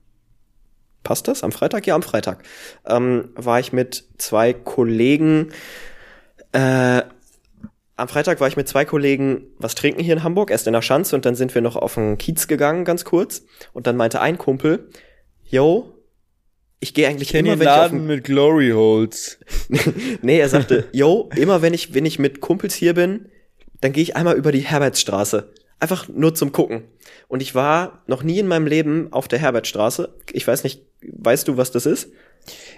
passt 1.03 1.27
das? 1.27 1.43
Am 1.43 1.51
Freitag? 1.51 1.87
Ja, 1.87 1.95
am 1.95 2.03
Freitag. 2.03 2.43
Ähm, 2.85 3.29
war 3.33 3.59
ich 3.59 3.73
mit 3.73 4.03
zwei 4.19 4.53
Kollegen, 4.53 5.51
äh, 6.51 7.01
am 7.95 8.07
Freitag 8.07 8.39
war 8.39 8.47
ich 8.47 8.55
mit 8.57 8.67
zwei 8.67 8.85
Kollegen 8.85 9.47
was 9.57 9.75
trinken 9.75 10.01
hier 10.01 10.13
in 10.13 10.23
Hamburg, 10.23 10.51
erst 10.51 10.67
in 10.67 10.73
der 10.73 10.81
Schanze 10.81 11.15
und 11.15 11.25
dann 11.25 11.35
sind 11.35 11.53
wir 11.53 11.61
noch 11.61 11.75
auf 11.75 11.95
den 11.95 12.17
Kiez 12.17 12.47
gegangen, 12.47 12.85
ganz 12.85 13.03
kurz. 13.03 13.43
Und 13.73 13.87
dann 13.87 13.97
meinte 13.97 14.21
ein 14.21 14.37
Kumpel, 14.37 14.89
yo, 15.43 15.93
ich 16.79 16.93
gehe 16.93 17.07
eigentlich 17.07 17.33
immer, 17.35 17.59
wenn 17.59 17.67
ich 17.67 17.73
auf 17.73 17.89
den 17.89 18.07
mit 18.07 18.23
Glory 18.23 18.71
Holes. 18.71 19.39
Nee, 20.21 20.39
er 20.39 20.47
sagte, 20.47 20.87
yo, 20.93 21.29
immer 21.35 21.61
wenn 21.61 21.73
ich, 21.73 21.93
wenn 21.93 22.05
ich 22.05 22.19
mit 22.19 22.39
Kumpels 22.39 22.73
hier 22.73 22.93
bin, 22.93 23.27
dann 23.81 23.91
gehe 23.91 24.03
ich 24.03 24.15
einmal 24.15 24.37
über 24.37 24.51
die 24.51 24.59
Herbertstraße. 24.59 25.51
Einfach 25.79 26.07
nur 26.07 26.35
zum 26.35 26.51
Gucken. 26.51 26.83
Und 27.27 27.41
ich 27.41 27.55
war 27.55 28.03
noch 28.07 28.23
nie 28.23 28.39
in 28.39 28.47
meinem 28.47 28.67
Leben 28.67 29.11
auf 29.11 29.27
der 29.27 29.39
Herbertstraße. 29.39 30.15
Ich 30.31 30.47
weiß 30.47 30.63
nicht, 30.63 30.85
weißt 31.01 31.47
du, 31.47 31.57
was 31.57 31.71
das 31.71 31.85
ist? 31.85 32.11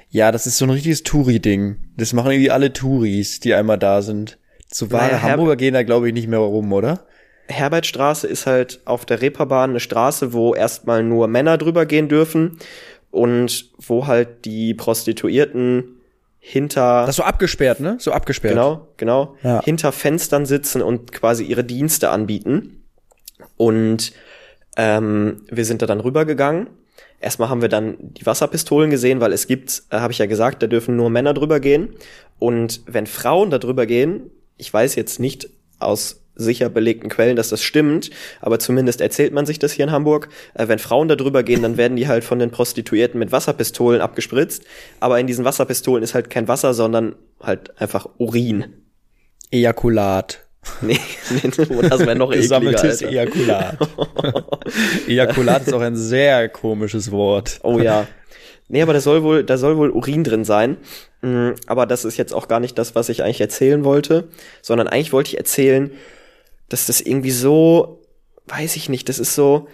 Ja, 0.09 0.31
das 0.31 0.45
ist 0.47 0.57
so 0.57 0.65
ein 0.65 0.69
richtiges 0.71 1.03
Touri-Ding. 1.03 1.77
Das 1.97 2.13
machen 2.13 2.31
irgendwie 2.31 2.51
alle 2.51 2.73
Touris, 2.73 3.39
die 3.39 3.53
einmal 3.53 3.77
da 3.77 4.01
sind. 4.01 4.37
So 4.71 4.91
wahre 4.91 5.05
Naja, 5.07 5.17
Herb- 5.17 5.31
Hamburger 5.33 5.55
gehen 5.55 5.73
da, 5.73 5.83
glaube 5.83 6.07
ich, 6.07 6.13
nicht 6.13 6.27
mehr 6.27 6.39
rum, 6.39 6.71
oder? 6.73 7.05
Herbertstraße 7.47 8.27
ist 8.27 8.45
halt 8.45 8.81
auf 8.85 9.05
der 9.05 9.21
Reeperbahn 9.21 9.71
eine 9.71 9.79
Straße, 9.79 10.31
wo 10.33 10.53
erstmal 10.55 11.03
nur 11.03 11.27
Männer 11.27 11.57
drüber 11.57 11.85
gehen 11.85 12.07
dürfen 12.07 12.57
und 13.09 13.69
wo 13.77 14.07
halt 14.07 14.45
die 14.45 14.73
Prostituierten 14.73 15.97
hinter 16.39 17.01
Das 17.01 17.11
ist 17.11 17.15
so 17.17 17.23
abgesperrt, 17.23 17.79
ne? 17.81 17.97
So 17.99 18.11
abgesperrt. 18.13 18.53
Genau, 18.53 18.87
genau. 18.97 19.35
Ja. 19.43 19.61
Hinter 19.63 19.91
Fenstern 19.91 20.45
sitzen 20.45 20.81
und 20.81 21.11
quasi 21.11 21.43
ihre 21.43 21.63
Dienste 21.63 22.09
anbieten. 22.09 22.83
Und 23.57 24.13
ähm, 24.77 25.41
wir 25.51 25.65
sind 25.65 25.81
da 25.81 25.85
dann 25.85 25.99
rübergegangen. 25.99 26.67
Erstmal 27.21 27.49
haben 27.49 27.61
wir 27.61 27.69
dann 27.69 27.97
die 27.99 28.25
Wasserpistolen 28.25 28.89
gesehen, 28.89 29.21
weil 29.21 29.31
es 29.31 29.45
gibt, 29.45 29.83
äh, 29.91 29.97
habe 29.97 30.11
ich 30.11 30.19
ja 30.19 30.25
gesagt, 30.25 30.63
da 30.63 30.67
dürfen 30.67 30.95
nur 30.95 31.09
Männer 31.11 31.33
drüber 31.33 31.59
gehen. 31.59 31.89
Und 32.39 32.81
wenn 32.87 33.05
Frauen 33.05 33.51
da 33.51 33.59
drüber 33.59 33.85
gehen, 33.85 34.31
ich 34.57 34.73
weiß 34.73 34.95
jetzt 34.95 35.19
nicht 35.19 35.47
aus 35.77 36.21
sicher 36.35 36.69
belegten 36.69 37.09
Quellen, 37.09 37.35
dass 37.35 37.49
das 37.49 37.61
stimmt, 37.61 38.09
aber 38.39 38.57
zumindest 38.57 39.01
erzählt 39.01 39.33
man 39.33 39.45
sich 39.45 39.59
das 39.59 39.73
hier 39.73 39.85
in 39.85 39.91
Hamburg. 39.91 40.29
Äh, 40.55 40.67
wenn 40.67 40.79
Frauen 40.79 41.07
da 41.07 41.15
drüber 41.15 41.43
gehen, 41.43 41.61
dann 41.61 41.77
werden 41.77 41.95
die 41.95 42.07
halt 42.07 42.23
von 42.23 42.39
den 42.39 42.49
Prostituierten 42.49 43.19
mit 43.19 43.31
Wasserpistolen 43.31 44.01
abgespritzt. 44.01 44.63
Aber 44.99 45.19
in 45.19 45.27
diesen 45.27 45.45
Wasserpistolen 45.45 46.03
ist 46.03 46.15
halt 46.15 46.31
kein 46.31 46.47
Wasser, 46.47 46.73
sondern 46.73 47.15
halt 47.39 47.79
einfach 47.79 48.07
Urin. 48.17 48.65
Ejakulat. 49.51 50.47
Nee, 50.81 50.99
nee 51.29 51.49
das 51.49 51.99
wäre 51.99 52.15
noch 52.15 52.29
ekliger, 52.31 52.41
Gesammeltes 52.41 53.03
Alter. 53.03 53.09
Ejakulat. 53.09 53.77
Ejakulat 55.07 55.67
ist 55.67 55.73
auch 55.73 55.81
ein 55.81 55.95
sehr 55.95 56.49
komisches 56.49 57.11
Wort. 57.11 57.59
Oh 57.63 57.79
ja. 57.79 58.07
Nee, 58.67 58.81
aber 58.81 58.93
da 58.93 59.01
soll 59.01 59.23
wohl, 59.23 59.43
da 59.43 59.57
soll 59.57 59.77
wohl 59.77 59.89
Urin 59.89 60.23
drin 60.23 60.45
sein. 60.45 60.77
Mm, 61.21 61.51
Aber 61.67 61.85
das 61.85 62.05
ist 62.05 62.17
jetzt 62.17 62.33
auch 62.33 62.47
gar 62.47 62.59
nicht 62.59 62.77
das, 62.77 62.95
was 62.95 63.09
ich 63.09 63.23
eigentlich 63.23 63.41
erzählen 63.41 63.83
wollte, 63.83 64.29
sondern 64.61 64.87
eigentlich 64.87 65.11
wollte 65.13 65.29
ich 65.29 65.37
erzählen, 65.37 65.91
dass 66.69 66.85
das 66.85 67.01
irgendwie 67.01 67.31
so, 67.31 68.01
weiß 68.47 68.75
ich 68.77 68.87
nicht, 68.87 69.09
das 69.09 69.19
ist 69.19 69.35
so, 69.35 69.67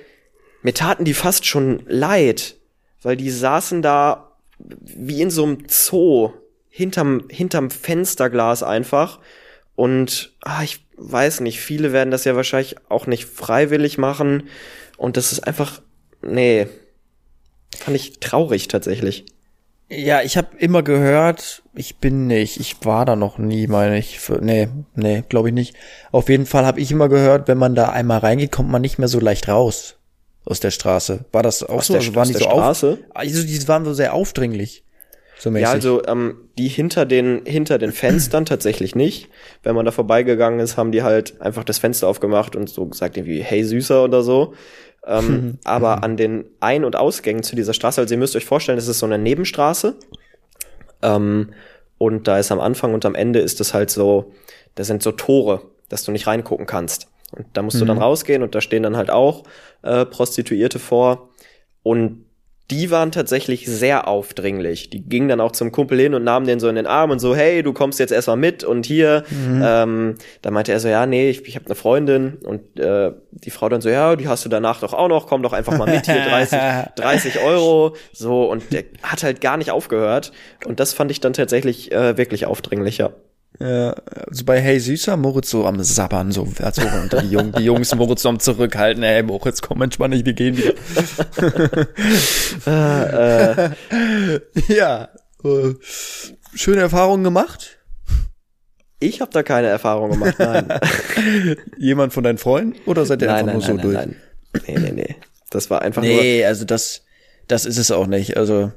mir 0.64 0.74
taten 0.74 1.06
die 1.06 1.14
fast 1.14 1.46
schon 1.46 1.84
leid, 1.86 2.56
weil 3.04 3.16
die 3.16 3.30
saßen 3.30 3.82
da 3.82 4.32
wie 4.60 5.22
in 5.22 5.30
so 5.30 5.44
einem 5.44 5.60
Zoo, 5.68 6.32
hinterm, 6.70 7.26
hinterm 7.30 7.70
Fensterglas 7.70 8.64
einfach. 8.64 9.20
Und 9.78 10.34
ah, 10.42 10.64
ich 10.64 10.84
weiß 10.98 11.42
nicht, 11.42 11.60
viele 11.62 11.94
werden 11.94 12.10
das 12.10 12.26
ja 12.26 12.36
wahrscheinlich 12.36 12.76
auch 12.90 13.06
nicht 13.06 13.26
freiwillig 13.26 14.00
machen. 14.00 14.50
Und 14.98 15.18
das 15.18 15.32
ist 15.32 15.42
einfach, 15.48 15.82
nee, 16.24 16.66
fand 17.78 17.96
ich 17.96 18.20
traurig 18.20 18.68
tatsächlich. 18.68 19.26
Ja, 19.90 20.22
ich 20.24 20.36
habe 20.36 20.58
immer 20.58 20.82
gehört, 20.82 21.62
ich 21.76 21.98
bin 21.98 22.26
nicht, 22.26 22.60
ich 22.60 22.76
war 22.84 23.06
da 23.06 23.16
noch 23.16 23.38
nie, 23.38 23.68
meine 23.68 24.00
ich. 24.00 24.20
Für, 24.20 24.44
nee, 24.44 24.68
nee, 24.96 25.24
glaube 25.30 25.50
ich 25.50 25.54
nicht. 25.54 25.76
Auf 26.12 26.28
jeden 26.28 26.48
Fall 26.48 26.66
habe 26.66 26.82
ich 26.82 26.92
immer 26.92 27.08
gehört, 27.08 27.48
wenn 27.48 27.60
man 27.60 27.76
da 27.76 27.90
einmal 27.90 28.18
reingeht, 28.18 28.52
kommt 28.52 28.70
man 28.72 28.82
nicht 28.82 28.98
mehr 28.98 29.08
so 29.08 29.20
leicht 29.20 29.48
raus 29.48 29.96
aus 30.44 30.60
der 30.60 30.72
Straße. 30.72 31.26
War 31.32 31.44
das 31.44 31.62
auch 31.62 31.76
Aus 31.78 31.88
so? 31.88 31.94
der- 31.94 32.02
also 32.02 32.16
waren 32.16 32.22
aus 32.24 32.28
die 32.30 32.34
so 32.34 32.40
Straße? 32.50 32.92
Auf, 32.94 33.16
also 33.16 33.44
die 33.44 33.68
waren 33.68 33.86
so 33.86 33.94
sehr 33.94 34.14
aufdringlich. 34.16 34.84
So 35.38 35.52
mäßig. 35.52 35.64
Ja, 35.64 35.72
also 35.72 36.04
ähm, 36.08 36.50
die 36.58 36.68
hinter 36.68 37.06
den 37.06 37.44
hinter 37.46 37.78
den 37.78 37.92
Fenstern 37.92 38.46
tatsächlich 38.46 38.96
nicht. 38.96 39.30
Wenn 39.64 39.76
man 39.76 39.86
da 39.86 39.92
vorbeigegangen 39.92 40.60
ist, 40.60 40.78
haben 40.78 40.92
die 40.92 41.04
halt 41.04 41.40
einfach 41.42 41.64
das 41.64 41.78
Fenster 41.78 42.08
aufgemacht 42.08 42.56
und 42.56 42.70
so 42.70 42.86
gesagt 42.86 43.18
irgendwie 43.18 43.42
Hey 43.42 43.64
Süßer 43.64 44.04
oder 44.04 44.24
so. 44.24 44.54
Ähm, 45.06 45.60
aber 45.64 46.04
an 46.04 46.18
den 46.18 46.46
Ein- 46.60 46.86
und 46.86 46.96
Ausgängen 46.96 47.44
zu 47.44 47.56
dieser 47.56 47.74
Straße, 47.74 48.02
also 48.02 48.14
ihr 48.14 48.20
müsst 48.20 48.36
euch 48.36 48.46
vorstellen, 48.46 48.78
es 48.78 48.88
ist 48.88 49.00
so 49.00 49.06
eine 49.06 49.18
Nebenstraße. 49.18 49.96
Ähm, 51.04 51.54
und 52.00 52.28
da 52.28 52.38
ist 52.38 52.52
am 52.52 52.60
Anfang 52.60 52.94
und 52.94 53.06
am 53.06 53.16
Ende 53.16 53.40
ist 53.40 53.60
es 53.62 53.74
halt 53.74 53.90
so, 53.90 54.34
da 54.76 54.84
sind 54.84 55.02
so 55.02 55.12
Tore, 55.12 55.62
dass 55.90 56.04
du 56.04 56.12
nicht 56.12 56.28
reingucken 56.28 56.66
kannst. 56.66 57.08
Und 57.32 57.46
da 57.54 57.62
musst 57.62 57.82
du 57.82 57.86
dann 57.86 57.98
rausgehen 57.98 58.42
und 58.42 58.56
da 58.56 58.62
stehen 58.62 58.84
dann 58.84 58.96
halt 58.96 59.10
auch 59.10 59.44
äh, 59.82 60.06
Prostituierte 60.06 60.80
vor. 60.80 61.30
Und 61.84 62.27
die 62.70 62.92
waren 62.92 63.14
tatsächlich 63.14 63.66
sehr 63.66 64.10
aufdringlich. 64.10 64.90
Die 64.90 65.02
gingen 65.02 65.30
dann 65.30 65.40
auch 65.40 65.54
zum 65.54 65.72
Kumpel 65.72 66.00
hin 66.00 66.14
und 66.14 66.26
nahmen 66.26 66.46
den 66.46 66.60
so 66.60 66.68
in 66.68 66.76
den 66.76 66.86
Arm 66.86 67.12
und 67.12 67.20
so, 67.20 67.34
hey, 67.34 67.64
du 67.64 67.72
kommst 67.72 67.98
jetzt 68.00 68.12
erstmal 68.12 68.36
mit 68.36 68.66
und 68.66 68.86
hier. 68.86 69.24
Mhm. 69.30 69.62
Ähm, 69.66 70.16
da 70.42 70.52
meinte 70.52 70.74
er 70.74 70.82
so, 70.82 70.90
ja, 70.90 71.06
nee, 71.06 71.30
ich, 71.30 71.48
ich 71.48 71.56
habe 71.56 71.66
eine 71.66 71.76
Freundin 71.76 72.36
und 72.44 72.78
äh, 72.78 73.14
die 73.32 73.52
Frau 73.52 73.70
dann 73.70 73.80
so, 73.80 73.90
ja, 73.90 74.18
die 74.18 74.28
hast 74.28 74.44
du 74.44 74.50
danach 74.50 74.82
doch 74.82 74.94
auch 74.94 75.08
noch, 75.08 75.28
komm 75.28 75.44
doch 75.44 75.54
einfach 75.54 75.78
mal 75.78 75.90
mit 75.90 76.08
hier, 76.08 76.22
30, 76.26 76.60
30 76.96 77.40
Euro. 77.46 77.96
So, 78.12 78.52
und 78.52 78.74
der 78.74 78.84
hat 79.02 79.24
halt 79.24 79.40
gar 79.40 79.56
nicht 79.56 79.72
aufgehört. 79.72 80.34
Und 80.66 80.82
das 80.82 80.94
fand 80.94 81.10
ich 81.12 81.22
dann 81.22 81.32
tatsächlich 81.32 81.94
äh, 81.94 82.18
wirklich 82.18 82.46
aufdringlich, 82.46 82.98
ja. 82.98 83.12
Ja, 83.60 83.96
also 84.28 84.46
bei 84.46 84.62
Hey 84.62 84.80
Süßer, 84.80 85.18
Moritz 85.18 85.50
so 85.50 85.66
am 85.66 85.82
Sabbern, 85.84 86.32
so, 86.32 86.46
so 86.46 86.82
und 86.82 87.14
die, 87.24 87.32
Jung, 87.32 87.52
die 87.54 87.64
Jungs 87.64 87.94
Moritz 87.96 88.22
so 88.22 88.30
am 88.30 88.40
Zurückhalten, 88.40 89.02
hey 89.02 89.24
Moritz, 89.24 89.62
komm 89.62 89.80
manchmal 89.80 90.10
nicht, 90.10 90.26
wir 90.26 90.34
gehen 90.34 90.58
wieder. 90.58 90.74
äh, 92.68 93.66
äh. 93.66 94.40
Ja, 94.68 95.10
äh, 95.44 95.74
schöne 96.54 96.82
Erfahrungen 96.82 97.24
gemacht? 97.24 97.80
Ich 99.00 99.22
habe 99.22 99.32
da 99.32 99.42
keine 99.42 99.68
Erfahrung 99.68 100.12
gemacht, 100.12 100.36
nein. 100.38 100.68
Jemand 101.78 102.14
von 102.14 102.24
deinen 102.24 102.38
Freunden 102.38 102.80
oder 102.86 103.06
seid 103.06 103.22
ihr 103.22 103.28
nein, 103.28 103.50
einfach 103.50 103.68
nein, 103.68 103.76
nur 103.76 103.94
nein, 103.94 104.06
so 104.06 104.14
durch? 104.62 104.76
Nein. 104.76 104.82
Nee, 104.84 104.92
nee, 104.92 105.04
nee. 105.04 105.16
Das 105.50 105.70
war 105.70 105.82
einfach 105.82 106.02
nee, 106.02 106.14
nur. 106.14 106.22
Nee, 106.22 106.46
also 106.46 106.66
das, 106.66 107.04
das 107.48 107.66
ist 107.66 107.78
es 107.78 107.90
auch 107.90 108.08
nicht, 108.08 108.38
also, 108.38 108.72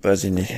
weiß 0.00 0.24
ich 0.24 0.30
nicht. 0.30 0.54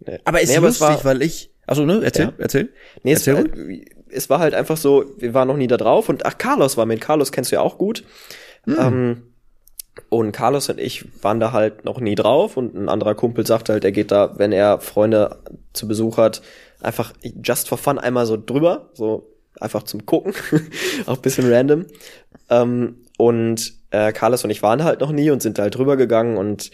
Nee. 0.00 0.18
Aber 0.24 0.40
ist 0.40 0.50
nee, 0.50 0.56
lustig, 0.56 0.82
aber 0.82 0.94
es 0.94 1.04
war, 1.04 1.04
weil 1.04 1.22
ich, 1.22 1.52
Achso, 1.68 1.84
ne? 1.84 2.00
Erzähl, 2.02 2.26
ja. 2.26 2.32
erzähl. 2.38 2.70
Nee, 3.02 3.12
erzähl 3.12 3.36
es, 3.36 3.58
äh, 3.58 3.84
es, 4.08 4.30
war 4.30 4.38
halt 4.38 4.54
einfach 4.54 4.78
so, 4.78 5.04
wir 5.18 5.34
waren 5.34 5.46
noch 5.46 5.58
nie 5.58 5.66
da 5.66 5.76
drauf 5.76 6.08
und 6.08 6.24
ach, 6.24 6.38
Carlos 6.38 6.78
war 6.78 6.86
mit. 6.86 7.02
Carlos 7.02 7.30
kennst 7.30 7.52
du 7.52 7.56
ja 7.56 7.60
auch 7.60 7.76
gut. 7.76 8.04
Hm. 8.64 8.76
Ähm, 8.80 9.22
und 10.08 10.32
Carlos 10.32 10.70
und 10.70 10.80
ich 10.80 11.04
waren 11.22 11.40
da 11.40 11.52
halt 11.52 11.84
noch 11.84 12.00
nie 12.00 12.14
drauf 12.14 12.56
und 12.56 12.74
ein 12.74 12.88
anderer 12.88 13.14
Kumpel 13.14 13.46
sagte 13.46 13.74
halt, 13.74 13.84
er 13.84 13.92
geht 13.92 14.10
da, 14.10 14.38
wenn 14.38 14.52
er 14.52 14.80
Freunde 14.80 15.40
zu 15.74 15.86
Besuch 15.86 16.16
hat, 16.16 16.40
einfach 16.80 17.12
just 17.42 17.68
for 17.68 17.76
fun 17.76 17.98
einmal 17.98 18.24
so 18.24 18.38
drüber, 18.42 18.88
so 18.94 19.28
einfach 19.60 19.82
zum 19.82 20.06
Gucken, 20.06 20.32
auch 21.06 21.18
bisschen 21.18 21.52
random. 21.52 21.84
Ähm, 22.48 23.04
und 23.18 23.74
äh, 23.90 24.12
Carlos 24.12 24.42
und 24.42 24.50
ich 24.50 24.62
waren 24.62 24.84
halt 24.84 25.00
noch 25.00 25.12
nie 25.12 25.30
und 25.30 25.42
sind 25.42 25.58
da 25.58 25.64
halt 25.64 25.76
drüber 25.76 25.98
gegangen 25.98 26.38
und 26.38 26.70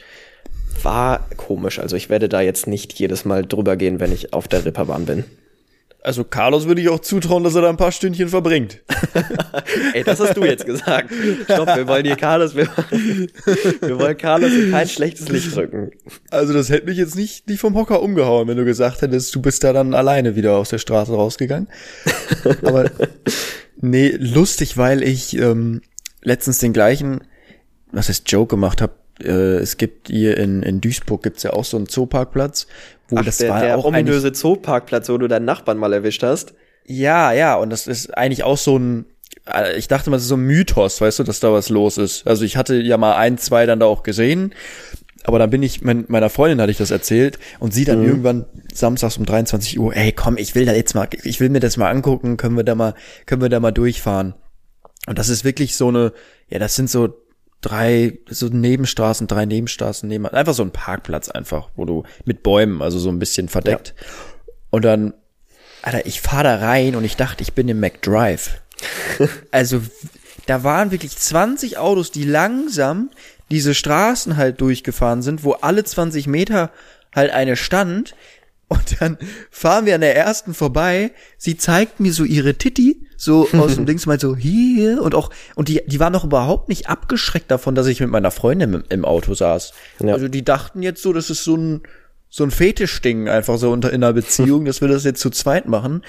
war 0.82 1.28
komisch. 1.36 1.78
Also 1.78 1.96
ich 1.96 2.10
werde 2.10 2.28
da 2.28 2.40
jetzt 2.40 2.66
nicht 2.66 2.92
jedes 2.94 3.24
Mal 3.24 3.44
drüber 3.44 3.76
gehen, 3.76 4.00
wenn 4.00 4.12
ich 4.12 4.32
auf 4.32 4.48
der 4.48 4.64
Ripperbahn 4.64 5.06
bin. 5.06 5.24
Also 6.04 6.22
Carlos 6.22 6.66
würde 6.66 6.82
ich 6.82 6.90
auch 6.90 7.00
zutrauen, 7.00 7.44
dass 7.44 7.54
er 7.54 7.62
da 7.62 7.70
ein 7.70 7.78
paar 7.78 7.90
Stündchen 7.90 8.28
verbringt. 8.28 8.82
Ey, 9.94 10.04
das 10.04 10.20
hast 10.20 10.36
du 10.36 10.44
jetzt 10.44 10.66
gesagt. 10.66 11.10
Stopp, 11.44 11.66
wir 11.74 11.88
wollen 11.88 12.04
hier 12.04 12.16
Carlos, 12.16 12.54
wir, 12.54 12.68
wir 13.80 13.98
wollen 13.98 14.16
Carlos 14.18 14.52
in 14.52 14.70
kein 14.70 14.86
schlechtes 14.86 15.30
Licht 15.30 15.56
drücken. 15.56 15.92
Also 16.30 16.52
das 16.52 16.68
hätte 16.68 16.84
mich 16.84 16.98
jetzt 16.98 17.16
nicht, 17.16 17.48
nicht 17.48 17.58
vom 17.58 17.74
Hocker 17.74 18.02
umgehauen, 18.02 18.48
wenn 18.48 18.58
du 18.58 18.66
gesagt 18.66 19.00
hättest, 19.00 19.34
du 19.34 19.40
bist 19.40 19.64
da 19.64 19.72
dann 19.72 19.94
alleine 19.94 20.36
wieder 20.36 20.58
aus 20.58 20.68
der 20.68 20.76
Straße 20.76 21.10
rausgegangen. 21.10 21.68
Aber 22.62 22.90
nee, 23.80 24.14
lustig, 24.18 24.76
weil 24.76 25.02
ich 25.02 25.38
ähm, 25.38 25.80
letztens 26.20 26.58
den 26.58 26.74
gleichen, 26.74 27.22
was 27.92 28.10
heißt 28.10 28.30
Joke 28.30 28.50
gemacht 28.50 28.82
habe, 28.82 28.92
äh, 29.22 29.56
es 29.58 29.76
gibt 29.76 30.08
hier 30.08 30.36
in, 30.36 30.62
in 30.62 30.80
Duisburg 30.80 31.22
gibt's 31.22 31.42
ja 31.42 31.52
auch 31.52 31.64
so 31.64 31.76
einen 31.76 31.88
Zooparkplatz, 31.88 32.66
wo 33.08 33.16
Ach, 33.18 33.24
das 33.24 33.38
der, 33.38 33.50
war 33.50 33.60
der 33.60 33.78
auch 33.78 33.84
ominöse 33.84 34.32
Zooparkplatz, 34.32 35.08
wo 35.08 35.18
du 35.18 35.28
deinen 35.28 35.44
Nachbarn 35.44 35.78
mal 35.78 35.92
erwischt 35.92 36.22
hast. 36.22 36.54
Ja, 36.86 37.32
ja, 37.32 37.54
und 37.56 37.70
das 37.70 37.86
ist 37.86 38.16
eigentlich 38.16 38.44
auch 38.44 38.58
so 38.58 38.78
ein, 38.78 39.06
äh, 39.52 39.76
ich 39.76 39.88
dachte 39.88 40.10
mal, 40.10 40.16
das 40.16 40.24
ist 40.24 40.28
so 40.28 40.36
ein 40.36 40.44
Mythos, 40.44 41.00
weißt 41.00 41.20
du, 41.20 41.22
dass 41.22 41.40
da 41.40 41.52
was 41.52 41.68
los 41.68 41.98
ist. 41.98 42.26
Also 42.26 42.44
ich 42.44 42.56
hatte 42.56 42.76
ja 42.76 42.96
mal 42.96 43.16
ein, 43.16 43.38
zwei 43.38 43.66
dann 43.66 43.80
da 43.80 43.86
auch 43.86 44.02
gesehen, 44.02 44.54
aber 45.24 45.38
dann 45.38 45.50
bin 45.50 45.62
ich, 45.62 45.82
mein, 45.82 46.04
meiner 46.08 46.28
Freundin 46.28 46.60
hatte 46.60 46.70
ich 46.70 46.76
das 46.76 46.90
erzählt 46.90 47.38
und 47.58 47.72
sie 47.72 47.84
dann 47.84 48.00
mhm. 48.00 48.08
irgendwann 48.08 48.44
samstags 48.72 49.16
um 49.16 49.24
23 49.24 49.78
Uhr, 49.78 49.96
ey, 49.96 50.12
komm, 50.12 50.36
ich 50.36 50.54
will 50.54 50.66
da 50.66 50.72
jetzt 50.72 50.94
mal, 50.94 51.08
ich 51.22 51.40
will 51.40 51.48
mir 51.48 51.60
das 51.60 51.76
mal 51.76 51.90
angucken, 51.90 52.36
können 52.36 52.56
wir 52.56 52.64
da 52.64 52.74
mal, 52.74 52.94
können 53.24 53.40
wir 53.40 53.48
da 53.48 53.60
mal 53.60 53.72
durchfahren. 53.72 54.34
Und 55.06 55.18
das 55.18 55.28
ist 55.28 55.44
wirklich 55.44 55.76
so 55.76 55.88
eine, 55.88 56.12
ja, 56.48 56.58
das 56.58 56.76
sind 56.76 56.90
so 56.90 57.14
drei 57.64 58.18
so 58.28 58.46
Nebenstraßen, 58.48 59.26
drei 59.26 59.46
Nebenstraßen 59.46 60.08
neben, 60.08 60.26
einfach 60.26 60.54
so 60.54 60.62
ein 60.62 60.70
Parkplatz 60.70 61.28
einfach, 61.28 61.70
wo 61.76 61.84
du 61.84 62.04
mit 62.24 62.42
Bäumen, 62.42 62.82
also 62.82 62.98
so 62.98 63.08
ein 63.08 63.18
bisschen 63.18 63.48
verdeckt. 63.48 63.94
Ja. 63.96 64.06
Und 64.70 64.84
dann, 64.84 65.14
Alter, 65.82 66.06
ich 66.06 66.20
fahr 66.20 66.44
da 66.44 66.56
rein 66.56 66.94
und 66.94 67.04
ich 67.04 67.16
dachte, 67.16 67.42
ich 67.42 67.54
bin 67.54 67.68
im 67.68 67.80
McDrive. 67.80 68.60
also, 69.50 69.80
da 70.46 70.62
waren 70.62 70.90
wirklich 70.90 71.16
20 71.16 71.78
Autos, 71.78 72.10
die 72.10 72.24
langsam 72.24 73.10
diese 73.50 73.74
Straßen 73.74 74.36
halt 74.36 74.60
durchgefahren 74.60 75.22
sind, 75.22 75.44
wo 75.44 75.52
alle 75.52 75.84
20 75.84 76.26
Meter 76.26 76.70
halt 77.14 77.30
eine 77.30 77.56
stand. 77.56 78.14
Und 78.68 79.00
dann 79.00 79.18
fahren 79.50 79.86
wir 79.86 79.94
an 79.94 80.00
der 80.00 80.16
ersten 80.16 80.54
vorbei. 80.54 81.12
Sie 81.36 81.56
zeigt 81.56 82.00
mir 82.00 82.12
so 82.12 82.24
ihre 82.24 82.54
Titi, 82.54 83.06
so 83.16 83.48
aus 83.52 83.74
dem 83.74 83.86
Dings, 83.86 84.06
meint 84.06 84.20
so, 84.20 84.36
hier, 84.36 85.02
und 85.02 85.14
auch, 85.14 85.30
und 85.54 85.68
die, 85.68 85.82
die 85.86 86.00
waren 86.00 86.12
noch 86.12 86.24
überhaupt 86.24 86.68
nicht 86.68 86.88
abgeschreckt 86.88 87.50
davon, 87.50 87.74
dass 87.74 87.86
ich 87.86 88.00
mit 88.00 88.10
meiner 88.10 88.30
Freundin 88.30 88.74
im, 88.74 88.84
im 88.88 89.04
Auto 89.04 89.34
saß. 89.34 89.72
Ja. 90.00 90.14
Also 90.14 90.28
die 90.28 90.44
dachten 90.44 90.82
jetzt 90.82 91.02
so, 91.02 91.12
das 91.12 91.30
ist 91.30 91.44
so 91.44 91.56
ein, 91.56 91.82
so 92.28 92.42
ein 92.44 92.50
Fetischding 92.50 93.28
einfach 93.28 93.58
so 93.58 93.70
unter, 93.70 93.92
in 93.92 94.02
einer 94.02 94.12
Beziehung, 94.12 94.64
dass 94.66 94.80
wir 94.80 94.88
das 94.88 95.04
jetzt 95.04 95.20
zu 95.20 95.30
zweit 95.30 95.68
machen. 95.68 96.02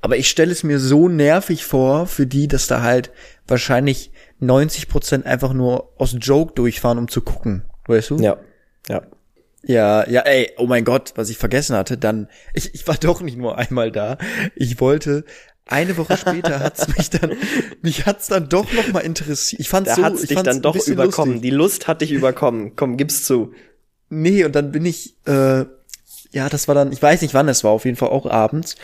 Aber 0.00 0.16
ich 0.16 0.28
stelle 0.28 0.52
es 0.52 0.62
mir 0.62 0.78
so 0.78 1.08
nervig 1.08 1.64
vor, 1.64 2.06
für 2.06 2.26
die, 2.26 2.48
dass 2.48 2.66
da 2.66 2.82
halt 2.82 3.10
wahrscheinlich 3.48 4.12
90 4.38 4.88
Prozent 4.88 5.26
einfach 5.26 5.52
nur 5.52 5.92
aus 5.98 6.16
Joke 6.20 6.54
durchfahren, 6.54 6.98
um 6.98 7.08
zu 7.08 7.22
gucken. 7.22 7.64
Weißt 7.86 8.10
du? 8.10 8.16
Ja, 8.18 8.36
ja. 8.88 9.02
Ja, 9.66 10.08
ja, 10.08 10.20
ey, 10.20 10.52
oh 10.58 10.66
mein 10.66 10.84
Gott, 10.84 11.12
was 11.16 11.28
ich 11.28 11.38
vergessen 11.38 11.76
hatte, 11.76 11.98
dann, 11.98 12.28
ich, 12.54 12.72
ich 12.74 12.86
war 12.86 12.96
doch 12.96 13.20
nicht 13.20 13.36
nur 13.36 13.58
einmal 13.58 13.90
da. 13.90 14.16
Ich 14.54 14.80
wollte, 14.80 15.24
eine 15.66 15.96
Woche 15.96 16.16
später 16.16 16.60
hat's 16.60 16.86
mich 16.96 17.10
dann, 17.10 17.32
mich 17.82 18.06
hat's 18.06 18.28
dann 18.28 18.48
doch 18.48 18.72
noch 18.72 18.92
mal 18.92 19.00
interessiert. 19.00 19.60
Ich 19.60 19.68
fand's 19.68 19.90
da 19.90 19.96
so, 19.96 20.02
hat's 20.04 20.22
ich 20.22 20.28
dich 20.28 20.42
dann 20.42 20.62
doch 20.62 20.76
überkommen. 20.86 21.34
Lustig. 21.34 21.50
Die 21.50 21.56
Lust 21.56 21.88
hat 21.88 22.00
dich 22.00 22.12
überkommen. 22.12 22.76
Komm, 22.76 22.96
gib's 22.96 23.24
zu. 23.24 23.52
Nee, 24.08 24.44
und 24.44 24.54
dann 24.54 24.70
bin 24.70 24.86
ich, 24.86 25.16
äh, 25.26 25.64
ja, 26.30 26.48
das 26.48 26.68
war 26.68 26.76
dann, 26.76 26.92
ich 26.92 27.02
weiß 27.02 27.22
nicht 27.22 27.34
wann 27.34 27.48
es 27.48 27.64
war, 27.64 27.72
auf 27.72 27.84
jeden 27.84 27.96
Fall 27.96 28.10
auch 28.10 28.26
abends. 28.26 28.76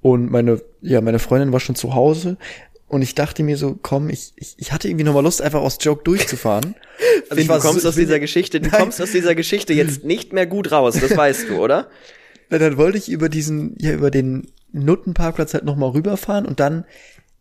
Und 0.00 0.30
meine, 0.30 0.62
ja, 0.80 1.02
meine 1.02 1.18
Freundin 1.18 1.52
war 1.52 1.60
schon 1.60 1.74
zu 1.74 1.94
Hause 1.94 2.38
und 2.90 3.02
ich 3.02 3.14
dachte 3.14 3.44
mir 3.44 3.56
so, 3.56 3.78
komm, 3.80 4.10
ich, 4.10 4.32
ich, 4.34 4.56
ich 4.58 4.72
hatte 4.72 4.88
irgendwie 4.88 5.04
nochmal 5.04 5.22
Lust, 5.22 5.40
einfach 5.40 5.60
aus 5.60 5.78
Joke 5.80 6.02
durchzufahren. 6.04 6.74
Also 7.30 7.42
du 7.42 7.60
kommst 7.60 7.82
so, 7.82 7.88
aus 7.88 7.94
dieser 7.94 8.20
Geschichte, 8.20 8.60
du 8.60 8.68
nein. 8.68 8.78
kommst 8.78 9.00
aus 9.00 9.12
dieser 9.12 9.34
Geschichte 9.34 9.72
jetzt 9.72 10.04
nicht 10.04 10.34
mehr 10.34 10.46
gut 10.46 10.70
raus, 10.70 10.98
das 11.00 11.16
weißt 11.16 11.48
du, 11.48 11.58
oder? 11.58 11.88
Na, 12.50 12.58
dann 12.58 12.76
wollte 12.76 12.98
ich 12.98 13.08
über 13.08 13.28
diesen, 13.28 13.74
ja, 13.78 13.92
über 13.92 14.10
den 14.10 14.48
Nuttenparkplatz 14.72 15.54
halt 15.54 15.64
nochmal 15.64 15.90
rüberfahren 15.90 16.44
und 16.44 16.60
dann 16.60 16.84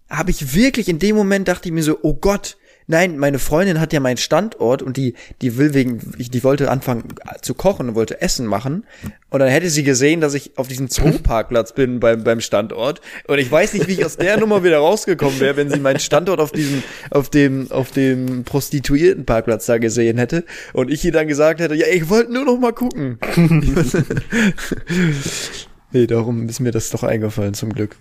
habe 0.09 0.31
ich 0.31 0.53
wirklich 0.53 0.87
in 0.87 0.99
dem 0.99 1.15
Moment 1.15 1.47
dachte 1.47 1.67
ich 1.67 1.73
mir 1.73 1.83
so, 1.83 1.97
oh 2.03 2.13
Gott, 2.13 2.57
Nein, 2.91 3.19
meine 3.19 3.37
Freundin 3.37 3.79
hat 3.79 3.93
ja 3.93 3.99
meinen 3.99 4.17
Standort 4.17 4.81
und 4.81 4.97
die, 4.97 5.13
die 5.43 5.57
will 5.57 5.75
wegen, 5.75 5.99
die 6.17 6.43
wollte 6.43 6.71
anfangen 6.71 7.03
zu 7.39 7.53
kochen 7.53 7.89
und 7.89 7.93
wollte 7.93 8.19
Essen 8.19 8.47
machen. 8.47 8.83
Und 9.29 9.41
dann 9.41 9.49
hätte 9.49 9.69
sie 9.69 9.83
gesehen, 9.83 10.21
dass 10.21 10.33
ich 10.33 10.57
auf 10.57 10.67
diesem 10.67 10.89
Zooparkplatz 10.89 11.73
bin 11.73 11.99
beim, 11.99 12.23
beim 12.23 12.41
Standort. 12.41 13.01
Und 13.27 13.37
ich 13.37 13.51
weiß 13.51 13.73
nicht, 13.73 13.87
wie 13.87 13.91
ich 13.91 14.03
aus 14.03 14.17
der 14.17 14.37
Nummer 14.37 14.63
wieder 14.63 14.79
rausgekommen 14.79 15.39
wäre, 15.39 15.55
wenn 15.55 15.69
sie 15.69 15.79
meinen 15.79 15.99
Standort 15.99 16.39
auf 16.39 16.51
diesem, 16.51 16.81
auf 17.11 17.29
dem, 17.29 17.71
auf 17.71 17.91
dem 17.91 18.43
Prostituiertenparkplatz 18.43 19.67
da 19.67 19.77
gesehen 19.77 20.17
hätte. 20.17 20.43
Und 20.73 20.89
ich 20.89 21.05
ihr 21.05 21.11
dann 21.11 21.27
gesagt 21.27 21.59
hätte, 21.59 21.75
ja, 21.75 21.85
ich 21.85 22.09
wollte 22.09 22.33
nur 22.33 22.45
noch 22.45 22.57
mal 22.57 22.73
gucken. 22.73 23.19
nee, 25.91 26.07
darum 26.07 26.49
ist 26.49 26.59
mir 26.59 26.71
das 26.71 26.89
doch 26.89 27.03
eingefallen, 27.03 27.53
zum 27.53 27.71
Glück. 27.71 27.97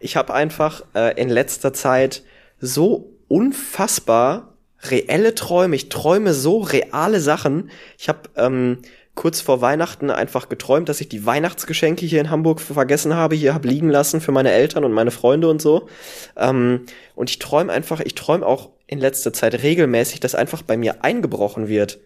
Ich 0.00 0.16
habe 0.16 0.32
einfach 0.32 0.82
äh, 0.94 1.20
in 1.20 1.28
letzter 1.28 1.74
Zeit 1.74 2.22
so 2.58 3.15
unfassbar 3.28 4.54
reelle 4.82 5.34
Träume. 5.34 5.76
Ich 5.76 5.88
träume 5.88 6.34
so 6.34 6.58
reale 6.58 7.20
Sachen. 7.20 7.70
Ich 7.98 8.08
habe 8.08 8.20
ähm, 8.36 8.78
kurz 9.14 9.40
vor 9.40 9.60
Weihnachten 9.60 10.10
einfach 10.10 10.48
geträumt, 10.48 10.88
dass 10.88 11.00
ich 11.00 11.08
die 11.08 11.24
Weihnachtsgeschenke 11.24 12.04
hier 12.06 12.20
in 12.20 12.30
Hamburg 12.30 12.60
vergessen 12.60 13.14
habe, 13.14 13.34
hier 13.34 13.54
habe 13.54 13.66
liegen 13.66 13.88
lassen 13.88 14.20
für 14.20 14.32
meine 14.32 14.52
Eltern 14.52 14.84
und 14.84 14.92
meine 14.92 15.10
Freunde 15.10 15.48
und 15.48 15.60
so. 15.60 15.88
Ähm, 16.36 16.82
und 17.14 17.30
ich 17.30 17.38
träume 17.38 17.72
einfach, 17.72 18.00
ich 18.00 18.14
träume 18.14 18.46
auch 18.46 18.70
in 18.86 19.00
letzter 19.00 19.32
Zeit 19.32 19.62
regelmäßig, 19.62 20.20
dass 20.20 20.34
einfach 20.34 20.62
bei 20.62 20.76
mir 20.76 21.02
eingebrochen 21.02 21.68
wird. 21.68 21.98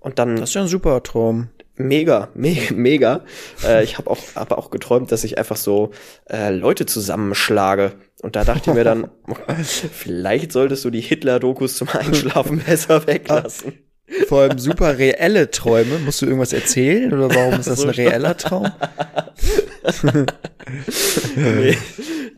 Und 0.00 0.18
dann. 0.18 0.36
Das 0.36 0.50
ist 0.50 0.54
ja 0.54 0.62
ein 0.62 0.68
super 0.68 1.02
Traum 1.02 1.48
mega, 1.76 2.28
mega, 2.34 2.74
mega. 2.74 3.24
Äh, 3.64 3.84
ich 3.84 3.98
habe 3.98 4.10
auch, 4.10 4.18
hab 4.34 4.52
auch 4.52 4.70
geträumt, 4.70 5.12
dass 5.12 5.24
ich 5.24 5.38
einfach 5.38 5.56
so 5.56 5.90
äh, 6.28 6.50
Leute 6.50 6.86
zusammenschlage. 6.86 7.92
Und 8.22 8.36
da 8.36 8.44
dachte 8.44 8.70
ich 8.70 8.76
mir 8.76 8.84
dann, 8.84 9.10
vielleicht 9.64 10.52
solltest 10.52 10.84
du 10.84 10.90
die 10.90 11.00
Hitler-Dokus 11.00 11.76
zum 11.76 11.88
Einschlafen 11.88 12.58
besser 12.66 13.06
weglassen. 13.06 13.74
Vor 14.28 14.42
allem 14.42 14.58
super 14.58 14.98
reelle 14.98 15.50
Träume. 15.50 15.98
Musst 15.98 16.22
du 16.22 16.26
irgendwas 16.26 16.52
erzählen 16.52 17.12
oder 17.12 17.34
warum 17.34 17.58
ist 17.58 17.66
das 17.66 17.80
so 17.80 17.88
ein 17.88 17.94
reeller 17.94 18.36
Traum? 18.36 18.70
nee, 21.36 21.76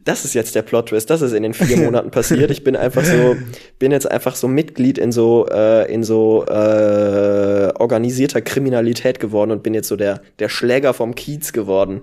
das 0.05 0.25
ist 0.25 0.35
jetzt 0.35 0.55
der 0.55 0.63
Plot-Twist, 0.63 1.11
das 1.11 1.21
ist 1.23 1.33
in 1.33 1.43
den 1.43 1.55
vier 1.55 1.77
Monaten 1.77 2.11
passiert. 2.11 2.51
Ich 2.51 2.65
bin 2.65 2.77
einfach 2.77 3.05
so, 3.05 3.37
bin 3.79 3.93
jetzt 3.93 4.11
einfach 4.11 4.35
so 4.35 4.49
Mitglied 4.49 4.97
in 4.97 5.13
so, 5.13 5.47
äh, 5.51 5.93
in 5.93 6.03
so 6.05 6.47
äh, 6.47 7.73
organisierter 7.79 8.41
Kriminalität 8.41 9.21
geworden 9.21 9.51
und 9.51 9.63
bin 9.63 9.75
jetzt 9.75 9.89
so 9.89 9.97
der, 9.97 10.23
der 10.39 10.49
Schläger 10.49 10.95
vom 10.95 11.15
Kiez 11.15 11.53
geworden. 11.53 12.03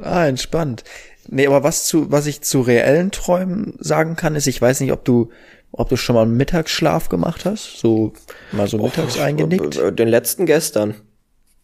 Ah, 0.00 0.26
entspannt. 0.26 0.84
Nee, 1.28 1.46
aber 1.46 1.62
was 1.62 1.86
zu, 1.86 2.10
was 2.10 2.26
ich 2.26 2.42
zu 2.42 2.60
reellen 2.60 3.10
Träumen 3.10 3.74
sagen 3.78 4.16
kann, 4.16 4.36
ist, 4.36 4.46
ich 4.46 4.60
weiß 4.60 4.80
nicht, 4.80 4.92
ob 4.92 5.04
du, 5.04 5.30
ob 5.76 5.88
du 5.88 5.96
schon 5.96 6.14
mal 6.14 6.22
einen 6.22 6.36
Mittagsschlaf 6.36 7.08
gemacht 7.08 7.44
hast, 7.44 7.78
so 7.78 8.12
mal 8.52 8.68
so 8.68 8.78
mittags 8.78 9.18
eingenickt. 9.18 9.76
Äh, 9.76 9.92
Den 9.92 10.08
letzten 10.08 10.46
gestern. 10.46 10.94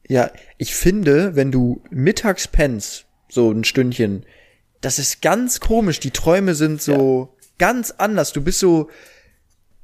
Ja, 0.09 0.31
ich 0.59 0.75
finde, 0.75 1.37
wenn 1.37 1.53
du 1.53 1.83
mittags 1.91 2.49
pennst, 2.49 3.07
so 3.29 3.51
ein 3.51 3.65
Stündchen, 3.65 4.27
das 4.81 4.99
ist 4.99 5.23
ganz 5.23 5.61
komisch. 5.61 6.01
Die 6.01 6.11
Träume 6.11 6.55
sind 6.55 6.83
so 6.83 7.37
ganz 7.59 7.93
anders. 7.93 8.33
Du 8.33 8.41
bist 8.43 8.59
so, 8.59 8.89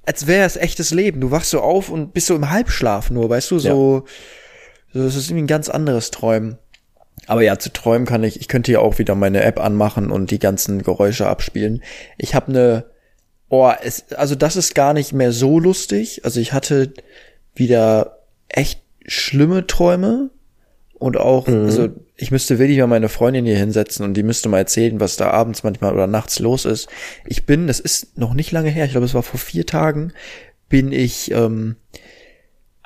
als 0.04 0.26
wäre 0.26 0.46
es 0.46 0.56
echtes 0.56 0.90
Leben. 0.90 1.20
Du 1.20 1.30
wachst 1.30 1.50
so 1.50 1.60
auf 1.60 1.90
und 1.90 2.12
bist 2.12 2.26
so 2.26 2.34
im 2.34 2.50
Halbschlaf 2.50 3.10
nur, 3.10 3.28
weißt 3.30 3.50
du, 3.52 3.58
so, 3.58 4.06
so 4.92 5.04
das 5.04 5.14
ist 5.14 5.28
irgendwie 5.28 5.44
ein 5.44 5.48
ganz 5.48 5.68
anderes 5.68 6.10
Träumen. 6.10 6.58
Aber 7.26 7.42
ja, 7.42 7.58
zu 7.58 7.72
träumen 7.72 8.06
kann 8.06 8.24
ich, 8.24 8.40
ich 8.40 8.48
könnte 8.48 8.72
hier 8.72 8.82
auch 8.82 8.98
wieder 8.98 9.14
meine 9.14 9.42
App 9.42 9.60
anmachen 9.60 10.10
und 10.10 10.30
die 10.30 10.38
ganzen 10.38 10.82
Geräusche 10.82 11.28
abspielen. 11.28 11.82
Ich 12.18 12.34
habe 12.34 12.48
eine, 12.48 12.84
oh, 13.48 13.70
es, 13.82 14.12
also 14.12 14.34
das 14.34 14.56
ist 14.56 14.74
gar 14.74 14.92
nicht 14.92 15.12
mehr 15.12 15.32
so 15.32 15.58
lustig. 15.58 16.24
Also 16.24 16.40
ich 16.40 16.52
hatte 16.52 16.92
wieder 17.54 18.18
echt 18.48 18.80
schlimme 19.06 19.66
Träume 19.66 20.30
und 20.98 21.16
auch, 21.16 21.46
Mhm. 21.46 21.64
also 21.64 21.88
ich 22.16 22.30
müsste 22.30 22.58
wirklich 22.58 22.78
mal 22.78 22.86
meine 22.86 23.08
Freundin 23.08 23.44
hier 23.44 23.58
hinsetzen 23.58 24.04
und 24.04 24.14
die 24.14 24.22
müsste 24.22 24.48
mal 24.48 24.58
erzählen, 24.58 24.98
was 25.00 25.16
da 25.16 25.30
abends 25.30 25.62
manchmal 25.62 25.92
oder 25.92 26.06
nachts 26.06 26.38
los 26.38 26.64
ist. 26.64 26.88
Ich 27.26 27.44
bin, 27.44 27.66
das 27.66 27.78
ist 27.80 28.16
noch 28.18 28.34
nicht 28.34 28.52
lange 28.52 28.70
her, 28.70 28.86
ich 28.86 28.92
glaube, 28.92 29.06
es 29.06 29.14
war 29.14 29.22
vor 29.22 29.38
vier 29.38 29.66
Tagen, 29.66 30.12
bin 30.68 30.92
ich 30.92 31.30
ähm, 31.30 31.76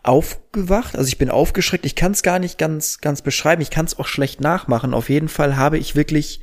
aufgewacht, 0.03 0.97
also 0.97 1.09
ich 1.09 1.19
bin 1.19 1.31
aufgeschreckt, 1.31 1.85
ich 1.87 1.95
kann 1.95 2.13
es 2.13 2.23
gar 2.23 2.39
nicht 2.39 2.59
ganz, 2.59 3.01
ganz 3.01 3.23
beschreiben, 3.23 3.63
ich 3.63 3.71
kann 3.71 3.87
es 3.87 3.99
auch 3.99 4.07
schlecht 4.07 4.41
nachmachen. 4.41 4.95
Auf 4.95 5.09
jeden 5.11 5.29
Fall 5.29 5.57
habe 5.57 5.79
ich 5.79 5.95
wirklich 5.95 6.41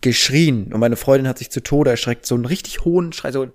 geschrien 0.00 0.72
und 0.72 0.80
meine 0.80 0.96
Freundin 0.96 1.28
hat 1.28 1.38
sich 1.38 1.50
zu 1.50 1.62
Tode 1.62 1.90
erschreckt, 1.90 2.26
so 2.26 2.34
einen 2.34 2.44
richtig 2.46 2.84
hohen 2.84 3.12
Schrei, 3.12 3.32
so 3.32 3.42
ein 3.42 3.52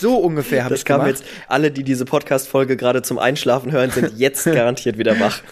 so 0.00 0.16
ungefähr 0.16 0.64
habe 0.64 0.74
Das 0.74 0.80
ich 0.80 0.84
kam 0.84 1.00
gemacht. 1.00 1.20
jetzt, 1.20 1.24
alle, 1.46 1.70
die 1.70 1.84
diese 1.84 2.04
Podcast-Folge 2.04 2.76
gerade 2.76 3.02
zum 3.02 3.18
Einschlafen 3.18 3.70
hören, 3.70 3.90
sind 3.92 4.18
jetzt 4.18 4.44
garantiert 4.46 4.98
wieder 4.98 5.18
wach. 5.20 5.42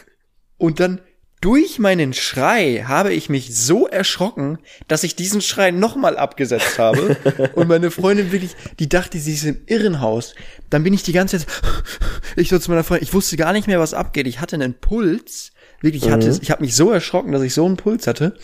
Und 0.58 0.80
dann 0.80 1.00
durch 1.40 1.78
meinen 1.78 2.12
Schrei 2.12 2.84
habe 2.86 3.12
ich 3.14 3.28
mich 3.30 3.56
so 3.56 3.86
erschrocken, 3.86 4.58
dass 4.88 5.04
ich 5.04 5.14
diesen 5.16 5.40
Schrei 5.40 5.70
nochmal 5.70 6.18
abgesetzt 6.18 6.78
habe. 6.78 7.16
Und 7.54 7.68
meine 7.68 7.90
Freundin 7.92 8.32
wirklich, 8.32 8.56
die 8.80 8.88
dachte, 8.88 9.18
sie 9.20 9.34
ist 9.34 9.44
im 9.44 9.62
Irrenhaus. 9.66 10.34
Dann 10.68 10.82
bin 10.82 10.92
ich 10.94 11.02
die 11.04 11.12
ganze 11.12 11.38
Zeit, 11.38 11.46
ich 12.36 12.48
so 12.48 12.58
zu 12.58 12.70
meiner 12.70 12.82
Freundin, 12.84 13.04
ich 13.06 13.14
wusste 13.14 13.36
gar 13.36 13.52
nicht 13.52 13.68
mehr, 13.68 13.78
was 13.80 13.94
abgeht. 13.94 14.26
Ich 14.26 14.40
hatte 14.40 14.56
einen 14.56 14.74
Puls. 14.74 15.52
Wirklich, 15.80 16.04
ich 16.06 16.10
hatte, 16.10 16.28
es- 16.28 16.40
ich 16.42 16.50
habe 16.50 16.60
mich 16.62 16.74
so 16.74 16.90
erschrocken, 16.90 17.32
dass 17.32 17.42
ich 17.42 17.54
so 17.54 17.64
einen 17.64 17.76
Puls 17.78 18.06
hatte. 18.08 18.36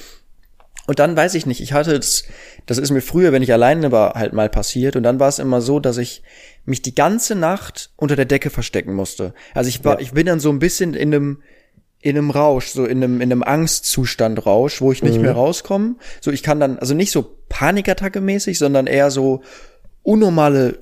Und 0.87 0.99
dann 0.99 1.17
weiß 1.17 1.35
ich 1.35 1.47
nicht, 1.47 1.61
ich 1.61 1.73
hatte 1.73 1.99
das, 1.99 2.25
das 2.67 2.79
ist 2.79 2.91
mir 2.91 3.01
früher, 3.01 3.33
wenn 3.33 3.43
ich 3.43 3.53
alleine 3.53 3.91
war, 3.93 4.15
halt 4.15 4.33
mal 4.33 4.49
passiert. 4.49 4.97
Und 4.97 5.03
dann 5.03 5.19
war 5.19 5.29
es 5.29 5.39
immer 5.39 5.61
so, 5.61 5.81
dass 5.81 5.97
ich 5.97 6.23
mich 6.65 6.83
die 6.83 6.95
ganze 6.95 7.35
Nacht 7.35 7.91
unter 7.97 8.17
der 8.17 8.25
Decke 8.25 8.51
verstecken 8.51 8.95
musste. 8.95 9.35
Also 9.55 9.69
ich 9.69 9.85
war, 9.85 9.95
Ja. 9.95 10.01
ich 10.01 10.13
bin 10.13 10.27
dann 10.27 10.41
so 10.41 10.51
ein 10.51 10.59
bisschen 10.59 10.95
in 10.95 11.15
einem, 11.15 11.43
in 12.01 12.17
einem 12.17 12.31
Rausch, 12.31 12.69
so 12.69 12.85
in 12.85 13.03
einem, 13.03 13.21
in 13.21 13.33
einem 13.33 13.43
Angstzustand 13.43 14.47
Rausch, 14.47 14.81
wo 14.81 14.93
ich 14.93 15.03
nicht 15.03 15.21
mehr 15.21 15.33
rauskomme. 15.33 15.97
So, 16.21 16.31
ich 16.31 16.43
kann 16.43 16.61
dann, 16.61 16.79
also 16.79 16.95
nicht 16.95 17.11
so 17.11 17.37
Panikattacke 17.49 18.21
mäßig, 18.21 18.59
sondern 18.59 18.87
eher 18.87 19.11
so 19.11 19.43
unnormale 20.03 20.79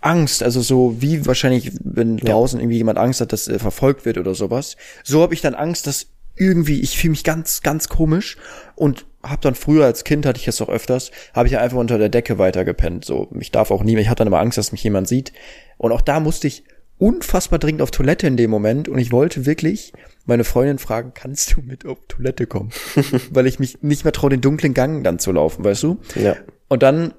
Angst, 0.00 0.42
also 0.42 0.60
so 0.60 0.96
wie 1.00 1.26
wahrscheinlich, 1.26 1.72
wenn 1.82 2.18
draußen 2.18 2.60
irgendwie 2.60 2.76
jemand 2.76 2.98
Angst 2.98 3.20
hat, 3.20 3.32
dass 3.32 3.48
er 3.48 3.58
verfolgt 3.58 4.04
wird 4.04 4.18
oder 4.18 4.34
sowas. 4.34 4.76
So 5.02 5.22
habe 5.22 5.34
ich 5.34 5.40
dann 5.40 5.54
Angst, 5.54 5.86
dass 5.86 6.06
irgendwie, 6.36 6.80
ich 6.80 6.98
fühle 6.98 7.12
mich 7.12 7.24
ganz, 7.24 7.62
ganz 7.62 7.88
komisch 7.88 8.36
und 8.76 9.06
habe 9.24 9.40
dann 9.40 9.54
früher 9.54 9.84
als 9.84 10.04
Kind, 10.04 10.26
hatte 10.26 10.40
ich 10.40 10.48
es 10.48 10.60
auch 10.60 10.68
öfters, 10.68 11.10
habe 11.32 11.48
ich 11.48 11.58
einfach 11.58 11.78
unter 11.78 11.98
der 11.98 12.08
Decke 12.08 12.38
weitergepennt. 12.38 13.04
So, 13.04 13.28
ich 13.38 13.50
darf 13.50 13.70
auch 13.70 13.82
nie, 13.82 13.96
ich 13.96 14.08
hatte 14.08 14.18
dann 14.18 14.28
immer 14.28 14.40
Angst, 14.40 14.58
dass 14.58 14.72
mich 14.72 14.84
jemand 14.84 15.08
sieht. 15.08 15.32
Und 15.78 15.92
auch 15.92 16.00
da 16.00 16.20
musste 16.20 16.46
ich 16.46 16.64
unfassbar 16.98 17.58
dringend 17.58 17.82
auf 17.82 17.90
Toilette 17.90 18.26
in 18.26 18.36
dem 18.36 18.50
Moment 18.50 18.88
und 18.88 18.98
ich 18.98 19.10
wollte 19.10 19.46
wirklich 19.46 19.92
meine 20.26 20.44
Freundin 20.44 20.78
fragen, 20.78 21.12
kannst 21.12 21.56
du 21.56 21.60
mit 21.60 21.84
auf 21.86 21.98
Toilette 22.08 22.46
kommen? 22.46 22.70
Weil 23.30 23.46
ich 23.46 23.58
mich 23.58 23.82
nicht 23.82 24.04
mehr 24.04 24.12
traue, 24.12 24.30
den 24.30 24.40
dunklen 24.40 24.74
Gang 24.74 25.02
dann 25.02 25.18
zu 25.18 25.32
laufen, 25.32 25.64
weißt 25.64 25.82
du? 25.82 25.98
Ja. 26.14 26.36
Und 26.68 26.82
dann 26.82 27.12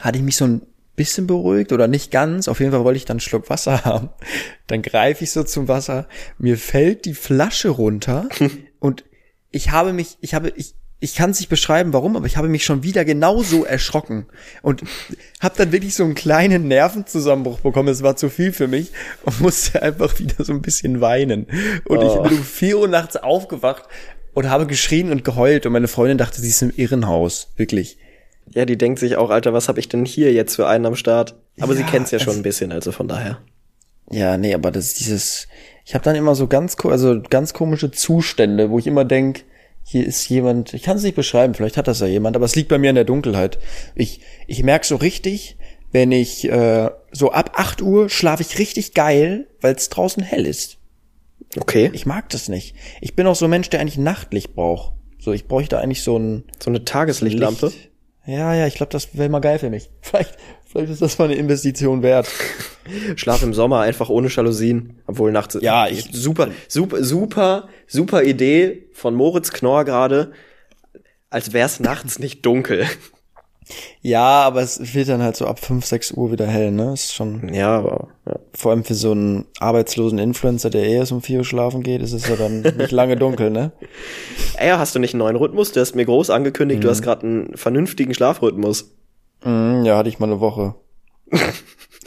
hatte 0.00 0.18
ich 0.18 0.24
mich 0.24 0.36
so 0.36 0.46
ein 0.46 0.62
bisschen 0.96 1.26
beruhigt 1.26 1.72
oder 1.72 1.88
nicht 1.88 2.10
ganz. 2.10 2.48
Auf 2.48 2.60
jeden 2.60 2.72
Fall 2.72 2.84
wollte 2.84 2.96
ich 2.96 3.04
dann 3.04 3.14
einen 3.14 3.20
Schluck 3.20 3.50
Wasser 3.50 3.84
haben. 3.84 4.10
Dann 4.66 4.82
greife 4.82 5.24
ich 5.24 5.30
so 5.30 5.42
zum 5.42 5.68
Wasser. 5.68 6.08
Mir 6.38 6.58
fällt 6.58 7.04
die 7.04 7.14
Flasche 7.14 7.70
runter 7.70 8.28
und 8.80 9.04
ich 9.50 9.70
habe 9.70 9.92
mich, 9.92 10.18
ich 10.20 10.34
habe, 10.34 10.52
ich, 10.56 10.74
ich 11.00 11.14
kann 11.14 11.30
es 11.30 11.40
nicht 11.40 11.48
beschreiben, 11.50 11.92
warum, 11.92 12.16
aber 12.16 12.26
ich 12.26 12.36
habe 12.38 12.48
mich 12.48 12.64
schon 12.64 12.82
wieder 12.82 13.04
genauso 13.04 13.64
erschrocken 13.64 14.26
und 14.62 14.82
habe 15.40 15.54
dann 15.58 15.70
wirklich 15.72 15.94
so 15.94 16.04
einen 16.04 16.14
kleinen 16.14 16.66
Nervenzusammenbruch 16.68 17.60
bekommen. 17.60 17.88
Es 17.88 18.02
war 18.02 18.16
zu 18.16 18.30
viel 18.30 18.52
für 18.52 18.68
mich 18.68 18.90
und 19.24 19.40
musste 19.40 19.82
einfach 19.82 20.18
wieder 20.18 20.42
so 20.44 20.52
ein 20.52 20.62
bisschen 20.62 21.00
weinen. 21.02 21.46
Und 21.88 22.02
ich 22.02 22.08
Oh. 22.12 22.22
bin 22.22 22.32
um 22.38 22.42
vier 22.44 22.78
Uhr 22.78 22.88
nachts 22.88 23.16
aufgewacht 23.16 23.84
und 24.32 24.48
habe 24.48 24.66
geschrien 24.66 25.10
und 25.10 25.24
geheult 25.24 25.66
und 25.66 25.72
meine 25.72 25.88
Freundin 25.88 26.16
dachte, 26.18 26.40
sie 26.40 26.48
ist 26.48 26.62
im 26.62 26.72
Irrenhaus, 26.74 27.48
wirklich. 27.56 27.98
Ja, 28.54 28.64
die 28.64 28.76
denkt 28.78 28.98
sich 28.98 29.16
auch, 29.16 29.30
Alter, 29.30 29.52
was 29.52 29.68
habe 29.68 29.80
ich 29.80 29.88
denn 29.88 30.04
hier 30.04 30.32
jetzt 30.32 30.54
für 30.56 30.66
einen 30.68 30.86
am 30.86 30.96
Start? 30.96 31.34
Aber 31.60 31.74
sie 31.74 31.82
Ja, 31.82 31.88
kennt's 31.88 32.10
ja 32.12 32.18
schon 32.18 32.36
ein 32.36 32.42
bisschen, 32.42 32.72
also 32.72 32.92
von 32.92 33.08
daher. 33.08 33.38
Ja, 34.10 34.36
nee, 34.36 34.54
aber 34.54 34.70
das 34.70 34.86
ist 34.88 35.00
dieses, 35.00 35.48
ich 35.84 35.94
habe 35.94 36.04
dann 36.04 36.14
immer 36.14 36.34
so 36.34 36.46
ganz, 36.46 36.76
also 36.84 37.20
ganz 37.30 37.52
komische 37.54 37.90
Zustände, 37.90 38.70
wo 38.70 38.78
ich 38.78 38.86
immer 38.86 39.04
denk, 39.04 39.44
hier 39.84 40.06
ist 40.06 40.28
jemand, 40.28 40.72
ich 40.74 40.82
kann 40.82 40.96
es 40.96 41.02
nicht 41.02 41.14
beschreiben, 41.14 41.54
vielleicht 41.54 41.76
hat 41.76 41.86
das 41.86 42.00
ja 42.00 42.06
jemand, 42.06 42.36
aber 42.36 42.46
es 42.46 42.56
liegt 42.56 42.70
bei 42.70 42.78
mir 42.78 42.90
in 42.90 42.96
der 42.96 43.04
Dunkelheit. 43.04 43.58
Ich, 43.94 44.20
ich 44.46 44.62
merk 44.62 44.84
so 44.84 44.96
richtig, 44.96 45.56
wenn 45.92 46.10
ich 46.10 46.48
äh, 46.50 46.90
so 47.12 47.30
ab 47.30 47.52
8 47.54 47.82
Uhr 47.82 48.08
schlafe 48.08 48.42
ich 48.42 48.58
richtig 48.58 48.94
geil, 48.94 49.46
weil 49.60 49.74
es 49.74 49.90
draußen 49.90 50.22
hell 50.22 50.46
ist. 50.46 50.78
Okay. 51.60 51.90
Ich 51.92 52.06
mag 52.06 52.28
das 52.30 52.48
nicht. 52.48 52.74
Ich 53.00 53.14
bin 53.14 53.26
auch 53.26 53.36
so 53.36 53.44
ein 53.44 53.50
Mensch, 53.50 53.70
der 53.70 53.80
eigentlich 53.80 53.98
Nachtlicht 53.98 54.54
braucht. 54.54 54.94
So, 55.20 55.32
ich 55.32 55.46
bräuchte 55.46 55.78
eigentlich 55.78 56.02
so 56.02 56.18
ein 56.18 56.44
So 56.62 56.70
eine 56.70 56.84
Tageslichtlampe. 56.84 57.66
Licht. 57.66 57.90
Ja, 58.26 58.54
ja, 58.54 58.66
ich 58.66 58.74
glaube, 58.74 58.90
das 58.90 59.16
wäre 59.16 59.28
mal 59.28 59.40
geil 59.40 59.58
für 59.58 59.70
mich. 59.70 59.90
Vielleicht, 60.00 60.36
vielleicht 60.74 60.92
ist 60.92 61.02
das 61.02 61.18
mal 61.18 61.26
eine 61.26 61.36
Investition 61.36 62.02
wert. 62.02 62.28
Schlaf 63.16 63.42
im 63.42 63.54
Sommer 63.54 63.80
einfach 63.80 64.10
ohne 64.10 64.28
Jalousien, 64.28 65.00
obwohl 65.06 65.32
nachts. 65.32 65.56
Ja, 65.62 65.86
ich- 65.86 66.10
super, 66.12 66.48
super, 66.68 67.02
super, 67.02 67.68
super 67.86 68.22
Idee 68.24 68.88
von 68.92 69.14
Moritz 69.14 69.52
Knorr 69.52 69.84
gerade, 69.84 70.32
als 71.30 71.52
wär's 71.52 71.80
nachts 71.80 72.18
nicht 72.18 72.44
dunkel. 72.44 72.86
Ja, 74.02 74.42
aber 74.42 74.60
es 74.60 74.92
wird 74.94 75.08
dann 75.08 75.22
halt 75.22 75.36
so 75.36 75.46
ab 75.46 75.58
5, 75.58 75.86
6 75.86 76.12
Uhr 76.12 76.30
wieder 76.30 76.46
hell, 76.46 76.70
ne? 76.70 76.92
Ist 76.92 77.14
schon, 77.14 77.54
Ja, 77.54 77.78
aber 77.78 78.08
ja. 78.26 78.38
vor 78.52 78.72
allem 78.72 78.84
für 78.84 78.92
so 78.92 79.12
einen 79.12 79.46
arbeitslosen 79.58 80.18
Influencer, 80.18 80.68
der 80.68 80.82
eh 80.84 80.96
erst 80.96 81.12
um 81.12 81.22
4 81.22 81.38
Uhr 81.38 81.44
schlafen 81.46 81.82
geht, 81.82 82.02
ist 82.02 82.12
es 82.12 82.28
ja 82.28 82.36
dann 82.36 82.60
nicht 82.60 82.90
lange 82.92 83.16
dunkel, 83.16 83.48
ne? 83.50 83.72
Ey, 84.58 84.68
hast 84.68 84.94
du 84.94 84.98
nicht 84.98 85.14
einen 85.14 85.20
neuen 85.20 85.36
Rhythmus? 85.36 85.72
Du 85.72 85.80
hast 85.80 85.94
mir 85.94 86.04
groß 86.04 86.28
angekündigt, 86.28 86.84
du 86.84 86.90
hast 86.90 87.00
gerade 87.00 87.22
einen 87.26 87.56
vernünftigen 87.56 88.12
Schlafrhythmus. 88.12 88.94
Mhm, 89.44 89.84
ja, 89.84 89.96
hatte 89.96 90.08
ich 90.08 90.18
mal 90.18 90.26
eine 90.26 90.40
Woche. 90.40 90.74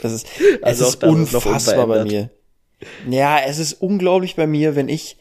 Das 0.00 0.12
ist, 0.12 0.28
Also 0.62 0.84
es 0.84 0.90
ist 0.90 1.02
das 1.02 1.10
ist 1.10 1.32
noch 1.32 1.44
unfassbar 1.44 1.86
bei 1.88 2.04
mir. 2.04 2.30
Ja, 3.10 3.40
es 3.44 3.58
ist 3.58 3.72
unglaublich 3.72 4.36
bei 4.36 4.46
mir, 4.46 4.76
wenn 4.76 4.88
ich 4.88 5.16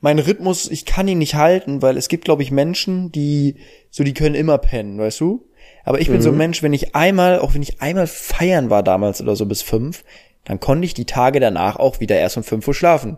mein 0.00 0.18
Rhythmus, 0.18 0.68
ich 0.68 0.84
kann 0.84 1.06
ihn 1.06 1.18
nicht 1.18 1.36
halten, 1.36 1.80
weil 1.80 1.96
es 1.96 2.08
gibt, 2.08 2.24
glaube 2.24 2.42
ich, 2.42 2.50
Menschen, 2.50 3.12
die 3.12 3.54
so, 3.88 4.02
die 4.02 4.12
können 4.14 4.34
immer 4.34 4.58
pennen, 4.58 4.98
weißt 4.98 5.20
du? 5.20 5.46
Aber 5.84 6.00
ich 6.00 6.08
bin 6.08 6.16
Mhm. 6.16 6.22
so 6.22 6.30
ein 6.30 6.36
Mensch, 6.36 6.60
wenn 6.64 6.72
ich 6.72 6.96
einmal, 6.96 7.38
auch 7.38 7.54
wenn 7.54 7.62
ich 7.62 7.80
einmal 7.80 8.08
feiern 8.08 8.68
war 8.68 8.82
damals 8.82 9.20
oder 9.20 9.36
so 9.36 9.46
bis 9.46 9.62
fünf, 9.62 10.02
dann 10.44 10.58
konnte 10.58 10.86
ich 10.86 10.94
die 10.94 11.04
Tage 11.04 11.38
danach 11.38 11.76
auch 11.76 12.00
wieder 12.00 12.18
erst 12.18 12.36
um 12.36 12.42
fünf 12.42 12.66
Uhr 12.66 12.74
schlafen. 12.74 13.16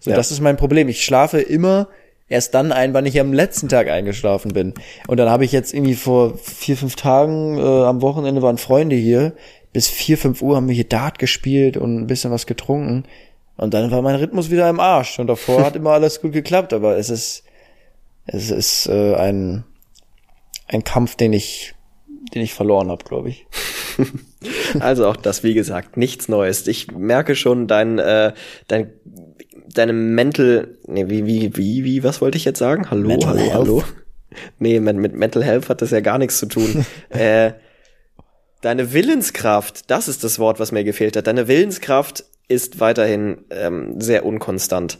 So, 0.00 0.10
Ja. 0.10 0.16
das 0.16 0.32
ist 0.32 0.40
mein 0.40 0.56
Problem. 0.56 0.88
Ich 0.88 1.04
schlafe 1.04 1.38
immer 1.40 1.86
erst 2.28 2.54
dann 2.54 2.72
ein, 2.72 2.94
wann 2.94 3.06
ich 3.06 3.20
am 3.20 3.32
letzten 3.32 3.68
Tag 3.68 3.88
eingeschlafen 3.88 4.52
bin. 4.52 4.74
Und 5.06 5.18
dann 5.18 5.30
habe 5.30 5.44
ich 5.44 5.52
jetzt 5.52 5.72
irgendwie 5.72 5.94
vor 5.94 6.36
vier, 6.38 6.76
fünf 6.76 6.96
Tagen 6.96 7.58
äh, 7.58 7.62
am 7.62 8.02
Wochenende 8.02 8.42
waren 8.42 8.58
Freunde 8.58 8.96
hier. 8.96 9.34
Bis 9.72 9.88
vier, 9.88 10.18
fünf 10.18 10.42
Uhr 10.42 10.56
haben 10.56 10.68
wir 10.68 10.74
hier 10.74 10.88
Dart 10.88 11.18
gespielt 11.18 11.76
und 11.76 11.96
ein 11.96 12.06
bisschen 12.06 12.30
was 12.30 12.46
getrunken. 12.46 13.04
Und 13.56 13.74
dann 13.74 13.90
war 13.90 14.02
mein 14.02 14.16
Rhythmus 14.16 14.50
wieder 14.50 14.68
im 14.68 14.80
Arsch. 14.80 15.18
Und 15.18 15.28
davor 15.28 15.64
hat 15.64 15.76
immer 15.76 15.90
alles 15.90 16.20
gut 16.20 16.32
geklappt. 16.32 16.72
Aber 16.72 16.96
es 16.96 17.10
ist, 17.10 17.44
es 18.26 18.50
ist 18.50 18.86
äh, 18.86 19.14
ein, 19.14 19.64
ein 20.68 20.82
Kampf, 20.84 21.16
den 21.16 21.32
ich, 21.32 21.74
den 22.34 22.42
ich 22.42 22.54
verloren 22.54 22.90
habe, 22.90 23.04
glaube 23.04 23.30
ich. 23.30 23.46
Also 24.80 25.06
auch 25.06 25.16
das, 25.16 25.42
wie 25.42 25.54
gesagt, 25.54 25.96
nichts 25.96 26.28
Neues. 26.28 26.66
Ich 26.66 26.92
merke 26.92 27.34
schon 27.34 27.66
dein, 27.66 27.98
äh, 27.98 28.32
dein, 28.68 28.92
deine 29.72 29.92
Mental, 29.92 30.76
nee, 30.86 31.08
wie, 31.08 31.26
wie, 31.26 31.56
wie, 31.56 31.84
wie, 31.84 32.04
was 32.04 32.20
wollte 32.20 32.36
ich 32.38 32.44
jetzt 32.44 32.58
sagen? 32.58 32.90
Hallo, 32.90 33.08
Mental 33.08 33.30
hallo, 33.30 33.40
health. 33.40 33.54
hallo. 33.54 33.84
Nee, 34.58 34.80
mit, 34.80 34.96
mit 34.96 35.14
Mental 35.14 35.42
Health 35.42 35.68
hat 35.68 35.82
das 35.82 35.90
ja 35.90 36.00
gar 36.00 36.18
nichts 36.18 36.38
zu 36.38 36.46
tun. 36.46 36.84
äh, 37.08 37.52
deine 38.60 38.92
Willenskraft, 38.92 39.90
das 39.90 40.08
ist 40.08 40.24
das 40.24 40.38
Wort, 40.38 40.60
was 40.60 40.72
mir 40.72 40.84
gefehlt 40.84 41.16
hat. 41.16 41.26
Deine 41.26 41.48
Willenskraft 41.48 42.24
ist 42.48 42.80
weiterhin 42.80 43.44
ähm, 43.50 44.00
sehr 44.00 44.24
unkonstant. 44.24 44.98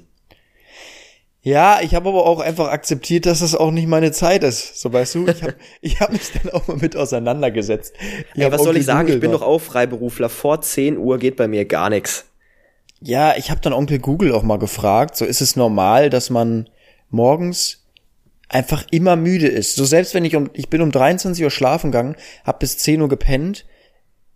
Ja, 1.47 1.79
ich 1.81 1.95
habe 1.95 2.09
aber 2.09 2.27
auch 2.27 2.41
einfach 2.41 2.71
akzeptiert, 2.73 3.25
dass 3.25 3.39
das 3.39 3.55
auch 3.55 3.71
nicht 3.71 3.87
meine 3.87 4.11
Zeit 4.11 4.43
ist. 4.43 4.81
So 4.81 4.93
weißt 4.93 5.15
du, 5.15 5.29
ich 5.29 5.43
habe 5.45 5.55
ich 5.81 6.01
hab 6.01 6.11
mich 6.11 6.33
dann 6.33 6.53
auch 6.53 6.67
mal 6.67 6.77
mit 6.77 6.97
auseinandergesetzt. 6.97 7.95
Ich 8.35 8.43
Ja, 8.43 8.51
was 8.51 8.65
soll 8.65 8.77
ich 8.77 8.85
sagen? 8.85 9.07
Ich 9.07 9.15
Google 9.15 9.21
bin 9.21 9.31
mal- 9.31 9.39
doch 9.39 9.47
auch 9.47 9.61
Freiberufler. 9.61 10.29
Vor 10.29 10.61
10 10.61 10.99
Uhr 10.99 11.19
geht 11.19 11.37
bei 11.37 11.47
mir 11.47 11.65
gar 11.65 11.89
nichts. 11.89 12.25
Ja, 13.01 13.37
ich 13.37 13.53
habe 13.53 13.61
dann 13.61 13.73
Onkel 13.73 14.01
Google 14.01 14.33
auch 14.33 14.43
mal 14.43 14.59
gefragt, 14.59 15.17
so 15.17 15.25
ist 15.25 15.41
es 15.41 15.55
normal, 15.55 16.11
dass 16.11 16.31
man 16.31 16.69
morgens 17.11 17.85
einfach 18.49 18.85
immer 18.91 19.15
müde 19.15 19.47
ist. 19.47 19.77
So 19.77 19.85
selbst 19.85 20.15
wenn 20.15 20.25
ich 20.25 20.35
um 20.35 20.51
ich 20.53 20.69
bin 20.69 20.83
um 20.83 20.91
23 20.91 21.45
Uhr 21.45 21.51
schlafen 21.53 21.93
gegangen, 21.93 22.17
hab 22.45 22.59
bis 22.59 22.77
10 22.79 23.01
Uhr 23.03 23.09
gepennt, 23.09 23.67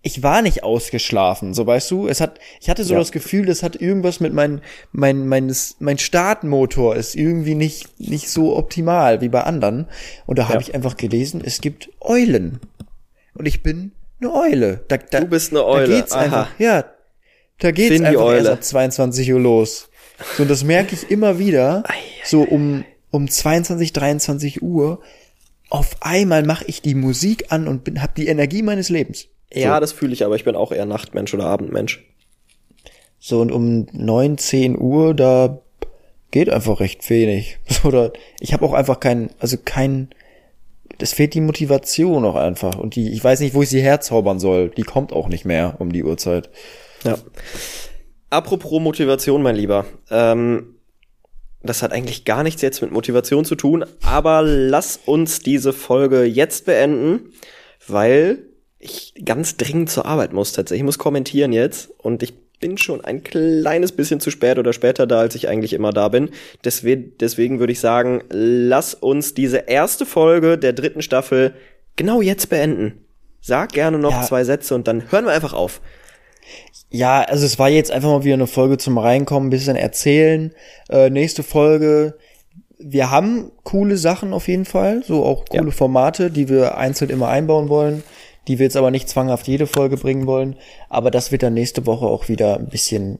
ich 0.02 0.22
war 0.22 0.40
nicht 0.42 0.62
ausgeschlafen, 0.62 1.52
so 1.52 1.66
weißt 1.66 1.90
du, 1.90 2.08
es 2.08 2.20
hat 2.20 2.38
ich 2.60 2.70
hatte 2.70 2.84
so 2.84 2.94
Ja. 2.94 2.98
das 3.00 3.12
Gefühl, 3.12 3.44
das 3.46 3.62
hat 3.62 3.76
irgendwas 3.76 4.20
mit 4.20 4.32
mein 4.32 4.62
mein 4.92 5.26
meines 5.26 5.76
mein 5.78 5.98
Startmotor 5.98 6.96
ist 6.96 7.14
irgendwie 7.16 7.54
nicht 7.54 8.00
nicht 8.00 8.30
so 8.30 8.56
optimal 8.56 9.20
wie 9.20 9.28
bei 9.28 9.42
anderen 9.44 9.86
und 10.26 10.38
da 10.38 10.44
habe 10.44 10.54
Ja. 10.54 10.60
ich 10.60 10.74
einfach 10.74 10.96
gelesen, 10.96 11.42
es 11.44 11.60
gibt 11.60 11.90
Eulen. 12.00 12.60
Und 13.34 13.46
ich 13.46 13.62
bin 13.62 13.92
eine 14.20 14.32
Eule. 14.34 14.84
Da, 14.88 14.96
da, 14.98 15.20
Du 15.20 15.26
bist 15.26 15.52
eine 15.52 15.64
Eule, 15.64 15.86
Da 15.88 15.94
geht's 15.96 16.12
aha. 16.12 16.20
einfach, 16.20 16.48
ja, 16.58 16.84
da 17.58 17.70
geht's 17.70 17.94
Finn 17.94 18.04
einfach 18.06 18.20
erst 18.32 18.46
Eule. 18.46 18.52
ab 18.52 18.64
22 18.64 19.32
Uhr 19.32 19.40
los. 19.40 19.88
So, 20.36 20.42
und 20.42 20.50
das 20.50 20.64
merke 20.64 20.94
ich 20.94 21.10
immer 21.10 21.38
wieder. 21.38 21.82
So 22.24 22.42
um, 22.42 22.84
um 23.10 23.28
22, 23.28 23.92
23 23.92 24.62
Uhr. 24.62 25.00
Auf 25.70 25.96
einmal 26.00 26.42
mache 26.42 26.64
ich 26.66 26.82
die 26.82 26.94
Musik 26.96 27.46
an 27.52 27.68
und 27.68 27.84
bin, 27.84 28.02
hab 28.02 28.14
die 28.16 28.26
Energie 28.26 28.62
meines 28.62 28.88
Lebens. 28.88 29.28
Ja, 29.52 29.80
das 29.80 29.92
fühle 29.92 30.12
ich, 30.12 30.24
aber 30.24 30.36
ich 30.36 30.44
bin 30.44 30.54
auch 30.54 30.72
eher 30.72 30.86
Nachtmensch 30.86 31.34
oder 31.34 31.44
Abendmensch. 31.44 32.04
So, 33.18 33.40
und 33.40 33.52
um 33.52 33.86
9, 33.92 34.38
10 34.38 34.78
Uhr, 34.78 35.14
da 35.14 35.60
geht 36.30 36.48
einfach 36.48 36.80
recht 36.80 37.08
wenig. 37.10 37.58
Oder 37.84 38.12
ich 38.40 38.52
habe 38.52 38.64
auch 38.64 38.72
einfach 38.72 39.00
kein, 39.00 39.30
also 39.38 39.56
kein, 39.62 40.08
es 40.98 41.12
fehlt 41.12 41.34
die 41.34 41.40
Motivation 41.40 42.24
auch 42.24 42.36
einfach. 42.36 42.78
Und 42.78 42.94
die, 42.94 43.12
ich 43.12 43.22
weiß 43.22 43.40
nicht, 43.40 43.54
wo 43.54 43.62
ich 43.62 43.68
sie 43.68 43.82
herzaubern 43.82 44.38
soll. 44.38 44.70
Die 44.70 44.82
kommt 44.82 45.12
auch 45.12 45.28
nicht 45.28 45.44
mehr 45.44 45.76
um 45.78 45.92
die 45.92 46.04
Uhrzeit. 46.04 46.50
Ja. 47.04 47.18
Apropos 48.30 48.80
Motivation, 48.80 49.42
mein 49.42 49.56
Lieber. 49.56 49.84
Ähm, 50.10 50.76
das 51.62 51.82
hat 51.82 51.92
eigentlich 51.92 52.24
gar 52.24 52.42
nichts 52.42 52.62
jetzt 52.62 52.80
mit 52.80 52.90
Motivation 52.90 53.44
zu 53.44 53.54
tun, 53.54 53.84
aber 54.02 54.40
lass 54.42 54.98
uns 55.04 55.40
diese 55.40 55.74
Folge 55.74 56.24
jetzt 56.24 56.64
beenden, 56.64 57.32
weil 57.86 58.49
ich 58.80 59.14
ganz 59.24 59.56
dringend 59.56 59.90
zur 59.90 60.06
Arbeit 60.06 60.32
muss 60.32 60.52
tatsächlich. 60.52 60.80
Ich 60.80 60.84
muss 60.86 60.98
kommentieren 60.98 61.52
jetzt 61.52 61.90
und 61.98 62.22
ich 62.22 62.34
bin 62.60 62.76
schon 62.76 63.02
ein 63.04 63.22
kleines 63.22 63.92
bisschen 63.92 64.20
zu 64.20 64.30
spät 64.30 64.58
oder 64.58 64.72
später 64.72 65.06
da, 65.06 65.20
als 65.20 65.34
ich 65.34 65.48
eigentlich 65.48 65.72
immer 65.72 65.92
da 65.92 66.08
bin. 66.08 66.30
Deswegen, 66.64 67.12
deswegen 67.20 67.58
würde 67.58 67.72
ich 67.72 67.80
sagen, 67.80 68.22
lass 68.30 68.94
uns 68.94 69.34
diese 69.34 69.58
erste 69.66 70.04
Folge 70.04 70.58
der 70.58 70.72
dritten 70.72 71.00
Staffel 71.02 71.54
genau 71.96 72.20
jetzt 72.20 72.48
beenden. 72.50 73.04
Sag 73.40 73.72
gerne 73.72 73.98
noch 73.98 74.12
Ja. 74.12 74.22
zwei 74.22 74.44
Sätze 74.44 74.74
und 74.74 74.88
dann 74.88 75.10
hören 75.10 75.24
wir 75.24 75.32
einfach 75.32 75.54
auf. 75.54 75.80
Ja, 76.90 77.20
also 77.22 77.46
es 77.46 77.58
war 77.58 77.68
jetzt 77.68 77.90
einfach 77.90 78.08
mal 78.10 78.24
wieder 78.24 78.34
eine 78.34 78.46
Folge 78.46 78.76
zum 78.76 78.98
Reinkommen, 78.98 79.46
ein 79.48 79.50
bisschen 79.50 79.76
erzählen. 79.76 80.52
Äh, 80.88 81.08
nächste 81.10 81.42
Folge. 81.42 82.18
Wir 82.78 83.10
haben 83.10 83.52
coole 83.62 83.96
Sachen 83.96 84.32
auf 84.32 84.48
jeden 84.48 84.64
Fall, 84.64 85.02
so 85.06 85.24
auch 85.24 85.44
coole 85.46 85.66
Ja. 85.66 85.70
Formate, 85.70 86.30
die 86.30 86.48
wir 86.48 86.76
einzeln 86.78 87.10
immer 87.10 87.28
einbauen 87.28 87.68
wollen, 87.68 88.02
die 88.48 88.58
wir 88.58 88.64
jetzt 88.66 88.76
aber 88.76 88.90
nicht 88.90 89.08
zwanghaft 89.08 89.46
jede 89.48 89.66
Folge 89.66 89.96
bringen 89.96 90.26
wollen. 90.26 90.56
Aber 90.88 91.10
das 91.10 91.32
wird 91.32 91.42
dann 91.42 91.54
nächste 91.54 91.86
Woche 91.86 92.06
auch 92.06 92.28
wieder 92.28 92.56
ein 92.56 92.68
bisschen, 92.68 93.18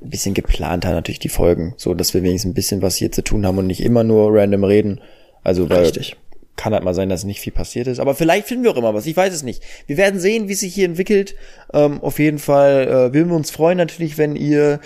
ein 0.00 0.10
bisschen 0.10 0.34
geplanter 0.34 0.92
natürlich 0.92 1.18
die 1.18 1.28
Folgen, 1.28 1.74
so 1.76 1.94
dass 1.94 2.14
wir 2.14 2.22
wenigstens 2.22 2.50
ein 2.50 2.54
bisschen 2.54 2.82
was 2.82 2.96
hier 2.96 3.12
zu 3.12 3.22
tun 3.22 3.46
haben 3.46 3.58
und 3.58 3.66
nicht 3.66 3.82
immer 3.82 4.04
nur 4.04 4.32
random 4.32 4.64
reden. 4.64 5.00
Also 5.44 5.68
weil 5.68 5.84
Richtig. 5.84 6.16
kann 6.56 6.72
halt 6.72 6.84
mal 6.84 6.94
sein, 6.94 7.08
dass 7.08 7.24
nicht 7.24 7.40
viel 7.40 7.52
passiert 7.52 7.86
ist. 7.86 7.98
Aber 7.98 8.14
vielleicht 8.14 8.46
finden 8.46 8.64
wir 8.64 8.70
auch 8.70 8.76
immer 8.76 8.94
was. 8.94 9.06
Ich 9.06 9.16
weiß 9.16 9.34
es 9.34 9.42
nicht. 9.42 9.62
Wir 9.86 9.96
werden 9.96 10.20
sehen, 10.20 10.48
wie 10.48 10.52
es 10.52 10.60
sich 10.60 10.74
hier 10.74 10.84
entwickelt. 10.86 11.34
Ähm, 11.72 12.00
auf 12.00 12.18
jeden 12.18 12.38
Fall 12.38 12.86
äh, 12.86 13.14
würden 13.14 13.30
wir 13.30 13.36
uns 13.36 13.50
freuen 13.50 13.78
natürlich, 13.78 14.18
wenn 14.18 14.36
ihr 14.36 14.80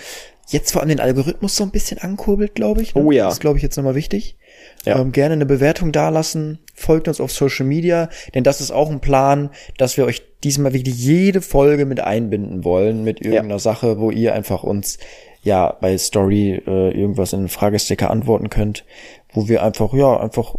jetzt 0.47 0.71
vor 0.71 0.81
allem 0.81 0.89
den 0.89 0.99
Algorithmus 0.99 1.55
so 1.55 1.63
ein 1.63 1.71
bisschen 1.71 1.97
ankurbelt, 1.99 2.55
glaube 2.55 2.81
ich. 2.81 2.95
ne? 2.95 3.03
Oh 3.03 3.11
ja. 3.11 3.25
Das 3.25 3.35
ist, 3.35 3.39
glaube 3.39 3.57
ich, 3.57 3.63
jetzt 3.63 3.75
nochmal 3.75 3.95
wichtig. 3.95 4.37
Ja. 4.85 4.99
Ähm, 4.99 5.11
gerne 5.11 5.33
eine 5.33 5.45
Bewertung 5.45 5.91
dalassen. 5.91 6.59
Folgt 6.73 7.07
uns 7.07 7.19
auf 7.19 7.31
Social 7.31 7.65
Media, 7.65 8.09
denn 8.33 8.43
das 8.43 8.61
ist 8.61 8.71
auch 8.71 8.89
ein 8.89 9.01
Plan, 9.01 9.49
dass 9.77 9.97
wir 9.97 10.05
euch 10.05 10.23
diesmal 10.43 10.73
wirklich 10.73 10.97
jede 10.97 11.41
Folge 11.41 11.85
mit 11.85 11.99
einbinden 11.99 12.63
wollen, 12.63 13.03
mit 13.03 13.21
irgendeiner 13.21 13.59
Sache, 13.59 13.99
wo 13.99 14.11
ihr 14.11 14.33
einfach 14.33 14.63
uns 14.63 14.99
ja 15.43 15.75
bei 15.81 15.97
Story 15.97 16.61
äh, 16.65 16.91
irgendwas 16.91 17.33
in 17.33 17.41
den 17.41 17.49
Fragesticker 17.49 18.09
antworten 18.09 18.49
könnt, 18.49 18.85
wo 19.33 19.47
wir 19.47 19.63
einfach, 19.63 19.93
ja, 19.93 20.19
einfach 20.19 20.55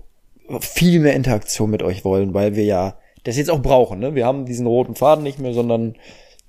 viel 0.61 1.01
mehr 1.01 1.15
Interaktion 1.15 1.71
mit 1.71 1.83
euch 1.83 2.05
wollen, 2.05 2.35
weil 2.35 2.57
wir 2.57 2.65
ja 2.65 2.97
das 3.25 3.37
jetzt 3.37 3.51
auch 3.51 3.63
brauchen. 3.63 3.99
Ne? 4.01 4.15
Wir 4.15 4.27
haben 4.27 4.47
diesen 4.47 4.67
roten 4.67 4.95
Faden 4.95 5.23
nicht 5.23 5.39
mehr, 5.39 5.53
sondern 5.53 5.97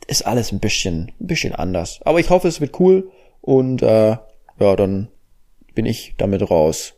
ist 0.08 0.26
alles 0.26 0.52
ein 0.52 0.60
bisschen, 0.60 1.12
ein 1.20 1.28
bisschen 1.28 1.54
anders. 1.54 2.00
Aber 2.04 2.20
ich 2.20 2.30
hoffe, 2.30 2.48
es 2.48 2.62
wird 2.62 2.80
cool 2.80 3.12
und 3.50 3.82
äh, 3.82 4.16
ja, 4.60 4.76
dann 4.76 5.08
bin 5.74 5.88
ich 5.88 6.14
damit 6.20 6.52
raus. 6.52 6.94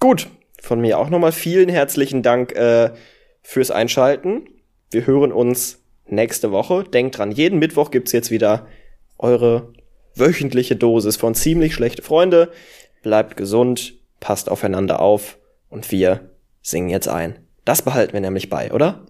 Gut, 0.00 0.28
von 0.60 0.82
mir 0.82 0.98
auch 0.98 1.08
nochmal 1.08 1.32
vielen 1.32 1.70
herzlichen 1.70 2.22
Dank 2.22 2.52
äh, 2.52 2.90
fürs 3.40 3.70
Einschalten. 3.70 4.50
Wir 4.90 5.06
hören 5.06 5.32
uns 5.32 5.82
nächste 6.06 6.52
Woche. 6.52 6.84
Denkt 6.84 7.16
dran, 7.16 7.32
jeden 7.32 7.58
Mittwoch 7.58 7.90
gibt's 7.90 8.12
jetzt 8.12 8.30
wieder 8.30 8.66
eure 9.16 9.72
wöchentliche 10.14 10.76
Dosis 10.76 11.16
von 11.16 11.34
ziemlich 11.34 11.72
schlechte 11.72 12.02
Freunde. 12.02 12.52
Bleibt 13.02 13.38
gesund, 13.38 13.94
passt 14.20 14.50
aufeinander 14.50 15.00
auf 15.00 15.38
und 15.70 15.90
wir 15.90 16.28
singen 16.60 16.90
jetzt 16.90 17.08
ein. 17.08 17.38
Das 17.64 17.80
behalten 17.80 18.12
wir 18.12 18.20
nämlich 18.20 18.50
bei, 18.50 18.72
oder? 18.72 19.06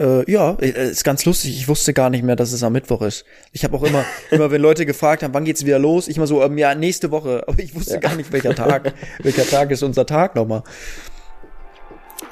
Äh, 0.00 0.30
ja, 0.30 0.56
äh, 0.60 0.90
ist 0.90 1.04
ganz 1.04 1.26
lustig. 1.26 1.56
Ich 1.58 1.68
wusste 1.68 1.92
gar 1.92 2.08
nicht 2.08 2.24
mehr, 2.24 2.34
dass 2.34 2.52
es 2.52 2.62
am 2.62 2.72
Mittwoch 2.72 3.02
ist. 3.02 3.26
Ich 3.52 3.64
habe 3.64 3.76
auch 3.76 3.82
immer, 3.82 4.04
immer 4.30 4.50
wenn 4.50 4.62
Leute 4.62 4.86
gefragt 4.86 5.22
haben, 5.22 5.34
wann 5.34 5.44
geht's 5.44 5.66
wieder 5.66 5.78
los, 5.78 6.08
ich 6.08 6.16
immer 6.16 6.26
so, 6.26 6.42
ähm, 6.42 6.56
ja, 6.56 6.74
nächste 6.74 7.10
Woche. 7.10 7.44
Aber 7.46 7.58
ich 7.58 7.74
wusste 7.74 8.00
gar 8.00 8.14
nicht, 8.14 8.32
welcher 8.32 8.54
Tag, 8.54 8.94
welcher 9.22 9.46
Tag 9.46 9.70
ist 9.70 9.82
unser 9.82 10.06
Tag 10.06 10.34
nochmal. 10.34 10.62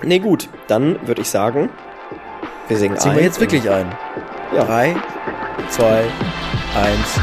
Nee, 0.02 0.18
gut, 0.18 0.48
dann 0.68 1.06
würde 1.06 1.20
ich 1.22 1.28
sagen, 1.28 1.68
wir 2.68 2.76
singen 2.78 2.96
Ziehen 2.96 3.10
ein. 3.10 3.16
wir 3.16 3.24
jetzt 3.24 3.40
wirklich 3.40 3.68
ein. 3.68 3.86
Ja. 4.54 4.64
Drei, 4.64 4.96
zwei, 5.68 6.04
eins. 6.74 7.18